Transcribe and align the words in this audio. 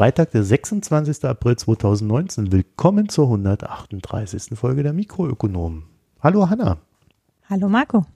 Freitag, 0.00 0.30
der 0.30 0.44
26. 0.44 1.26
April 1.26 1.56
2019. 1.56 2.52
Willkommen 2.52 3.10
zur 3.10 3.26
138. 3.26 4.58
Folge 4.58 4.82
der 4.82 4.94
Mikroökonomen. 4.94 5.82
Hallo 6.22 6.48
Hanna. 6.48 6.78
Hallo 7.50 7.68
Marco. 7.68 8.06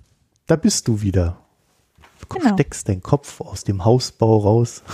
Da 0.46 0.56
bist 0.56 0.88
du 0.88 1.02
wieder. 1.02 1.36
Du 2.20 2.38
Genau. 2.38 2.54
steckst 2.54 2.88
den 2.88 3.02
Kopf 3.02 3.38
aus 3.42 3.64
dem 3.64 3.84
Hausbau 3.84 4.38
raus. 4.38 4.82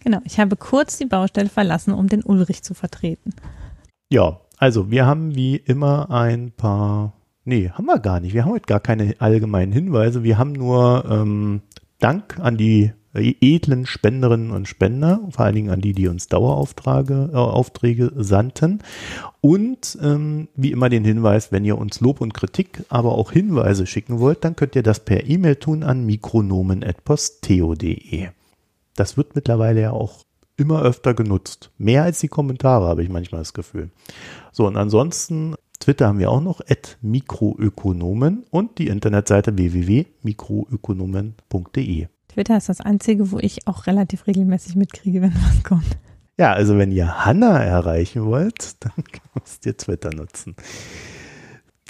Genau, 0.00 0.20
ich 0.24 0.40
habe 0.40 0.56
kurz 0.56 0.96
die 0.96 1.04
Baustelle 1.04 1.50
verlassen, 1.50 1.92
um 1.92 2.08
den 2.08 2.22
Ulrich 2.22 2.62
zu 2.62 2.72
vertreten. 2.72 3.34
Ja, 4.08 4.40
also 4.56 4.90
wir 4.90 5.04
haben 5.04 5.34
wie 5.34 5.56
immer 5.56 6.10
ein 6.10 6.50
paar. 6.50 7.12
Nee, 7.44 7.68
haben 7.68 7.84
wir 7.84 7.98
gar 7.98 8.20
nicht. 8.20 8.32
Wir 8.32 8.44
haben 8.46 8.52
heute 8.52 8.66
gar 8.66 8.80
keine 8.80 9.16
allgemeinen 9.18 9.72
Hinweise. 9.72 10.22
Wir 10.22 10.38
haben 10.38 10.52
nur 10.52 11.04
ähm, 11.10 11.60
Dank 11.98 12.38
an 12.38 12.56
die 12.56 12.92
edlen 13.14 13.86
Spenderinnen 13.86 14.50
und 14.50 14.68
Spender, 14.68 15.20
vor 15.30 15.44
allen 15.44 15.54
Dingen 15.54 15.70
an 15.70 15.80
die, 15.80 15.92
die 15.92 16.08
uns 16.08 16.26
Daueraufträge 16.28 17.30
äh, 17.32 17.36
Aufträge 17.36 18.10
sandten. 18.16 18.80
Und 19.40 19.96
ähm, 20.02 20.48
wie 20.56 20.72
immer 20.72 20.88
den 20.88 21.04
Hinweis, 21.04 21.52
wenn 21.52 21.64
ihr 21.64 21.78
uns 21.78 22.00
Lob 22.00 22.20
und 22.20 22.34
Kritik, 22.34 22.82
aber 22.88 23.12
auch 23.12 23.30
Hinweise 23.32 23.86
schicken 23.86 24.18
wollt, 24.18 24.44
dann 24.44 24.56
könnt 24.56 24.74
ihr 24.76 24.82
das 24.82 25.00
per 25.00 25.26
E-Mail 25.28 25.56
tun 25.56 25.82
an 25.82 26.06
mikronomen.posteo.de. 26.06 28.28
Das 28.96 29.16
wird 29.16 29.34
mittlerweile 29.34 29.80
ja 29.80 29.92
auch 29.92 30.24
immer 30.56 30.82
öfter 30.82 31.14
genutzt. 31.14 31.70
Mehr 31.78 32.02
als 32.04 32.20
die 32.20 32.28
Kommentare, 32.28 32.86
habe 32.86 33.02
ich 33.02 33.08
manchmal 33.08 33.40
das 33.40 33.54
Gefühl. 33.54 33.90
So, 34.52 34.66
und 34.66 34.76
ansonsten, 34.76 35.54
Twitter 35.80 36.08
haben 36.08 36.18
wir 36.18 36.30
auch 36.30 36.40
noch, 36.40 36.60
at 36.60 36.98
Mikroökonomen 37.02 38.44
und 38.50 38.78
die 38.78 38.88
Internetseite 38.88 39.56
www.mikroökonomen.de. 39.56 42.08
Twitter 42.34 42.56
ist 42.56 42.68
das 42.68 42.80
einzige, 42.80 43.30
wo 43.30 43.38
ich 43.38 43.66
auch 43.66 43.86
relativ 43.86 44.26
regelmäßig 44.26 44.76
mitkriege, 44.76 45.22
wenn 45.22 45.34
was 45.34 45.62
kommt. 45.62 45.86
Ja, 46.38 46.52
also 46.52 46.76
wenn 46.78 46.90
ihr 46.90 47.24
Hanna 47.24 47.62
erreichen 47.62 48.24
wollt, 48.26 48.82
dann 48.84 48.92
müsst 49.34 49.64
ihr 49.66 49.76
Twitter 49.76 50.10
nutzen. 50.14 50.56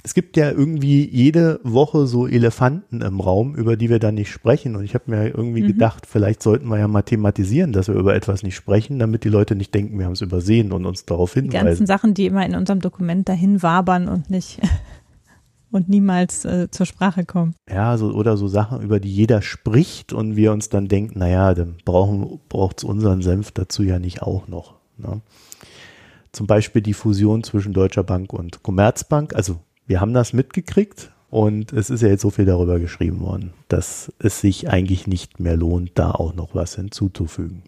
Es 0.03 0.13
gibt 0.13 0.37
ja 0.37 0.51
irgendwie 0.51 1.03
jede 1.03 1.59
Woche 1.63 2.05
so 2.05 2.27
Elefanten 2.27 3.01
im 3.01 3.19
Raum, 3.19 3.55
über 3.55 3.75
die 3.75 3.89
wir 3.89 3.97
dann 3.97 4.13
nicht 4.13 4.29
sprechen. 4.29 4.75
Und 4.75 4.83
ich 4.83 4.93
habe 4.93 5.05
mir 5.09 5.29
irgendwie 5.35 5.63
Mhm. 5.63 5.67
gedacht, 5.67 6.05
vielleicht 6.05 6.43
sollten 6.43 6.67
wir 6.67 6.77
ja 6.77 6.87
mal 6.87 7.01
thematisieren, 7.01 7.73
dass 7.73 7.87
wir 7.87 7.95
über 7.95 8.13
etwas 8.13 8.43
nicht 8.43 8.55
sprechen, 8.55 8.99
damit 8.99 9.23
die 9.23 9.29
Leute 9.29 9.55
nicht 9.55 9.73
denken, 9.73 9.97
wir 9.97 10.05
haben 10.05 10.13
es 10.13 10.21
übersehen 10.21 10.71
und 10.73 10.85
uns 10.85 11.05
darauf 11.05 11.33
Die 11.33 11.41
ganzen 11.41 11.57
hinweisen. 11.57 11.87
Sachen, 11.87 12.13
die 12.13 12.27
immer 12.27 12.45
in 12.45 12.53
unserem 12.53 12.81
Dokument 12.81 13.27
dahin 13.27 13.63
wabern 13.63 14.07
und 14.07 14.29
nicht 14.29 14.59
und 15.75 15.89
niemals 15.89 16.45
äh, 16.45 16.69
zur 16.71 16.85
Sprache 16.85 17.25
kommen. 17.25 17.53
Ja, 17.69 17.97
so, 17.97 18.11
oder 18.11 18.37
so 18.37 18.47
Sachen, 18.47 18.81
über 18.81 18.99
die 18.99 19.13
jeder 19.13 19.41
spricht 19.41 20.13
und 20.13 20.35
wir 20.35 20.53
uns 20.53 20.69
dann 20.69 20.87
denken, 20.87 21.19
naja, 21.19 21.53
dann 21.53 21.75
brauchen, 21.83 22.39
braucht's 22.47 22.83
unseren 22.83 23.21
Senf 23.21 23.51
dazu 23.51 23.83
ja 23.83 23.99
nicht 23.99 24.21
auch 24.21 24.47
noch. 24.47 24.75
Ne? 24.97 25.21
Zum 26.31 26.47
Beispiel 26.47 26.81
die 26.81 26.93
Fusion 26.93 27.43
zwischen 27.43 27.73
Deutscher 27.73 28.03
Bank 28.03 28.31
und 28.31 28.63
Commerzbank. 28.63 29.35
Also 29.35 29.57
wir 29.85 29.99
haben 29.99 30.13
das 30.13 30.31
mitgekriegt 30.31 31.11
und 31.29 31.73
es 31.73 31.89
ist 31.89 32.01
ja 32.01 32.07
jetzt 32.07 32.21
so 32.21 32.29
viel 32.29 32.45
darüber 32.45 32.79
geschrieben 32.79 33.19
worden, 33.19 33.53
dass 33.67 34.13
es 34.19 34.39
sich 34.39 34.69
eigentlich 34.69 35.07
nicht 35.07 35.41
mehr 35.41 35.57
lohnt, 35.57 35.91
da 35.95 36.11
auch 36.11 36.33
noch 36.33 36.55
was 36.55 36.75
hinzuzufügen. 36.75 37.63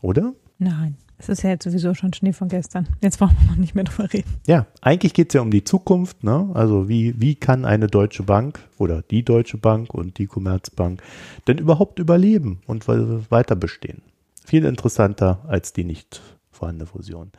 Oder? 0.00 0.32
Nein, 0.58 0.96
es 1.18 1.28
ist 1.28 1.42
ja 1.42 1.50
jetzt 1.50 1.64
sowieso 1.64 1.94
schon 1.94 2.12
Schnee 2.12 2.32
von 2.32 2.48
gestern. 2.48 2.88
Jetzt 3.00 3.18
brauchen 3.18 3.36
wir 3.40 3.50
noch 3.50 3.56
nicht 3.56 3.74
mehr 3.74 3.84
drüber 3.84 4.12
reden. 4.12 4.28
Ja, 4.46 4.66
eigentlich 4.80 5.14
geht's 5.14 5.34
ja 5.34 5.40
um 5.40 5.50
die 5.52 5.62
Zukunft. 5.64 6.24
Ne? 6.24 6.50
Also 6.54 6.88
wie, 6.88 7.20
wie 7.20 7.34
kann 7.36 7.64
eine 7.64 7.86
Deutsche 7.86 8.24
Bank 8.24 8.58
oder 8.78 9.02
die 9.02 9.24
Deutsche 9.24 9.56
Bank 9.58 9.94
und 9.94 10.18
die 10.18 10.26
Commerzbank 10.26 11.00
denn 11.46 11.58
überhaupt 11.58 11.98
überleben 12.00 12.60
und 12.66 12.88
we- 12.88 13.24
weiter 13.30 13.54
bestehen? 13.54 14.02
Viel 14.44 14.64
interessanter 14.64 15.38
als 15.46 15.72
die 15.72 15.84
nicht 15.84 16.20
vorhandene 16.50 16.86
Fusion. 16.86 17.30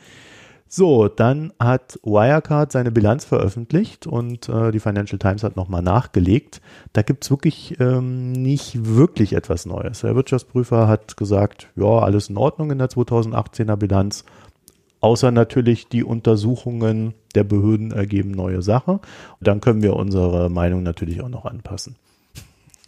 So, 0.75 1.07
dann 1.07 1.53
hat 1.59 1.99
Wirecard 2.01 2.71
seine 2.71 2.89
Bilanz 2.89 3.25
veröffentlicht 3.25 4.07
und 4.07 4.49
äh, 4.49 4.71
die 4.71 4.79
Financial 4.79 5.19
Times 5.19 5.43
hat 5.43 5.55
nochmal 5.55 5.83
nachgelegt. 5.83 6.61
Da 6.93 7.03
gibt's 7.03 7.29
wirklich 7.29 7.79
ähm, 7.79 8.31
nicht 8.31 8.83
wirklich 8.83 9.33
etwas 9.33 9.67
Neues. 9.67 10.01
Der 10.01 10.15
Wirtschaftsprüfer 10.15 10.87
hat 10.87 11.15
gesagt, 11.15 11.67
ja, 11.75 11.99
alles 11.99 12.29
in 12.29 12.37
Ordnung 12.37 12.71
in 12.71 12.79
der 12.79 12.89
2018er 12.89 13.75
Bilanz. 13.75 14.25
Außer 14.99 15.29
natürlich 15.29 15.89
die 15.89 16.03
Untersuchungen 16.03 17.13
der 17.35 17.43
Behörden 17.43 17.91
ergeben 17.91 18.31
neue 18.31 18.63
Sache. 18.63 18.93
Und 18.93 19.47
dann 19.47 19.61
können 19.61 19.83
wir 19.83 19.95
unsere 19.95 20.49
Meinung 20.49 20.81
natürlich 20.81 21.21
auch 21.21 21.29
noch 21.29 21.45
anpassen. 21.45 21.97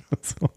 so. 0.21 0.49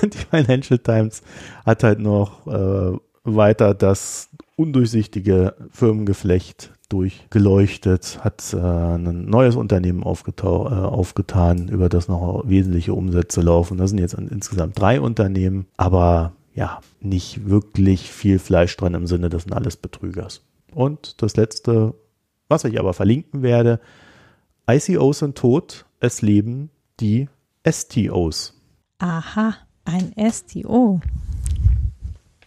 Und 0.00 0.14
die 0.14 0.18
Financial 0.18 0.78
Times 0.78 1.20
hat 1.66 1.82
halt 1.82 1.98
noch 1.98 2.46
äh, 2.46 2.98
weiter 3.24 3.74
das 3.74 4.30
undurchsichtige 4.56 5.54
Firmengeflecht 5.70 6.72
durchgeleuchtet, 6.88 8.20
hat 8.22 8.54
äh, 8.54 8.58
ein 8.58 9.26
neues 9.26 9.56
Unternehmen 9.56 10.02
äh, 10.02 10.06
aufgetan, 10.06 11.68
über 11.68 11.88
das 11.88 12.08
noch 12.08 12.44
wesentliche 12.46 12.94
Umsätze 12.94 13.42
laufen. 13.42 13.76
Das 13.76 13.90
sind 13.90 13.98
jetzt 13.98 14.14
insgesamt 14.14 14.78
drei 14.78 15.00
Unternehmen, 15.00 15.66
aber 15.76 16.32
ja, 16.54 16.80
nicht 17.00 17.48
wirklich 17.48 18.10
viel 18.10 18.38
Fleisch 18.38 18.76
dran 18.76 18.94
im 18.94 19.06
Sinne, 19.06 19.28
das 19.28 19.42
sind 19.42 19.52
alles 19.52 19.76
Betrügers. 19.76 20.42
Und 20.72 21.22
das 21.22 21.36
letzte, 21.36 21.94
was 22.48 22.64
ich 22.64 22.78
aber 22.80 22.94
verlinken 22.94 23.42
werde, 23.42 23.80
ICOs 24.68 25.20
sind 25.20 25.36
tot, 25.36 25.86
es 26.00 26.22
leben 26.22 26.70
die 26.98 27.28
STOs. 27.68 28.54
Aha, 28.98 29.54
ein 29.84 30.12
STO. 30.30 31.00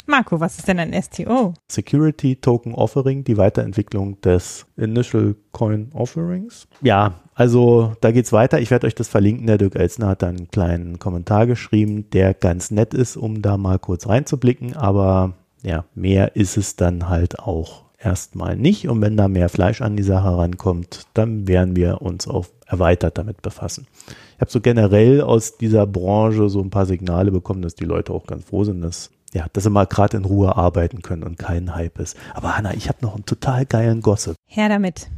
Marco, 0.10 0.40
was 0.40 0.58
ist 0.58 0.68
denn 0.68 0.80
ein 0.80 1.00
STO? 1.02 1.54
Security 1.70 2.36
Token 2.36 2.74
Offering, 2.74 3.24
die 3.24 3.38
Weiterentwicklung 3.38 4.20
des 4.22 4.66
Initial 4.76 5.36
Coin 5.52 5.92
Offerings. 5.94 6.68
Ja, 6.82 7.22
also 7.36 7.94
da 8.02 8.12
geht's 8.12 8.34
weiter. 8.34 8.60
Ich 8.60 8.72
werde 8.72 8.88
euch 8.88 8.96
das 8.96 9.08
verlinken. 9.08 9.46
Der 9.46 9.60
Dirk 9.60 9.76
Elsner 9.76 10.08
hat 10.08 10.24
da 10.24 10.28
einen 10.28 10.50
kleinen 10.50 10.98
Kommentar 10.98 11.46
geschrieben, 11.46 12.10
der 12.12 12.34
ganz 12.34 12.72
nett 12.72 12.94
ist, 12.96 13.18
um 13.18 13.44
da 13.44 13.58
mal 13.58 13.78
kurz 13.78 14.10
reinzublicken. 14.10 14.76
Aber 14.76 15.34
ja, 15.62 15.86
mehr 15.94 16.36
ist 16.36 16.58
es 16.58 16.76
dann 16.76 17.08
halt 17.08 17.38
auch 17.40 17.84
erstmal 18.00 18.58
nicht. 18.58 18.90
Und 18.90 19.02
wenn 19.02 19.16
da 19.16 19.28
mehr 19.28 19.50
Fleisch 19.50 19.82
an 19.82 19.96
die 19.96 20.04
Sache 20.04 20.36
rankommt, 20.36 21.04
dann 21.14 21.48
werden 21.48 21.76
wir 21.76 22.02
uns 22.02 22.28
auch 22.28 22.48
erweitert 22.66 23.18
damit 23.18 23.42
befassen. 23.42 23.88
Ich 24.36 24.42
habe 24.42 24.52
so 24.52 24.60
generell 24.62 25.22
aus 25.22 25.58
dieser 25.58 25.86
Branche 25.86 26.50
so 26.50 26.62
ein 26.62 26.70
paar 26.70 26.86
Signale 26.86 27.32
bekommen, 27.32 27.62
dass 27.62 27.76
die 27.76 27.86
Leute 27.86 28.14
auch 28.14 28.26
ganz 28.26 28.46
froh 28.46 28.64
sind, 28.64 28.82
dass 28.82 29.12
ja, 29.34 29.48
dass 29.54 29.64
sie 29.64 29.70
mal 29.70 29.86
gerade 29.86 30.18
in 30.18 30.26
Ruhe 30.26 30.56
arbeiten 30.56 31.02
können 31.02 31.24
und 31.24 31.38
kein 31.38 31.76
Hype 31.76 32.00
ist. 32.00 32.18
Aber 32.34 32.58
Hanna, 32.58 32.74
ich 32.74 32.90
habe 32.90 33.00
noch 33.02 33.16
einen 33.16 33.26
total 33.26 33.66
geilen 33.66 34.02
Gossip. 34.02 34.36
Her 34.46 34.70
damit. 34.70 35.10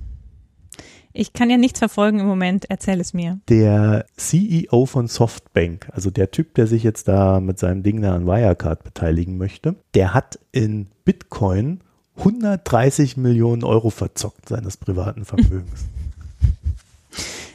Ich 1.13 1.33
kann 1.33 1.49
ja 1.49 1.57
nichts 1.57 1.79
verfolgen 1.79 2.19
im 2.19 2.25
Moment, 2.25 2.69
erzähl 2.69 3.01
es 3.01 3.13
mir. 3.13 3.39
Der 3.49 4.05
CEO 4.15 4.85
von 4.85 5.07
Softbank, 5.07 5.89
also 5.91 6.09
der 6.09 6.31
Typ, 6.31 6.55
der 6.55 6.67
sich 6.67 6.83
jetzt 6.83 7.09
da 7.09 7.41
mit 7.41 7.59
seinem 7.59 7.83
Ding 7.83 8.01
da 8.01 8.15
an 8.15 8.25
Wirecard 8.25 8.83
beteiligen 8.83 9.37
möchte, 9.37 9.75
der 9.93 10.13
hat 10.13 10.39
in 10.53 10.87
Bitcoin 11.03 11.81
130 12.17 13.17
Millionen 13.17 13.63
Euro 13.63 13.89
verzockt 13.89 14.47
seines 14.49 14.77
privaten 14.77 15.25
Vermögens. 15.25 15.85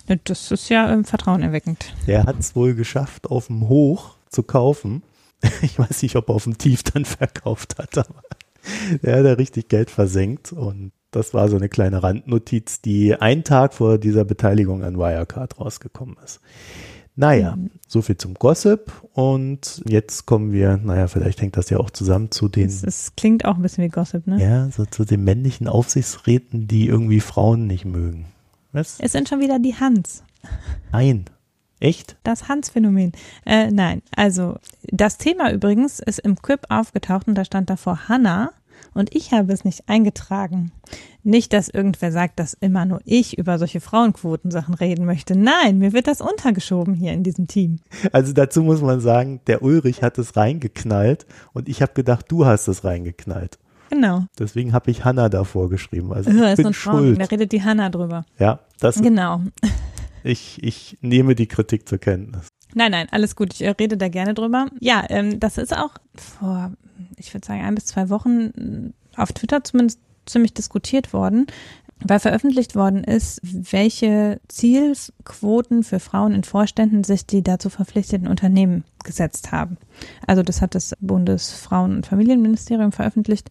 Das 0.24 0.50
ist 0.50 0.68
ja 0.68 0.92
ähm, 0.92 1.04
vertrauenerweckend. 1.04 1.92
Der 2.06 2.24
hat 2.24 2.38
es 2.38 2.54
wohl 2.54 2.74
geschafft, 2.74 3.30
auf 3.30 3.48
dem 3.48 3.68
Hoch 3.68 4.14
zu 4.28 4.42
kaufen. 4.42 5.02
Ich 5.62 5.78
weiß 5.78 6.02
nicht, 6.02 6.16
ob 6.16 6.28
er 6.28 6.34
auf 6.34 6.44
dem 6.44 6.58
Tief 6.58 6.82
dann 6.82 7.04
verkauft 7.04 7.76
hat, 7.78 7.98
aber 7.98 8.22
der 9.02 9.18
hat 9.18 9.24
da 9.24 9.32
richtig 9.34 9.68
Geld 9.68 9.90
versenkt 9.90 10.52
und 10.52 10.92
das 11.10 11.32
war 11.34 11.48
so 11.48 11.56
eine 11.56 11.68
kleine 11.68 12.02
Randnotiz, 12.02 12.80
die 12.82 13.14
einen 13.14 13.44
Tag 13.44 13.74
vor 13.74 13.98
dieser 13.98 14.24
Beteiligung 14.24 14.82
an 14.84 14.98
Wirecard 14.98 15.58
rausgekommen 15.58 16.16
ist. 16.24 16.40
Naja, 17.18 17.56
so 17.88 18.02
viel 18.02 18.18
zum 18.18 18.34
Gossip 18.34 18.92
und 19.14 19.82
jetzt 19.88 20.26
kommen 20.26 20.52
wir, 20.52 20.76
naja, 20.76 21.06
vielleicht 21.08 21.40
hängt 21.40 21.56
das 21.56 21.70
ja 21.70 21.78
auch 21.78 21.88
zusammen 21.88 22.30
zu 22.30 22.48
den, 22.48 22.66
es 22.66 23.12
klingt 23.16 23.46
auch 23.46 23.56
ein 23.56 23.62
bisschen 23.62 23.84
wie 23.84 23.88
Gossip, 23.88 24.26
ne? 24.26 24.38
ja, 24.38 24.70
so 24.70 24.84
zu 24.84 25.06
den 25.06 25.24
männlichen 25.24 25.66
Aufsichtsräten, 25.66 26.68
die 26.68 26.86
irgendwie 26.86 27.20
Frauen 27.20 27.66
nicht 27.66 27.86
mögen. 27.86 28.26
Was? 28.72 28.98
Es 29.00 29.12
sind 29.12 29.30
schon 29.30 29.40
wieder 29.40 29.58
die 29.58 29.74
Hans. 29.76 30.22
Nein. 30.92 31.24
Echt? 31.80 32.16
Das 32.24 32.48
Hans-Phänomen. 32.48 33.12
Äh, 33.44 33.70
nein, 33.70 34.02
also 34.14 34.56
das 34.84 35.18
Thema 35.18 35.52
übrigens 35.52 36.00
ist 36.00 36.20
im 36.20 36.40
Quip 36.40 36.60
aufgetaucht 36.70 37.28
und 37.28 37.34
da 37.34 37.44
stand 37.44 37.68
davor 37.68 38.08
Hanna 38.08 38.50
und 38.94 39.14
ich 39.14 39.32
habe 39.32 39.52
es 39.52 39.64
nicht 39.64 39.88
eingetragen. 39.88 40.72
Nicht, 41.22 41.52
dass 41.52 41.68
irgendwer 41.68 42.12
sagt, 42.12 42.38
dass 42.38 42.54
immer 42.54 42.86
nur 42.86 43.00
ich 43.04 43.36
über 43.36 43.58
solche 43.58 43.80
Frauenquotensachen 43.80 44.74
reden 44.74 45.04
möchte. 45.04 45.36
Nein, 45.36 45.78
mir 45.78 45.92
wird 45.92 46.06
das 46.06 46.20
untergeschoben 46.20 46.94
hier 46.94 47.12
in 47.12 47.22
diesem 47.22 47.46
Team. 47.46 47.80
Also 48.12 48.32
dazu 48.32 48.62
muss 48.62 48.80
man 48.80 49.00
sagen, 49.00 49.40
der 49.46 49.62
Ulrich 49.62 50.02
hat 50.02 50.16
es 50.18 50.36
reingeknallt 50.36 51.26
und 51.52 51.68
ich 51.68 51.82
habe 51.82 51.92
gedacht, 51.92 52.26
du 52.28 52.46
hast 52.46 52.68
es 52.68 52.84
reingeknallt. 52.84 53.58
Genau. 53.90 54.24
Deswegen 54.38 54.72
habe 54.72 54.90
ich 54.90 55.04
Hanna 55.04 55.28
davor 55.28 55.68
geschrieben. 55.68 56.12
Also 56.12 56.30
ich 56.30 56.36
ist 56.36 56.56
bin 56.56 56.72
schuld. 56.72 57.20
da 57.20 57.24
redet 57.26 57.52
die 57.52 57.62
Hanna 57.62 57.88
drüber. 57.90 58.24
Ja, 58.38 58.60
das 58.80 59.00
Genau. 59.00 59.42
Ich, 60.26 60.62
ich 60.62 60.98
nehme 61.00 61.34
die 61.34 61.46
Kritik 61.46 61.88
zur 61.88 61.98
Kenntnis. 61.98 62.48
Nein, 62.74 62.90
nein, 62.90 63.06
alles 63.10 63.36
gut. 63.36 63.54
Ich 63.54 63.62
äh, 63.62 63.70
rede 63.70 63.96
da 63.96 64.08
gerne 64.08 64.34
drüber. 64.34 64.66
Ja, 64.80 65.04
ähm, 65.08 65.40
das 65.40 65.56
ist 65.56 65.76
auch 65.76 65.94
vor, 66.14 66.72
ich 67.16 67.32
würde 67.32 67.46
sagen, 67.46 67.62
ein 67.62 67.74
bis 67.74 67.86
zwei 67.86 68.10
Wochen 68.10 68.92
auf 69.16 69.32
Twitter 69.32 69.64
zumindest 69.64 70.00
ziemlich 70.26 70.52
diskutiert 70.52 71.12
worden, 71.12 71.46
weil 72.04 72.20
veröffentlicht 72.20 72.76
worden 72.76 73.04
ist, 73.04 73.40
welche 73.42 74.40
Zielquoten 74.48 75.82
für 75.82 75.98
Frauen 75.98 76.34
in 76.34 76.44
Vorständen 76.44 77.04
sich 77.04 77.26
die 77.26 77.42
dazu 77.42 77.70
verpflichteten 77.70 78.28
Unternehmen 78.28 78.84
gesetzt 79.02 79.52
haben. 79.52 79.78
Also 80.26 80.42
das 80.42 80.60
hat 80.60 80.74
das 80.74 80.94
Bundesfrauen- 81.00 81.96
und 81.96 82.06
Familienministerium 82.06 82.92
veröffentlicht 82.92 83.50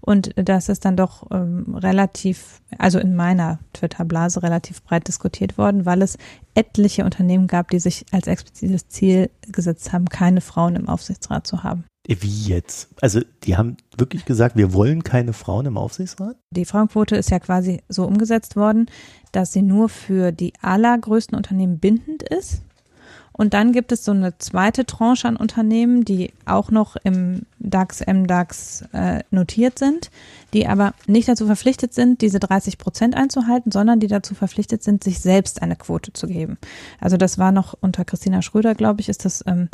und 0.00 0.32
das 0.36 0.68
ist 0.68 0.84
dann 0.84 0.96
doch 0.96 1.26
ähm, 1.30 1.74
relativ, 1.74 2.60
also 2.76 2.98
in 2.98 3.14
meiner 3.14 3.60
Twitter-Blase 3.72 4.42
relativ 4.42 4.82
breit 4.82 5.08
diskutiert 5.08 5.56
worden, 5.56 5.86
weil 5.86 6.02
es 6.02 6.18
etliche 6.54 7.04
Unternehmen 7.04 7.46
gab, 7.46 7.70
die 7.70 7.78
sich 7.78 8.04
als 8.12 8.26
explizites 8.26 8.88
Ziel 8.88 9.30
gesetzt 9.52 9.92
haben, 9.92 10.06
keine 10.06 10.40
Frauen 10.40 10.76
im 10.76 10.88
Aufsichtsrat 10.88 11.46
zu 11.46 11.62
haben. 11.62 11.84
Wie 12.08 12.48
jetzt? 12.48 12.88
Also 13.00 13.20
die 13.42 13.56
haben 13.56 13.76
wirklich 13.96 14.24
gesagt, 14.24 14.56
wir 14.56 14.72
wollen 14.72 15.02
keine 15.02 15.32
Frauen 15.32 15.66
im 15.66 15.76
Aufsichtsrat? 15.76 16.36
Die 16.50 16.64
Frauenquote 16.64 17.16
ist 17.16 17.30
ja 17.30 17.40
quasi 17.40 17.82
so 17.88 18.04
umgesetzt 18.04 18.54
worden, 18.54 18.86
dass 19.32 19.52
sie 19.52 19.62
nur 19.62 19.88
für 19.88 20.30
die 20.30 20.52
allergrößten 20.62 21.36
Unternehmen 21.36 21.78
bindend 21.78 22.22
ist. 22.22 22.62
Und 23.38 23.52
dann 23.52 23.72
gibt 23.72 23.92
es 23.92 24.02
so 24.02 24.12
eine 24.12 24.38
zweite 24.38 24.86
Tranche 24.86 25.28
an 25.28 25.36
Unternehmen, 25.36 26.06
die 26.06 26.32
auch 26.46 26.70
noch 26.70 26.96
im 26.96 27.42
DAX, 27.58 28.00
MDAX 28.00 28.84
äh, 28.94 29.24
notiert 29.30 29.78
sind, 29.78 30.10
die 30.54 30.66
aber 30.66 30.94
nicht 31.06 31.28
dazu 31.28 31.44
verpflichtet 31.44 31.92
sind, 31.92 32.22
diese 32.22 32.38
30 32.40 32.78
Prozent 32.78 33.14
einzuhalten, 33.14 33.70
sondern 33.70 34.00
die 34.00 34.06
dazu 34.06 34.34
verpflichtet 34.34 34.82
sind, 34.82 35.04
sich 35.04 35.20
selbst 35.20 35.60
eine 35.60 35.76
Quote 35.76 36.14
zu 36.14 36.28
geben. 36.28 36.56
Also 36.98 37.18
das 37.18 37.36
war 37.36 37.52
noch 37.52 37.74
unter 37.78 38.06
Christina 38.06 38.40
Schröder, 38.40 38.74
glaube 38.74 39.02
ich, 39.02 39.10
ist 39.10 39.26
das 39.26 39.44
ähm, 39.46 39.68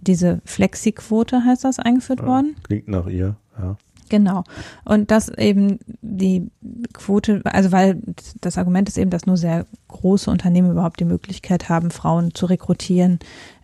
diese 0.00 0.40
Flexi-Quote, 0.44 1.44
heißt 1.44 1.64
das, 1.64 1.78
eingeführt 1.78 2.20
Ja, 2.20 2.26
worden. 2.26 2.56
Klingt 2.62 2.88
nach 2.88 3.06
ihr, 3.06 3.36
ja. 3.58 3.76
Genau. 4.08 4.44
Und 4.84 5.10
das 5.10 5.28
eben 5.28 5.78
die 6.00 6.50
Quote, 6.92 7.42
also 7.44 7.72
weil 7.72 8.00
das 8.40 8.58
Argument 8.58 8.88
ist 8.88 8.98
eben, 8.98 9.10
dass 9.10 9.26
nur 9.26 9.36
sehr 9.36 9.66
große 9.88 10.30
Unternehmen 10.30 10.70
überhaupt 10.70 11.00
die 11.00 11.04
Möglichkeit 11.04 11.68
haben, 11.68 11.90
Frauen 11.90 12.34
zu 12.34 12.46
rekrutieren 12.46 13.18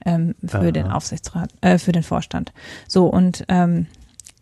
ähm, 0.04 0.34
für 0.44 0.58
Aha. 0.58 0.70
den 0.70 0.88
Aufsichtsrat, 0.88 1.50
äh, 1.60 1.78
für 1.78 1.92
den 1.92 2.02
Vorstand. 2.02 2.52
So 2.88 3.06
und 3.06 3.44
ähm, 3.48 3.86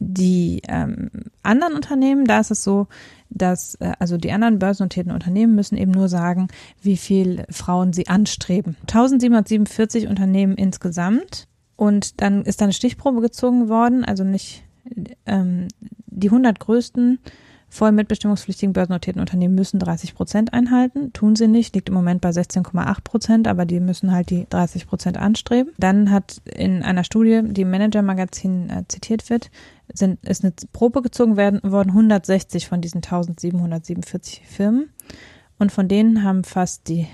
die 0.00 0.62
ähm, 0.68 1.10
anderen 1.42 1.74
Unternehmen, 1.74 2.24
da 2.24 2.40
ist 2.40 2.50
es 2.50 2.64
so, 2.64 2.88
dass 3.30 3.76
äh, 3.76 3.92
also 3.98 4.16
die 4.16 4.32
anderen 4.32 4.58
börsennotierten 4.58 5.12
Unternehmen 5.12 5.54
müssen 5.54 5.76
eben 5.76 5.92
nur 5.92 6.08
sagen, 6.08 6.48
wie 6.82 6.96
viel 6.96 7.44
Frauen 7.50 7.92
sie 7.92 8.08
anstreben. 8.08 8.76
1747 8.82 10.08
Unternehmen 10.08 10.56
insgesamt 10.56 11.46
und 11.82 12.20
dann 12.20 12.42
ist 12.42 12.60
da 12.60 12.66
eine 12.66 12.72
Stichprobe 12.72 13.20
gezogen 13.20 13.68
worden, 13.68 14.04
also 14.04 14.22
nicht 14.22 14.62
ähm, 15.26 15.66
die 16.06 16.28
100 16.28 16.60
größten 16.60 17.18
voll 17.68 17.90
mitbestimmungspflichtigen 17.90 18.72
börsennotierten 18.72 19.18
Unternehmen 19.18 19.56
müssen 19.56 19.80
30 19.80 20.14
Prozent 20.14 20.52
einhalten. 20.52 21.12
Tun 21.12 21.34
sie 21.34 21.48
nicht, 21.48 21.74
liegt 21.74 21.88
im 21.88 21.96
Moment 21.96 22.20
bei 22.20 22.28
16,8 22.28 23.00
Prozent, 23.02 23.48
aber 23.48 23.64
die 23.64 23.80
müssen 23.80 24.12
halt 24.12 24.30
die 24.30 24.46
30 24.48 24.86
Prozent 24.86 25.16
anstreben. 25.16 25.72
Dann 25.76 26.12
hat 26.12 26.40
in 26.44 26.84
einer 26.84 27.02
Studie, 27.02 27.40
die 27.46 27.62
im 27.62 27.72
Manager-Magazin 27.72 28.70
äh, 28.70 28.84
zitiert 28.86 29.28
wird, 29.28 29.50
sind, 29.92 30.24
ist 30.24 30.44
eine 30.44 30.52
Probe 30.72 31.02
gezogen 31.02 31.36
werden, 31.36 31.60
worden 31.64 31.88
160 31.88 32.68
von 32.68 32.80
diesen 32.80 32.98
1747 32.98 34.42
Firmen. 34.46 34.88
Und 35.58 35.72
von 35.72 35.88
denen 35.88 36.22
haben 36.22 36.44
fast 36.44 36.86
die, 36.86 37.08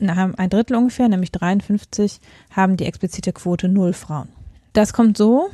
ein 0.00 0.50
Drittel 0.50 0.76
ungefähr, 0.76 1.08
nämlich 1.08 1.32
53, 1.32 2.20
haben 2.50 2.76
die 2.76 2.86
explizite 2.86 3.32
Quote 3.32 3.68
null 3.68 3.92
Frauen. 3.92 4.28
Das 4.72 4.92
kommt 4.92 5.16
so, 5.16 5.50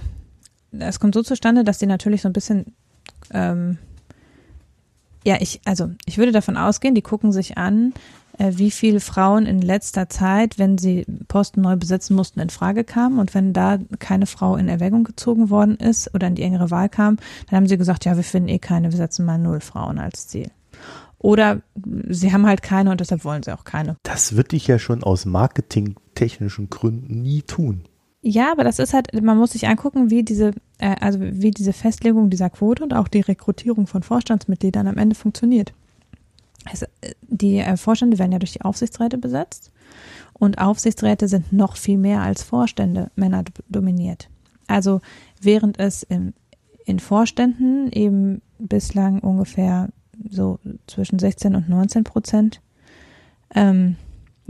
das 0.72 1.00
kommt 1.00 1.14
so 1.14 1.22
zustande, 1.22 1.64
dass 1.64 1.78
die 1.78 1.86
natürlich 1.86 2.22
so 2.22 2.28
ein 2.28 2.32
bisschen, 2.32 2.74
ähm, 3.30 3.78
ja, 5.24 5.36
ich, 5.40 5.60
also 5.64 5.90
ich 6.06 6.18
würde 6.18 6.32
davon 6.32 6.56
ausgehen, 6.56 6.94
die 6.94 7.02
gucken 7.02 7.32
sich 7.32 7.58
an, 7.58 7.92
äh, 8.38 8.52
wie 8.54 8.70
viele 8.70 9.00
Frauen 9.00 9.46
in 9.46 9.60
letzter 9.60 10.08
Zeit, 10.08 10.58
wenn 10.58 10.78
sie 10.78 11.04
Posten 11.26 11.60
neu 11.60 11.76
besetzen 11.76 12.14
mussten, 12.14 12.40
in 12.40 12.50
Frage 12.50 12.84
kamen. 12.84 13.18
Und 13.18 13.34
wenn 13.34 13.52
da 13.52 13.78
keine 13.98 14.26
Frau 14.26 14.56
in 14.56 14.68
Erwägung 14.68 15.04
gezogen 15.04 15.50
worden 15.50 15.76
ist 15.76 16.14
oder 16.14 16.28
in 16.28 16.34
die 16.34 16.42
engere 16.42 16.70
Wahl 16.70 16.88
kam, 16.88 17.16
dann 17.48 17.56
haben 17.56 17.66
sie 17.66 17.78
gesagt, 17.78 18.04
ja, 18.04 18.16
wir 18.16 18.24
finden 18.24 18.48
eh 18.48 18.58
keine, 18.58 18.90
wir 18.92 18.96
setzen 18.96 19.26
mal 19.26 19.38
null 19.38 19.60
Frauen 19.60 19.98
als 19.98 20.28
Ziel. 20.28 20.50
Oder 21.18 21.62
sie 22.08 22.32
haben 22.32 22.46
halt 22.46 22.62
keine 22.62 22.90
und 22.90 23.00
deshalb 23.00 23.24
wollen 23.24 23.42
sie 23.42 23.52
auch 23.52 23.64
keine. 23.64 23.96
Das 24.02 24.36
würde 24.36 24.56
ich 24.56 24.66
ja 24.66 24.78
schon 24.78 25.02
aus 25.02 25.26
marketingtechnischen 25.26 26.70
Gründen 26.70 27.22
nie 27.22 27.42
tun. 27.42 27.84
Ja, 28.20 28.52
aber 28.52 28.64
das 28.64 28.78
ist 28.78 28.94
halt, 28.94 29.08
man 29.22 29.38
muss 29.38 29.52
sich 29.52 29.68
angucken, 29.68 30.10
wie 30.10 30.22
diese, 30.22 30.52
äh, 30.78 30.96
also 31.00 31.20
wie 31.20 31.50
diese 31.50 31.72
Festlegung 31.72 32.30
dieser 32.30 32.50
Quote 32.50 32.82
und 32.82 32.92
auch 32.92 33.08
die 33.08 33.20
Rekrutierung 33.20 33.86
von 33.86 34.02
Vorstandsmitgliedern 34.02 34.86
am 34.86 34.98
Ende 34.98 35.14
funktioniert. 35.14 35.72
Also, 36.64 36.86
äh, 37.00 37.14
die 37.22 37.58
äh, 37.58 37.76
Vorstände 37.76 38.18
werden 38.18 38.32
ja 38.32 38.38
durch 38.38 38.52
die 38.52 38.62
Aufsichtsräte 38.62 39.18
besetzt 39.18 39.72
und 40.34 40.58
Aufsichtsräte 40.58 41.28
sind 41.28 41.52
noch 41.52 41.76
viel 41.76 41.98
mehr 41.98 42.20
als 42.20 42.42
Vorstände 42.42 43.10
Männer 43.16 43.44
dominiert. 43.68 44.28
Also 44.66 45.00
während 45.40 45.78
es 45.78 46.02
im, 46.02 46.34
in 46.84 47.00
Vorständen 47.00 47.90
eben 47.92 48.42
bislang 48.58 49.20
ungefähr 49.20 49.88
so 50.30 50.58
zwischen 50.86 51.18
16 51.18 51.54
und 51.54 51.68
19 51.68 52.04
Prozent 52.04 52.60
ähm, 53.54 53.96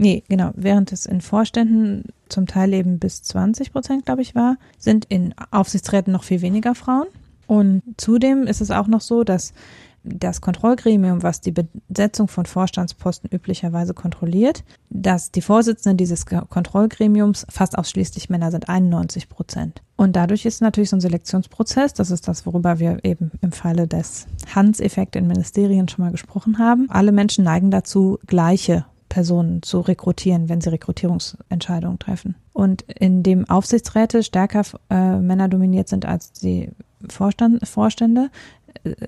Nee, 0.01 0.23
genau. 0.29 0.51
Während 0.55 0.93
es 0.93 1.05
in 1.05 1.19
Vorständen 1.19 2.05
zum 2.29 2.47
Teil 2.47 2.73
eben 2.73 2.99
bis 2.99 3.21
20 3.21 3.73
Prozent, 3.73 4.05
glaube 4.05 4.21
ich, 4.21 4.33
war, 4.33 4.55
sind 4.77 5.03
in 5.09 5.35
Aufsichtsräten 5.51 6.13
noch 6.13 6.23
viel 6.23 6.41
weniger 6.41 6.73
Frauen. 6.73 7.07
Und 7.47 7.83
zudem 7.97 8.43
ist 8.47 8.61
es 8.61 8.71
auch 8.71 8.87
noch 8.87 9.01
so, 9.01 9.25
dass 9.25 9.53
das 10.03 10.41
Kontrollgremium, 10.41 11.23
was 11.23 11.41
die 11.41 11.53
Besetzung 11.53 12.27
von 12.27 12.45
Vorstandsposten 12.45 13.29
üblicherweise 13.31 13.93
kontrolliert, 13.93 14.63
dass 14.89 15.31
die 15.31 15.41
Vorsitzenden 15.41 15.97
dieses 15.97 16.25
Kontrollgremiums 16.25 17.45
fast 17.49 17.77
ausschließlich 17.77 18.29
Männer 18.29 18.51
sind, 18.51 18.69
91 18.69 19.29
Prozent. 19.29 19.81
Und 19.95 20.15
dadurch 20.15 20.45
ist 20.45 20.61
natürlich 20.61 20.89
so 20.89 20.97
ein 20.97 21.01
Selektionsprozess, 21.01 21.93
das 21.93 22.11
ist 22.11 22.27
das, 22.27 22.45
worüber 22.45 22.79
wir 22.79 22.99
eben 23.03 23.31
im 23.41 23.51
Falle 23.51 23.87
des 23.87 24.27
Hans-Effekt 24.53 25.15
in 25.15 25.27
Ministerien 25.27 25.87
schon 25.87 26.05
mal 26.05 26.11
gesprochen 26.11 26.57
haben. 26.57 26.87
Alle 26.89 27.11
Menschen 27.11 27.43
neigen 27.43 27.71
dazu, 27.71 28.17
gleiche 28.25 28.85
Personen 29.09 29.61
zu 29.63 29.81
rekrutieren, 29.81 30.47
wenn 30.47 30.61
sie 30.61 30.69
Rekrutierungsentscheidungen 30.71 31.99
treffen. 31.99 32.35
Und 32.53 32.83
indem 32.83 33.49
Aufsichtsräte 33.49 34.23
stärker 34.23 34.61
äh, 34.89 35.17
Männer 35.17 35.49
dominiert 35.49 35.89
sind 35.89 36.05
als 36.05 36.31
die 36.31 36.69
Vorstand, 37.07 37.67
Vorstände, 37.67 38.29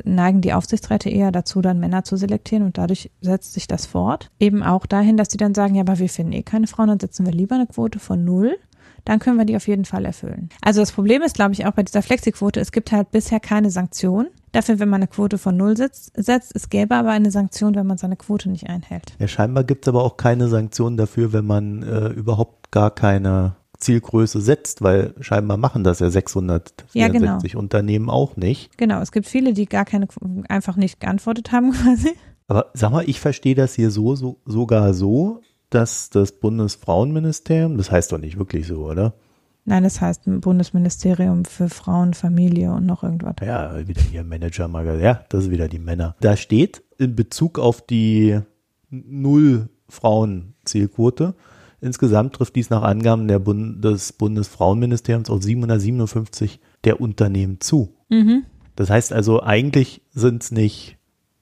neigen 0.03 0.41
die 0.41 0.53
Aufsichtsräte 0.53 1.09
eher 1.09 1.31
dazu, 1.31 1.61
dann 1.61 1.79
Männer 1.79 2.03
zu 2.03 2.17
selektieren 2.17 2.65
und 2.65 2.77
dadurch 2.77 3.11
setzt 3.21 3.53
sich 3.53 3.67
das 3.67 3.85
fort. 3.85 4.29
Eben 4.39 4.63
auch 4.63 4.85
dahin, 4.85 5.17
dass 5.17 5.29
die 5.29 5.37
dann 5.37 5.53
sagen, 5.53 5.75
ja, 5.75 5.81
aber 5.81 5.99
wir 5.99 6.09
finden 6.09 6.33
eh 6.33 6.43
keine 6.43 6.67
Frauen, 6.67 6.89
dann 6.89 6.99
setzen 6.99 7.25
wir 7.25 7.33
lieber 7.33 7.55
eine 7.55 7.67
Quote 7.67 7.99
von 7.99 8.23
null. 8.23 8.57
Dann 9.03 9.17
können 9.17 9.37
wir 9.37 9.45
die 9.45 9.55
auf 9.55 9.67
jeden 9.67 9.85
Fall 9.85 10.05
erfüllen. 10.05 10.49
Also 10.61 10.79
das 10.79 10.91
Problem 10.91 11.23
ist, 11.23 11.33
glaube 11.33 11.53
ich, 11.53 11.65
auch 11.65 11.71
bei 11.71 11.81
dieser 11.81 12.03
Flexiquote, 12.03 12.59
es 12.59 12.71
gibt 12.71 12.91
halt 12.91 13.09
bisher 13.09 13.39
keine 13.39 13.71
Sanktion 13.71 14.27
dafür, 14.51 14.79
wenn 14.79 14.89
man 14.89 15.01
eine 15.01 15.07
Quote 15.07 15.37
von 15.39 15.57
null 15.57 15.75
setzt. 15.75 16.11
Es 16.55 16.69
gäbe 16.69 16.95
aber 16.95 17.09
eine 17.09 17.31
Sanktion, 17.31 17.73
wenn 17.75 17.87
man 17.87 17.97
seine 17.97 18.15
Quote 18.15 18.49
nicht 18.49 18.69
einhält. 18.69 19.13
Ja, 19.17 19.27
scheinbar 19.27 19.63
gibt 19.63 19.85
es 19.85 19.89
aber 19.89 20.03
auch 20.03 20.17
keine 20.17 20.49
Sanktionen 20.49 20.97
dafür, 20.97 21.33
wenn 21.33 21.45
man 21.45 21.81
äh, 21.81 22.09
überhaupt 22.09 22.69
gar 22.71 22.91
keine 22.91 23.55
Zielgröße 23.81 24.39
setzt, 24.39 24.81
weil 24.81 25.13
scheinbar 25.19 25.57
machen 25.57 25.83
das 25.83 25.99
ja 25.99 26.09
664 26.09 26.93
Ja, 26.93 27.09
genau. 27.09 27.39
Unternehmen 27.55 28.09
auch 28.09 28.37
nicht. 28.37 28.77
Genau, 28.77 29.01
es 29.01 29.11
gibt 29.11 29.27
viele, 29.27 29.53
die 29.53 29.65
gar 29.65 29.85
keine, 29.85 30.07
einfach 30.47 30.77
nicht 30.77 30.99
geantwortet 30.99 31.51
haben 31.51 31.71
quasi. 31.83 32.11
Aber 32.47 32.67
sag 32.73 32.91
mal, 32.91 33.07
ich 33.07 33.19
verstehe 33.19 33.55
das 33.55 33.73
hier 33.75 33.91
so, 33.91 34.15
so 34.15 34.39
sogar 34.45 34.93
so, 34.93 35.41
dass 35.69 36.09
das 36.09 36.33
Bundesfrauenministerium, 36.33 37.77
das 37.77 37.91
heißt 37.91 38.11
doch 38.11 38.17
nicht 38.17 38.37
wirklich 38.37 38.67
so, 38.67 38.85
oder? 38.85 39.13
Nein, 39.63 39.83
das 39.83 40.01
heißt 40.01 40.23
Bundesministerium 40.25 41.45
für 41.45 41.69
Frauen, 41.69 42.13
Familie 42.13 42.73
und 42.73 42.85
noch 42.85 43.03
irgendwas. 43.03 43.35
Ja, 43.41 43.87
wieder 43.87 44.01
hier 44.01 44.23
Manager 44.23 44.67
Magazin. 44.67 45.03
Ja, 45.03 45.23
das 45.29 45.45
ist 45.45 45.51
wieder 45.51 45.67
die 45.67 45.79
Männer. 45.79 46.15
Da 46.19 46.35
steht 46.35 46.83
in 46.97 47.15
Bezug 47.15 47.59
auf 47.59 47.85
die 47.85 48.39
Null 48.89 49.69
Frauen-Zielquote. 49.87 51.35
Insgesamt 51.81 52.33
trifft 52.35 52.55
dies 52.55 52.69
nach 52.69 52.83
Angaben 52.83 53.27
der 53.27 53.39
Bund 53.39 53.83
des 53.83 54.13
Bundesfrauenministeriums 54.13 55.29
auf 55.29 55.41
757 55.41 56.59
der 56.83 57.01
Unternehmen 57.01 57.59
zu. 57.59 57.95
Mhm. 58.09 58.43
Das 58.75 58.89
heißt 58.89 59.11
also, 59.11 59.41
eigentlich 59.41 60.01
sind 60.11 60.43
es 60.43 60.51
nicht 60.51 60.97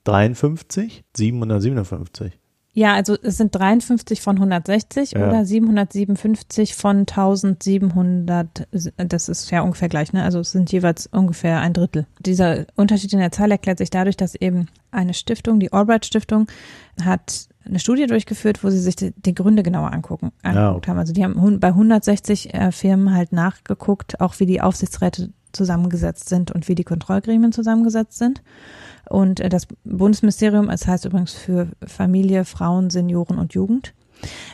53, 0.05 1.03
757. 1.15 2.39
Ja, 2.71 2.93
also 2.93 3.17
es 3.21 3.37
sind 3.37 3.53
53 3.53 4.21
von 4.21 4.37
160 4.37 5.11
Ja. 5.11 5.27
oder 5.27 5.43
757 5.45 6.75
von 6.75 6.99
1700, 6.99 8.67
das 8.97 9.27
ist 9.27 9.51
ja 9.51 9.61
ungefähr 9.61 9.89
gleich, 9.89 10.13
ne? 10.13 10.23
Also 10.23 10.39
es 10.39 10.51
sind 10.51 10.71
jeweils 10.71 11.07
ungefähr 11.07 11.59
ein 11.59 11.73
Drittel. 11.73 12.05
Dieser 12.19 12.65
Unterschied 12.75 13.11
in 13.11 13.19
der 13.19 13.31
Zahl 13.31 13.51
erklärt 13.51 13.79
sich 13.79 13.89
dadurch, 13.89 14.17
dass 14.17 14.35
eben 14.35 14.67
eine 14.91 15.13
Stiftung, 15.13 15.59
die 15.59 15.73
Albright 15.73 16.05
Stiftung, 16.05 16.47
hat 17.03 17.49
eine 17.69 17.79
Studie 17.79 18.07
durchgeführt, 18.07 18.63
wo 18.63 18.69
sie 18.69 18.79
sich 18.79 18.95
die, 18.95 19.11
die 19.15 19.35
Gründe 19.35 19.63
genauer 19.63 19.93
angucken, 19.93 20.31
angeguckt 20.43 20.77
okay. 20.77 20.91
haben. 20.91 20.97
Also 20.97 21.13
die 21.13 21.23
haben 21.23 21.59
bei 21.59 21.69
160 21.69 22.53
äh, 22.53 22.71
Firmen 22.71 23.13
halt 23.13 23.31
nachgeguckt, 23.31 24.19
auch 24.19 24.39
wie 24.39 24.45
die 24.45 24.61
Aufsichtsräte 24.61 25.31
zusammengesetzt 25.51 26.29
sind 26.29 26.51
und 26.51 26.67
wie 26.67 26.75
die 26.75 26.83
Kontrollgremien 26.83 27.51
zusammengesetzt 27.51 28.17
sind. 28.17 28.41
Und 29.09 29.39
äh, 29.39 29.49
das 29.49 29.67
Bundesministerium, 29.83 30.69
es 30.69 30.87
heißt 30.87 31.05
übrigens 31.05 31.33
für 31.33 31.69
Familie, 31.85 32.45
Frauen, 32.45 32.89
Senioren 32.89 33.37
und 33.37 33.53
Jugend. 33.53 33.93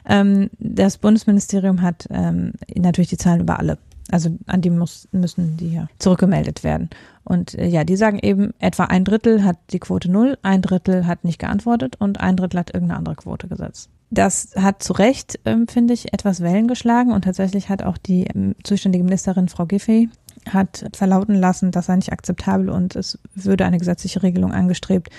Ähm, 0.06 0.50
das 0.60 0.98
Bundesministerium 0.98 1.82
hat 1.82 2.08
ähm, 2.10 2.54
natürlich 2.76 3.10
die 3.10 3.18
Zahlen 3.18 3.42
über 3.42 3.60
alle. 3.60 3.78
Also 4.12 4.30
an 4.46 4.62
die 4.62 4.70
muss, 4.70 5.08
müssen 5.12 5.58
die 5.58 5.74
ja 5.74 5.88
zurückgemeldet 5.98 6.64
werden. 6.64 6.90
Und 7.24 7.56
äh, 7.56 7.68
ja, 7.68 7.84
die 7.84 7.96
sagen 7.96 8.20
eben, 8.22 8.54
etwa 8.60 8.86
ein 8.86 9.04
Drittel 9.04 9.44
hat 9.44 9.58
die 9.72 9.80
Quote 9.80 10.12
null, 10.12 10.38
ein 10.44 10.62
Drittel 10.62 11.08
hat 11.08 11.24
nicht 11.24 11.40
geantwortet 11.40 11.96
und 12.00 12.20
ein 12.20 12.38
Drittel 12.38 12.60
hat 12.60 12.74
irgendeine 12.74 13.00
andere 13.00 13.16
Quote 13.16 13.48
gesetzt. 13.48 13.90
Das 14.12 14.52
hat 14.56 14.84
zu 14.84 14.94
Recht, 14.94 15.40
ähm, 15.46 15.68
finde 15.68 15.94
ich, 15.94 16.14
etwas 16.14 16.42
Wellen 16.42 16.68
geschlagen 16.68 17.12
und 17.12 17.24
tatsächlich 17.24 17.70
hat 17.70 17.82
auch 17.82 17.98
die 17.98 18.26
ähm, 18.26 18.56
zuständige 18.64 19.04
Ministerin 19.04 19.50
Frau 19.50 19.66
Giffey 19.66 20.10
hat 20.48 20.86
verlauten 20.94 21.34
lassen, 21.34 21.72
das 21.72 21.88
sei 21.88 21.96
nicht 21.96 22.12
akzeptabel 22.12 22.70
und 22.70 22.96
es 22.96 23.18
würde 23.34 23.66
eine 23.66 23.80
gesetzliche 23.80 24.22
Regelung 24.22 24.52
angestrebt, 24.52 25.10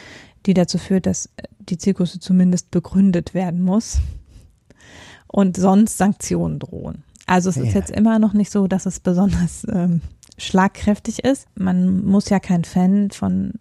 die 0.47 0.55
dazu 0.55 0.79
führt, 0.79 1.07
dass 1.07 1.31
die 1.59 1.79
Zielgröße 1.79 2.21
zumindest 2.21 2.71
begründet 2.71 3.35
werden 3.35 3.63
muss 3.63 3.99
und 5.27 5.57
sonst 5.57 5.99
Sanktionen 5.99 6.61
drohen. 6.61 7.03
Also 7.27 7.51
es 7.51 7.57
ja. 7.57 7.65
ist 7.65 7.75
jetzt 7.75 7.91
immer 7.91 8.19
noch 8.19 8.33
nicht 8.33 8.51
so, 8.51 8.67
dass 8.67 8.87
es 8.87 9.01
besonders 9.01 9.67
ähm, 9.69 10.01
schlagkräftig 10.39 11.25
ist. 11.25 11.47
Man 11.57 12.05
muss 12.05 12.29
ja 12.29 12.39
kein 12.39 12.65
Fan 12.65 13.11
von 13.11 13.55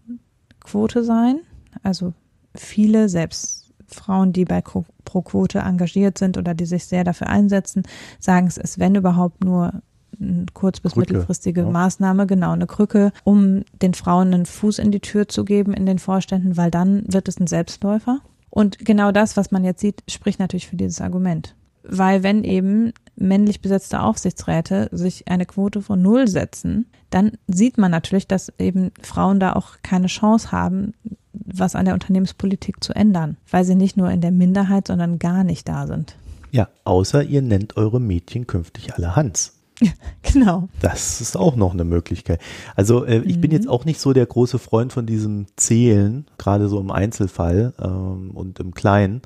Quote 0.64 1.04
sein. 1.04 1.40
Also 1.84 2.14
viele, 2.56 3.10
selbst 3.10 3.74
Frauen, 3.88 4.34
die 4.34 4.46
bei 4.46 4.62
Pro 4.62 4.86
Quote 5.22 5.60
engagiert 5.60 6.18
sind 6.18 6.38
oder 6.38 6.54
die 6.54 6.66
sich 6.66 6.86
sehr 6.86 7.04
dafür 7.04 7.28
einsetzen, 7.28 7.84
sagen 8.20 8.48
es 8.48 8.58
ist, 8.58 8.80
wenn 8.80 8.96
überhaupt 8.96 9.44
nur 9.44 9.82
eine 10.20 10.46
kurz- 10.54 10.80
bis 10.80 10.94
Krücke, 10.94 11.14
mittelfristige 11.14 11.62
ja. 11.62 11.70
Maßnahme, 11.70 12.26
genau, 12.26 12.52
eine 12.52 12.68
Krücke, 12.68 13.12
um 13.24 13.64
den 13.82 13.94
Frauen 13.94 14.34
einen 14.34 14.46
Fuß 14.46 14.80
in 14.80 14.92
die 14.92 15.00
Tür 15.00 15.28
zu 15.28 15.46
geben 15.46 15.74
in 15.74 15.86
den 15.86 16.00
Vorständen, 16.00 16.58
weil 16.58 16.72
dann 16.72 17.04
wird 17.08 17.28
es 17.28 17.40
ein 17.40 17.48
Selbstläufer. 17.48 18.20
Und 18.50 18.80
genau 18.80 19.12
das, 19.12 19.36
was 19.38 19.52
man 19.52 19.64
jetzt 19.64 19.82
sieht, 19.82 20.04
spricht 20.10 20.40
natürlich 20.40 20.68
für 20.68 20.78
dieses 20.78 21.02
Argument. 21.02 21.56
Weil 21.84 22.24
wenn 22.24 22.44
eben 22.44 22.94
männlich 23.16 23.62
besetzte 23.62 24.02
Aufsichtsräte 24.02 24.90
sich 24.92 25.28
eine 25.28 25.46
Quote 25.46 25.82
von 25.82 26.02
null 26.02 26.28
setzen, 26.28 26.88
dann 27.10 27.34
sieht 27.48 27.78
man 27.78 27.92
natürlich, 27.92 28.28
dass 28.28 28.52
eben 28.60 28.92
Frauen 29.02 29.40
da 29.40 29.54
auch 29.54 29.78
keine 29.84 30.08
Chance 30.08 30.52
haben, 30.52 30.94
was 31.34 31.76
an 31.76 31.86
der 31.86 31.94
Unternehmenspolitik 31.94 32.84
zu 32.84 32.94
ändern, 32.94 33.38
weil 33.50 33.64
sie 33.64 33.76
nicht 33.76 33.98
nur 33.98 34.10
in 34.10 34.22
der 34.22 34.32
Minderheit, 34.32 34.88
sondern 34.88 35.20
gar 35.20 35.44
nicht 35.44 35.68
da 35.68 35.88
sind. 35.88 36.16
Ja, 36.52 36.70
außer 36.84 37.24
ihr 37.24 37.42
nennt 37.42 37.78
eure 37.78 38.00
Mädchen 38.00 38.48
künftig 38.48 38.94
alle 38.94 39.16
Hans. 39.16 39.54
Ja, 39.82 39.92
genau. 40.34 40.70
Das 40.80 41.22
ist 41.22 41.36
auch 41.38 41.56
noch 41.56 41.74
eine 41.74 41.84
Möglichkeit. 41.84 42.40
Also 42.76 43.06
äh, 43.06 43.20
ich 43.20 43.38
mhm. 43.38 43.42
bin 43.42 43.52
jetzt 43.52 43.68
auch 43.68 43.86
nicht 43.86 44.00
so 44.00 44.14
der 44.14 44.26
große 44.26 44.60
Freund 44.60 44.94
von 44.94 45.06
diesem 45.06 45.48
Zählen, 45.58 46.26
gerade 46.38 46.70
so 46.70 46.80
im 46.80 46.92
Einzelfall 46.92 47.74
ähm, 47.80 48.32
und 48.32 48.60
im 48.60 48.74
Kleinen. 48.74 49.22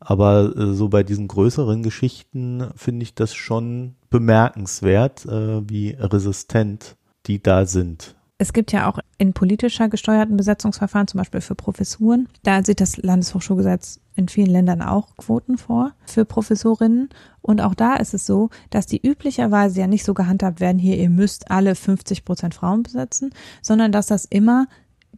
Aber 0.00 0.56
äh, 0.56 0.74
so 0.74 0.88
bei 0.88 1.02
diesen 1.02 1.28
größeren 1.28 1.82
Geschichten 1.82 2.68
finde 2.76 3.02
ich 3.02 3.14
das 3.14 3.34
schon 3.34 3.96
bemerkenswert, 4.10 5.26
äh, 5.26 5.68
wie 5.68 5.90
resistent 5.90 6.96
die 7.26 7.42
da 7.42 7.66
sind. 7.66 8.14
Es 8.40 8.52
gibt 8.52 8.70
ja 8.70 8.88
auch 8.88 9.00
in 9.18 9.32
politischer 9.32 9.88
gesteuerten 9.88 10.36
Besetzungsverfahren, 10.36 11.08
zum 11.08 11.18
Beispiel 11.18 11.40
für 11.40 11.56
Professuren, 11.56 12.28
da 12.44 12.62
sieht 12.62 12.80
das 12.80 12.96
Landeshochschulgesetz 12.96 14.00
in 14.14 14.28
vielen 14.28 14.50
Ländern 14.50 14.80
auch 14.80 15.16
Quoten 15.16 15.58
vor 15.58 15.92
für 16.06 16.24
Professorinnen. 16.24 17.08
Und 17.42 17.60
auch 17.60 17.74
da 17.74 17.94
ist 17.94 18.14
es 18.14 18.26
so, 18.26 18.50
dass 18.70 18.86
die 18.86 19.04
üblicherweise 19.04 19.80
ja 19.80 19.88
nicht 19.88 20.04
so 20.04 20.14
gehandhabt 20.14 20.60
werden, 20.60 20.78
hier, 20.78 20.96
ihr 20.96 21.10
müsst 21.10 21.50
alle 21.50 21.74
50 21.74 22.24
Prozent 22.24 22.54
Frauen 22.54 22.84
besetzen, 22.84 23.34
sondern 23.60 23.90
dass 23.90 24.06
das 24.06 24.24
immer 24.24 24.68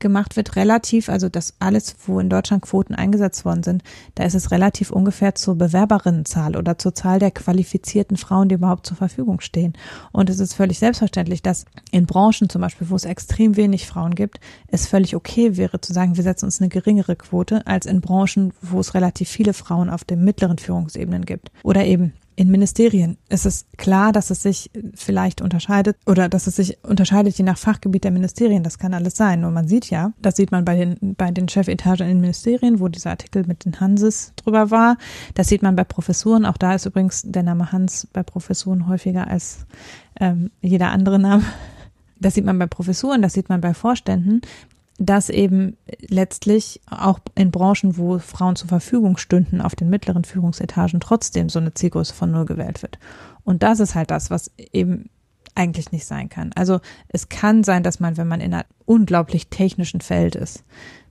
gemacht 0.00 0.36
wird, 0.36 0.56
relativ, 0.56 1.08
also 1.08 1.28
das 1.28 1.54
alles, 1.58 1.94
wo 2.06 2.18
in 2.20 2.28
Deutschland 2.28 2.62
Quoten 2.62 2.94
eingesetzt 2.94 3.44
worden 3.44 3.62
sind, 3.62 3.82
da 4.14 4.24
ist 4.24 4.34
es 4.34 4.50
relativ 4.50 4.90
ungefähr 4.90 5.34
zur 5.34 5.56
Bewerberinnenzahl 5.56 6.56
oder 6.56 6.78
zur 6.78 6.94
Zahl 6.94 7.18
der 7.18 7.30
qualifizierten 7.30 8.16
Frauen, 8.16 8.48
die 8.48 8.56
überhaupt 8.56 8.86
zur 8.86 8.96
Verfügung 8.96 9.40
stehen. 9.40 9.74
Und 10.12 10.30
es 10.30 10.40
ist 10.40 10.54
völlig 10.54 10.78
selbstverständlich, 10.78 11.42
dass 11.42 11.64
in 11.90 12.06
Branchen 12.06 12.48
zum 12.48 12.60
Beispiel, 12.60 12.90
wo 12.90 12.96
es 12.96 13.04
extrem 13.04 13.56
wenig 13.56 13.86
Frauen 13.86 14.14
gibt, 14.14 14.40
es 14.68 14.86
völlig 14.86 15.14
okay 15.14 15.56
wäre 15.56 15.80
zu 15.80 15.92
sagen, 15.92 16.16
wir 16.16 16.24
setzen 16.24 16.46
uns 16.46 16.60
eine 16.60 16.68
geringere 16.68 17.16
Quote 17.16 17.66
als 17.66 17.86
in 17.86 18.00
Branchen, 18.00 18.52
wo 18.60 18.80
es 18.80 18.94
relativ 18.94 19.28
viele 19.28 19.52
Frauen 19.52 19.90
auf 19.90 20.04
den 20.04 20.24
mittleren 20.24 20.58
Führungsebenen 20.58 21.24
gibt. 21.24 21.50
Oder 21.62 21.84
eben 21.84 22.12
in 22.40 22.50
Ministerien 22.50 23.18
ist 23.28 23.44
es 23.44 23.66
klar, 23.76 24.12
dass 24.12 24.30
es 24.30 24.42
sich 24.42 24.70
vielleicht 24.94 25.42
unterscheidet 25.42 25.98
oder 26.06 26.30
dass 26.30 26.46
es 26.46 26.56
sich 26.56 26.82
unterscheidet 26.82 27.36
je 27.36 27.44
nach 27.44 27.58
Fachgebiet 27.58 28.02
der 28.02 28.12
Ministerien. 28.12 28.62
Das 28.62 28.78
kann 28.78 28.94
alles 28.94 29.14
sein. 29.14 29.42
Nur 29.42 29.50
man 29.50 29.68
sieht 29.68 29.90
ja, 29.90 30.14
das 30.22 30.36
sieht 30.36 30.50
man 30.50 30.64
bei 30.64 30.74
den, 30.74 31.16
bei 31.16 31.32
den 31.32 31.50
Chefetagen 31.50 32.06
in 32.06 32.14
den 32.14 32.20
Ministerien, 32.22 32.80
wo 32.80 32.88
dieser 32.88 33.10
Artikel 33.10 33.44
mit 33.46 33.66
den 33.66 33.78
Hanses 33.78 34.32
drüber 34.36 34.70
war. 34.70 34.96
Das 35.34 35.48
sieht 35.48 35.60
man 35.60 35.76
bei 35.76 35.84
Professuren. 35.84 36.46
Auch 36.46 36.56
da 36.56 36.74
ist 36.74 36.86
übrigens 36.86 37.24
der 37.26 37.42
Name 37.42 37.72
Hans 37.72 38.08
bei 38.10 38.22
Professuren 38.22 38.88
häufiger 38.88 39.28
als 39.28 39.66
ähm, 40.18 40.50
jeder 40.62 40.92
andere 40.92 41.18
Name. 41.18 41.44
Das 42.20 42.36
sieht 42.36 42.46
man 42.46 42.58
bei 42.58 42.66
Professuren, 42.66 43.20
das 43.20 43.34
sieht 43.34 43.50
man 43.50 43.60
bei 43.60 43.74
Vorständen 43.74 44.40
dass 45.00 45.30
eben 45.30 45.78
letztlich 46.08 46.82
auch 46.88 47.20
in 47.34 47.50
Branchen, 47.50 47.96
wo 47.96 48.18
Frauen 48.18 48.54
zur 48.54 48.68
Verfügung 48.68 49.16
stünden, 49.16 49.62
auf 49.62 49.74
den 49.74 49.88
mittleren 49.88 50.24
Führungsetagen 50.24 51.00
trotzdem 51.00 51.48
so 51.48 51.58
eine 51.58 51.72
Zielgröße 51.72 52.12
von 52.14 52.30
null 52.30 52.44
gewählt 52.44 52.82
wird. 52.82 52.98
Und 53.42 53.62
das 53.62 53.80
ist 53.80 53.94
halt 53.94 54.10
das, 54.10 54.30
was 54.30 54.50
eben 54.58 55.08
eigentlich 55.54 55.90
nicht 55.90 56.04
sein 56.04 56.28
kann. 56.28 56.52
Also 56.54 56.80
es 57.08 57.30
kann 57.30 57.64
sein, 57.64 57.82
dass 57.82 57.98
man, 57.98 58.18
wenn 58.18 58.28
man 58.28 58.42
in 58.42 58.52
einem 58.52 58.64
unglaublich 58.84 59.48
technischen 59.48 60.02
Feld 60.02 60.34
ist, 60.34 60.64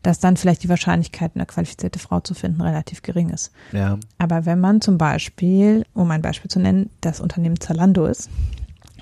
dass 0.04 0.20
dann 0.20 0.38
vielleicht 0.38 0.64
die 0.64 0.70
Wahrscheinlichkeit, 0.70 1.32
eine 1.34 1.48
qualifizierte 1.48 1.98
Frau 1.98 2.20
zu 2.20 2.36
finden, 2.36 2.62
relativ 2.62 3.02
gering 3.02 3.32
ist. 3.32 3.52
Ja. 3.72 3.98
Aber 4.20 4.46
wenn 4.46 4.60
man 4.60 4.82
zum 4.82 5.00
Beispiel, 5.00 5.84
um 5.94 6.12
ein 6.12 6.22
Beispiel 6.22 6.50
zu 6.50 6.60
nennen, 6.60 6.92
das 7.02 7.20
Unternehmen 7.20 7.60
Zalando 7.60 8.06
ist, 8.06 8.30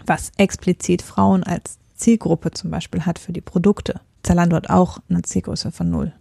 was 0.06 0.32
explizit 0.38 1.01
Frauen 1.01 1.44
als 1.44 1.77
Zielgruppe 1.96 2.51
zum 2.51 2.72
Beispiel 2.72 3.06
hat 3.06 3.20
für 3.20 3.34
die 3.34 3.41
Produkte, 3.41 4.00
Zalando 4.27 4.57
hat 4.57 4.69
auch 4.69 5.00
eine 5.10 5.22
Zielgröße 5.22 5.72
von 5.72 5.89
null. 5.89 6.13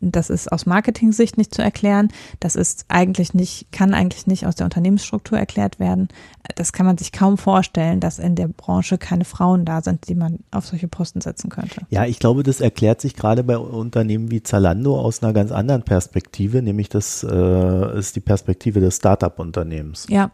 Das 0.00 0.28
ist 0.28 0.52
aus 0.52 0.66
Marketing-Sicht 0.66 1.38
nicht 1.38 1.54
zu 1.54 1.62
erklären. 1.62 2.08
Das 2.38 2.54
ist 2.54 2.84
eigentlich 2.88 3.32
nicht, 3.32 3.72
kann 3.72 3.94
eigentlich 3.94 4.26
nicht 4.26 4.46
aus 4.46 4.54
der 4.54 4.64
Unternehmensstruktur 4.64 5.38
erklärt 5.38 5.80
werden. 5.80 6.08
Das 6.54 6.72
kann 6.72 6.84
man 6.84 6.98
sich 6.98 7.12
kaum 7.12 7.38
vorstellen, 7.38 8.00
dass 8.00 8.18
in 8.18 8.34
der 8.34 8.48
Branche 8.48 8.98
keine 8.98 9.24
Frauen 9.24 9.64
da 9.64 9.80
sind, 9.80 10.08
die 10.08 10.14
man 10.14 10.40
auf 10.50 10.66
solche 10.66 10.88
Posten 10.88 11.20
setzen 11.22 11.48
könnte. 11.48 11.86
Ja, 11.88 12.04
ich 12.04 12.18
glaube, 12.18 12.42
das 12.42 12.60
erklärt 12.60 13.00
sich 13.00 13.14
gerade 13.14 13.42
bei 13.42 13.56
Unternehmen 13.56 14.30
wie 14.30 14.42
Zalando 14.42 14.98
aus 14.98 15.22
einer 15.22 15.32
ganz 15.32 15.50
anderen 15.50 15.82
Perspektive, 15.82 16.60
nämlich 16.60 16.88
das 16.90 17.24
äh, 17.24 17.98
ist 17.98 18.16
die 18.16 18.20
Perspektive 18.20 18.80
des 18.80 18.96
Startup-Unternehmens. 18.96 20.06
Ja. 20.10 20.30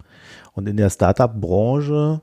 Und 0.55 0.69
in 0.69 0.77
der 0.77 0.91
Startup-Branche, 0.91 2.23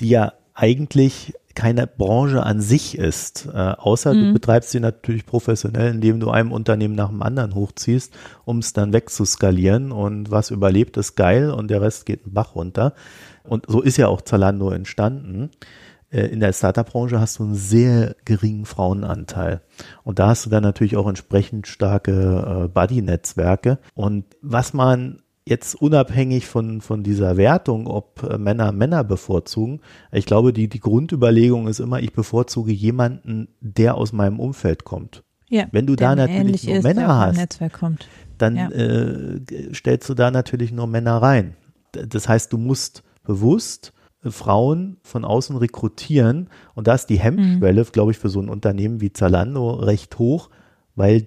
die 0.00 0.08
ja 0.08 0.32
eigentlich 0.54 1.34
keine 1.54 1.86
Branche 1.86 2.42
an 2.42 2.60
sich 2.60 2.96
ist, 2.96 3.48
äh, 3.52 3.56
außer 3.56 4.14
mhm. 4.14 4.20
du 4.20 4.32
betreibst 4.34 4.70
sie 4.70 4.80
natürlich 4.80 5.26
professionell, 5.26 5.92
indem 5.92 6.20
du 6.20 6.30
einem 6.30 6.52
Unternehmen 6.52 6.94
nach 6.94 7.08
dem 7.08 7.22
anderen 7.22 7.54
hochziehst, 7.54 8.12
um 8.44 8.58
es 8.58 8.72
dann 8.72 8.92
wegzuskalieren 8.92 9.92
und 9.92 10.30
was 10.30 10.50
überlebt, 10.50 10.96
ist 10.96 11.16
geil 11.16 11.50
und 11.50 11.70
der 11.70 11.80
Rest 11.80 12.06
geht 12.06 12.24
einen 12.24 12.34
Bach 12.34 12.54
runter. 12.54 12.94
Und 13.44 13.66
so 13.68 13.80
ist 13.80 13.96
ja 13.96 14.08
auch 14.08 14.20
Zalando 14.20 14.70
entstanden. 14.70 15.50
Äh, 16.10 16.26
in 16.26 16.40
der 16.40 16.52
Startup-Branche 16.52 17.18
hast 17.18 17.38
du 17.38 17.44
einen 17.44 17.54
sehr 17.54 18.14
geringen 18.24 18.66
Frauenanteil. 18.66 19.62
Und 20.04 20.18
da 20.18 20.28
hast 20.28 20.46
du 20.46 20.50
dann 20.50 20.62
natürlich 20.62 20.96
auch 20.96 21.08
entsprechend 21.08 21.66
starke 21.66 22.64
äh, 22.64 22.68
Buddy-Netzwerke. 22.68 23.78
Und 23.94 24.24
was 24.42 24.74
man 24.74 25.21
jetzt 25.46 25.74
unabhängig 25.74 26.46
von, 26.46 26.80
von 26.80 27.02
dieser 27.02 27.36
Wertung, 27.36 27.86
ob 27.86 28.22
äh, 28.22 28.38
Männer 28.38 28.72
Männer 28.72 29.04
bevorzugen, 29.04 29.80
ich 30.12 30.26
glaube, 30.26 30.52
die, 30.52 30.68
die 30.68 30.80
Grundüberlegung 30.80 31.66
ist 31.66 31.80
immer, 31.80 32.00
ich 32.00 32.12
bevorzuge 32.12 32.72
jemanden, 32.72 33.48
der 33.60 33.96
aus 33.96 34.12
meinem 34.12 34.38
Umfeld 34.38 34.84
kommt. 34.84 35.24
Ja, 35.48 35.66
Wenn 35.70 35.86
du 35.86 35.96
da 35.96 36.14
natürlich 36.14 36.66
nur 36.66 36.76
ist, 36.76 36.84
Männer 36.84 37.18
hast, 37.18 37.60
dann 38.38 38.56
ja. 38.56 38.70
äh, 38.70 39.40
stellst 39.74 40.08
du 40.08 40.14
da 40.14 40.30
natürlich 40.30 40.72
nur 40.72 40.86
Männer 40.86 41.20
rein. 41.20 41.54
Das 41.92 42.26
heißt, 42.28 42.52
du 42.52 42.58
musst 42.58 43.02
bewusst 43.22 43.92
äh, 44.24 44.30
Frauen 44.30 44.96
von 45.02 45.24
außen 45.24 45.56
rekrutieren 45.56 46.48
und 46.74 46.86
da 46.86 46.94
ist 46.94 47.06
die 47.06 47.18
Hemmschwelle, 47.18 47.82
mhm. 47.82 47.92
glaube 47.92 48.12
ich, 48.12 48.18
für 48.18 48.30
so 48.30 48.40
ein 48.40 48.48
Unternehmen 48.48 49.00
wie 49.00 49.12
Zalando 49.12 49.72
recht 49.72 50.18
hoch, 50.18 50.48
weil 50.94 51.26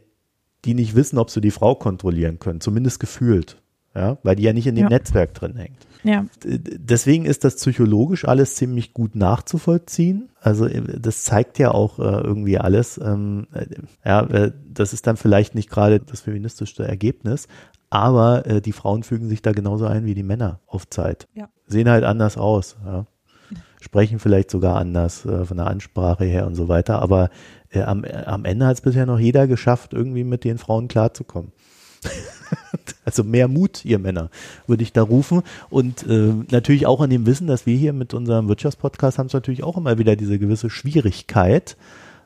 die 0.63 0.73
nicht 0.73 0.95
wissen, 0.95 1.19
ob 1.19 1.29
sie 1.29 1.41
die 1.41 1.51
Frau 1.51 1.75
kontrollieren 1.75 2.39
können, 2.39 2.61
zumindest 2.61 2.99
gefühlt 2.99 3.61
ja, 3.95 4.17
weil 4.23 4.35
die 4.35 4.43
ja 4.43 4.53
nicht 4.53 4.67
in 4.67 4.75
dem 4.75 4.83
ja. 4.83 4.89
Netzwerk 4.89 5.33
drin 5.33 5.55
hängt. 5.55 5.87
Ja. 6.03 6.25
Deswegen 6.43 7.25
ist 7.25 7.43
das 7.43 7.55
psychologisch 7.55 8.25
alles 8.25 8.55
ziemlich 8.55 8.93
gut 8.93 9.15
nachzuvollziehen. 9.15 10.29
Also 10.39 10.67
äh, 10.67 10.99
das 10.99 11.23
zeigt 11.23 11.57
ja 11.57 11.71
auch 11.71 11.97
äh, 11.97 12.03
irgendwie 12.03 12.59
alles. 12.59 12.99
Ähm, 13.03 13.47
äh, 13.53 13.65
ja, 14.05 14.21
äh, 14.21 14.51
das 14.71 14.93
ist 14.93 15.07
dann 15.07 15.17
vielleicht 15.17 15.55
nicht 15.55 15.69
gerade 15.69 15.99
das 15.99 16.21
feministischste 16.21 16.87
Ergebnis, 16.87 17.47
aber 17.89 18.41
die 18.61 18.73
Frauen 18.73 19.03
fügen 19.03 19.29
sich 19.29 19.41
da 19.41 19.53
genauso 19.53 19.85
ein 19.85 20.05
wie 20.05 20.15
die 20.15 20.23
Männer 20.23 20.59
auf 20.67 20.89
Zeit. 20.89 21.29
Ja. 21.33 21.47
Sehen 21.65 21.89
halt 21.89 22.03
anders 22.03 22.35
aus. 22.35 22.75
Ja. 22.83 23.05
sprechen 23.79 24.19
vielleicht 24.19 24.51
sogar 24.51 24.75
anders 24.75 25.21
von 25.21 25.55
der 25.55 25.67
Ansprache 25.67 26.25
her 26.25 26.45
und 26.45 26.55
so 26.55 26.67
weiter. 26.67 27.01
Aber 27.01 27.29
am, 27.73 28.03
am 28.03 28.43
Ende 28.43 28.65
hat 28.65 28.73
es 28.73 28.81
bisher 28.81 29.05
noch 29.05 29.19
jeder 29.19 29.47
geschafft, 29.47 29.93
irgendwie 29.93 30.25
mit 30.25 30.43
den 30.43 30.57
Frauen 30.57 30.89
klarzukommen. 30.89 31.53
also 33.05 33.23
mehr 33.23 33.47
Mut, 33.47 33.85
ihr 33.85 33.99
Männer, 33.99 34.29
würde 34.67 34.83
ich 34.83 34.93
da 34.93 35.01
rufen. 35.01 35.41
Und 35.69 36.05
äh, 36.07 36.33
natürlich 36.51 36.85
auch 36.85 37.01
an 37.01 37.09
dem 37.09 37.25
Wissen, 37.25 37.47
dass 37.47 37.65
wir 37.65 37.75
hier 37.75 37.93
mit 37.93 38.13
unserem 38.13 38.47
Wirtschaftspodcast 38.47 39.17
haben 39.17 39.27
es 39.27 39.33
natürlich 39.33 39.63
auch 39.63 39.77
immer 39.77 39.97
wieder 39.97 40.15
diese 40.15 40.39
gewisse 40.39 40.69
Schwierigkeit, 40.69 41.77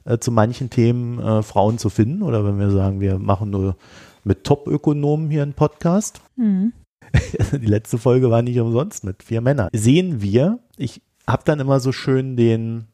äh, 0.05 0.17
zu 0.17 0.31
manchen 0.31 0.69
Themen 0.69 1.19
äh, 1.19 1.43
Frauen 1.43 1.77
zu 1.77 1.89
finden. 1.89 2.23
Oder 2.23 2.45
wenn 2.45 2.59
wir 2.59 2.71
sagen, 2.71 2.99
wir 2.99 3.19
machen 3.19 3.49
nur 3.49 3.75
mit 4.23 4.43
Top-Ökonomen 4.43 5.29
hier 5.29 5.43
einen 5.43 5.53
Podcast. 5.53 6.21
Mhm. 6.35 6.73
Die 7.51 7.65
letzte 7.65 7.97
Folge 7.97 8.29
war 8.29 8.41
nicht 8.41 8.59
umsonst 8.59 9.03
mit 9.03 9.23
vier 9.23 9.41
Männern. 9.41 9.69
Sehen 9.73 10.21
wir, 10.21 10.59
ich 10.77 11.01
habe 11.27 11.43
dann 11.45 11.59
immer 11.59 11.79
so 11.79 11.91
schön 11.91 12.35
den, 12.35 12.85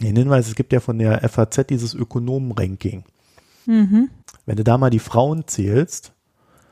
den 0.00 0.16
Hinweis, 0.16 0.48
es 0.48 0.54
gibt 0.54 0.72
ja 0.72 0.80
von 0.80 0.98
der 0.98 1.28
FAZ 1.28 1.66
dieses 1.68 1.94
Ökonomen-Ranking. 1.94 3.04
Mhm. 3.66 4.08
Wenn 4.46 4.56
du 4.56 4.64
da 4.64 4.78
mal 4.78 4.90
die 4.90 4.98
Frauen 4.98 5.46
zählst. 5.46 6.12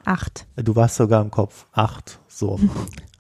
Acht. 0.05 0.47
Du 0.57 0.77
warst 0.77 0.97
sogar 0.97 1.23
im 1.23 1.31
Kopf. 1.31 1.67
Acht. 1.73 2.21
So. 2.29 2.59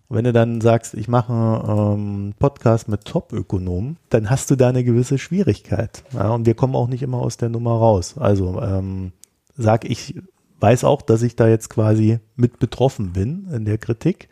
wenn 0.09 0.25
du 0.25 0.33
dann 0.33 0.61
sagst, 0.61 0.95
ich 0.95 1.09
mache 1.09 1.33
einen 1.33 2.29
ähm, 2.29 2.35
Podcast 2.39 2.89
mit 2.89 3.05
Top-Ökonomen, 3.05 3.97
dann 4.11 4.31
hast 4.31 4.51
du 4.51 4.57
da 4.57 4.69
eine 4.69 4.85
gewisse 4.85 5.19
Schwierigkeit. 5.19 6.05
Ja, 6.13 6.31
und 6.31 6.47
wir 6.47 6.55
kommen 6.55 6.77
auch 6.77 6.89
nicht 6.89 7.03
immer 7.03 7.19
aus 7.19 7.37
der 7.37 7.49
Nummer 7.49 7.73
raus. 7.73 8.17
Also 8.19 8.61
ähm, 8.63 9.13
sag 9.57 9.85
ich, 9.85 10.15
weiß 10.61 10.85
auch, 10.85 11.03
dass 11.03 11.23
ich 11.23 11.37
da 11.37 11.49
jetzt 11.49 11.71
quasi 11.71 12.21
mit 12.37 12.59
betroffen 12.59 13.13
bin 13.13 13.49
in 13.53 13.65
der 13.65 13.79
Kritik 13.79 14.29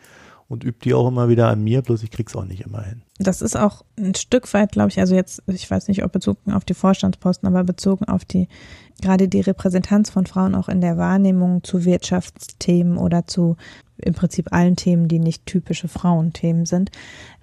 und 0.53 0.65
übt 0.65 0.85
die 0.85 0.93
auch 0.93 1.09
immer 1.09 1.31
wieder 1.31 1.49
an 1.49 1.65
mir, 1.65 1.81
bloß 1.81 2.03
ich 2.03 2.11
krieg's 2.11 2.37
auch 2.37 2.45
nicht 2.45 2.61
immer 2.61 2.83
hin. 2.83 3.01
Das 3.19 3.41
ist 3.41 3.57
auch 3.57 3.87
ein 3.99 4.15
Stück 4.15 4.53
weit, 4.53 4.73
glaube 4.73 4.91
ich, 4.91 5.01
also 5.01 5.15
jetzt, 5.15 5.43
ich 5.47 5.69
weiß 5.69 5.89
nicht, 5.89 6.05
ob 6.05 6.13
bezogen 6.13 6.53
auf 6.53 6.67
die 6.67 6.75
Vorstandsposten, 6.75 7.49
aber 7.49 7.65
bezogen 7.65 8.05
auf 8.05 8.27
die, 8.27 8.49
gerade 9.01 9.29
die 9.29 9.41
Repräsentanz 9.41 10.11
von 10.11 10.27
Frauen 10.27 10.55
auch 10.55 10.69
in 10.69 10.83
der 10.83 10.99
Wahrnehmung 10.99 11.65
zu 11.65 11.87
Wirtschaftsthemen 11.87 12.99
oder 12.99 13.27
zu 13.27 13.57
im 13.97 14.13
Prinzip 14.13 14.53
allen 14.53 14.77
Themen, 14.77 15.09
die 15.09 15.21
nicht 15.21 15.47
typische 15.47 15.89
Frauenthemen 15.89 16.67
sind. 16.67 16.91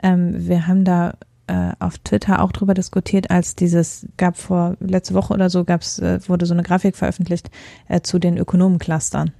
Ähm, 0.03 0.47
wir 0.47 0.67
haben 0.67 0.85
da 0.85 1.15
äh, 1.47 1.71
auf 1.79 1.97
Twitter 1.97 2.43
auch 2.43 2.51
drüber 2.51 2.75
diskutiert, 2.75 3.31
als 3.31 3.55
dieses 3.55 4.05
gab 4.17 4.37
vor 4.37 4.77
letzte 4.79 5.15
Woche 5.15 5.33
oder 5.33 5.49
so 5.49 5.63
gab's 5.63 5.97
äh, 5.97 6.19
wurde 6.27 6.45
so 6.45 6.53
eine 6.53 6.61
Grafik 6.61 6.95
veröffentlicht 6.95 7.49
äh, 7.87 8.01
zu 8.01 8.19
den 8.19 8.37
Ökonomenclustern. 8.37 9.31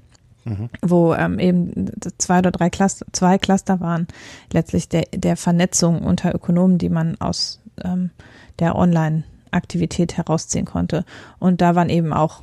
Mhm. 0.46 0.70
wo 0.82 1.14
ähm, 1.14 1.38
eben 1.40 1.92
zwei 2.18 2.40
oder 2.40 2.52
drei 2.52 2.70
Cluster, 2.70 3.06
zwei 3.12 3.38
Cluster 3.38 3.80
waren, 3.80 4.08
letztlich 4.52 4.90
der, 4.90 5.04
der 5.14 5.36
Vernetzung 5.36 6.02
unter 6.02 6.34
Ökonomen, 6.34 6.78
die 6.78 6.90
man 6.90 7.20
aus 7.20 7.62
ähm, 7.84 8.12
der 8.60 8.76
Online-Aktivität 8.76 10.18
herausziehen 10.18 10.66
konnte. 10.66 11.06
Und 11.40 11.62
da 11.62 11.76
waren 11.76 11.90
eben 11.90 12.14
auch 12.14 12.42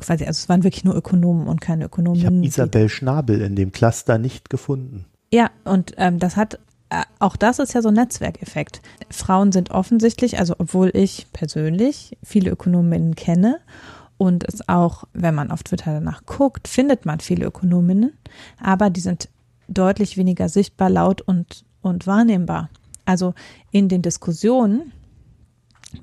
quasi, 0.00 0.24
also 0.24 0.38
es 0.38 0.48
waren 0.48 0.62
wirklich 0.62 0.84
nur 0.84 0.94
Ökonomen 0.94 1.46
und 1.46 1.60
keine 1.60 1.86
Ökonomen. 1.86 2.18
Ich 2.18 2.26
habe 2.26 2.44
Isabel 2.44 2.88
Schnabel 2.88 3.40
in 3.40 3.56
dem 3.56 3.72
Cluster 3.72 4.18
nicht 4.18 4.50
gefunden. 4.50 5.06
Ja, 5.32 5.50
und 5.64 5.94
ähm, 5.96 6.18
das 6.18 6.36
hat 6.36 6.58
äh, 6.90 7.02
auch 7.18 7.36
das 7.36 7.58
ist 7.58 7.74
ja 7.74 7.82
so 7.82 7.88
ein 7.88 7.94
Netzwerkeffekt. 7.94 8.80
Frauen 9.10 9.52
sind 9.52 9.70
offensichtlich, 9.70 10.38
also 10.38 10.54
obwohl 10.58 10.90
ich 10.94 11.26
persönlich 11.32 12.16
viele 12.22 12.50
Ökonominnen 12.50 13.16
kenne 13.16 13.58
und 14.18 14.44
es 14.48 14.68
auch, 14.68 15.04
wenn 15.12 15.34
man 15.34 15.50
auf 15.50 15.62
Twitter 15.62 15.92
danach 15.92 16.24
guckt, 16.24 16.68
findet 16.68 17.06
man 17.06 17.20
viele 17.20 17.46
Ökonominnen, 17.46 18.12
aber 18.60 18.90
die 18.90 19.00
sind 19.00 19.28
deutlich 19.68 20.16
weniger 20.16 20.48
sichtbar, 20.48 20.90
laut 20.90 21.20
und, 21.22 21.64
und 21.82 22.06
wahrnehmbar. 22.06 22.70
Also 23.04 23.34
in 23.70 23.88
den 23.88 24.02
Diskussionen 24.02 24.92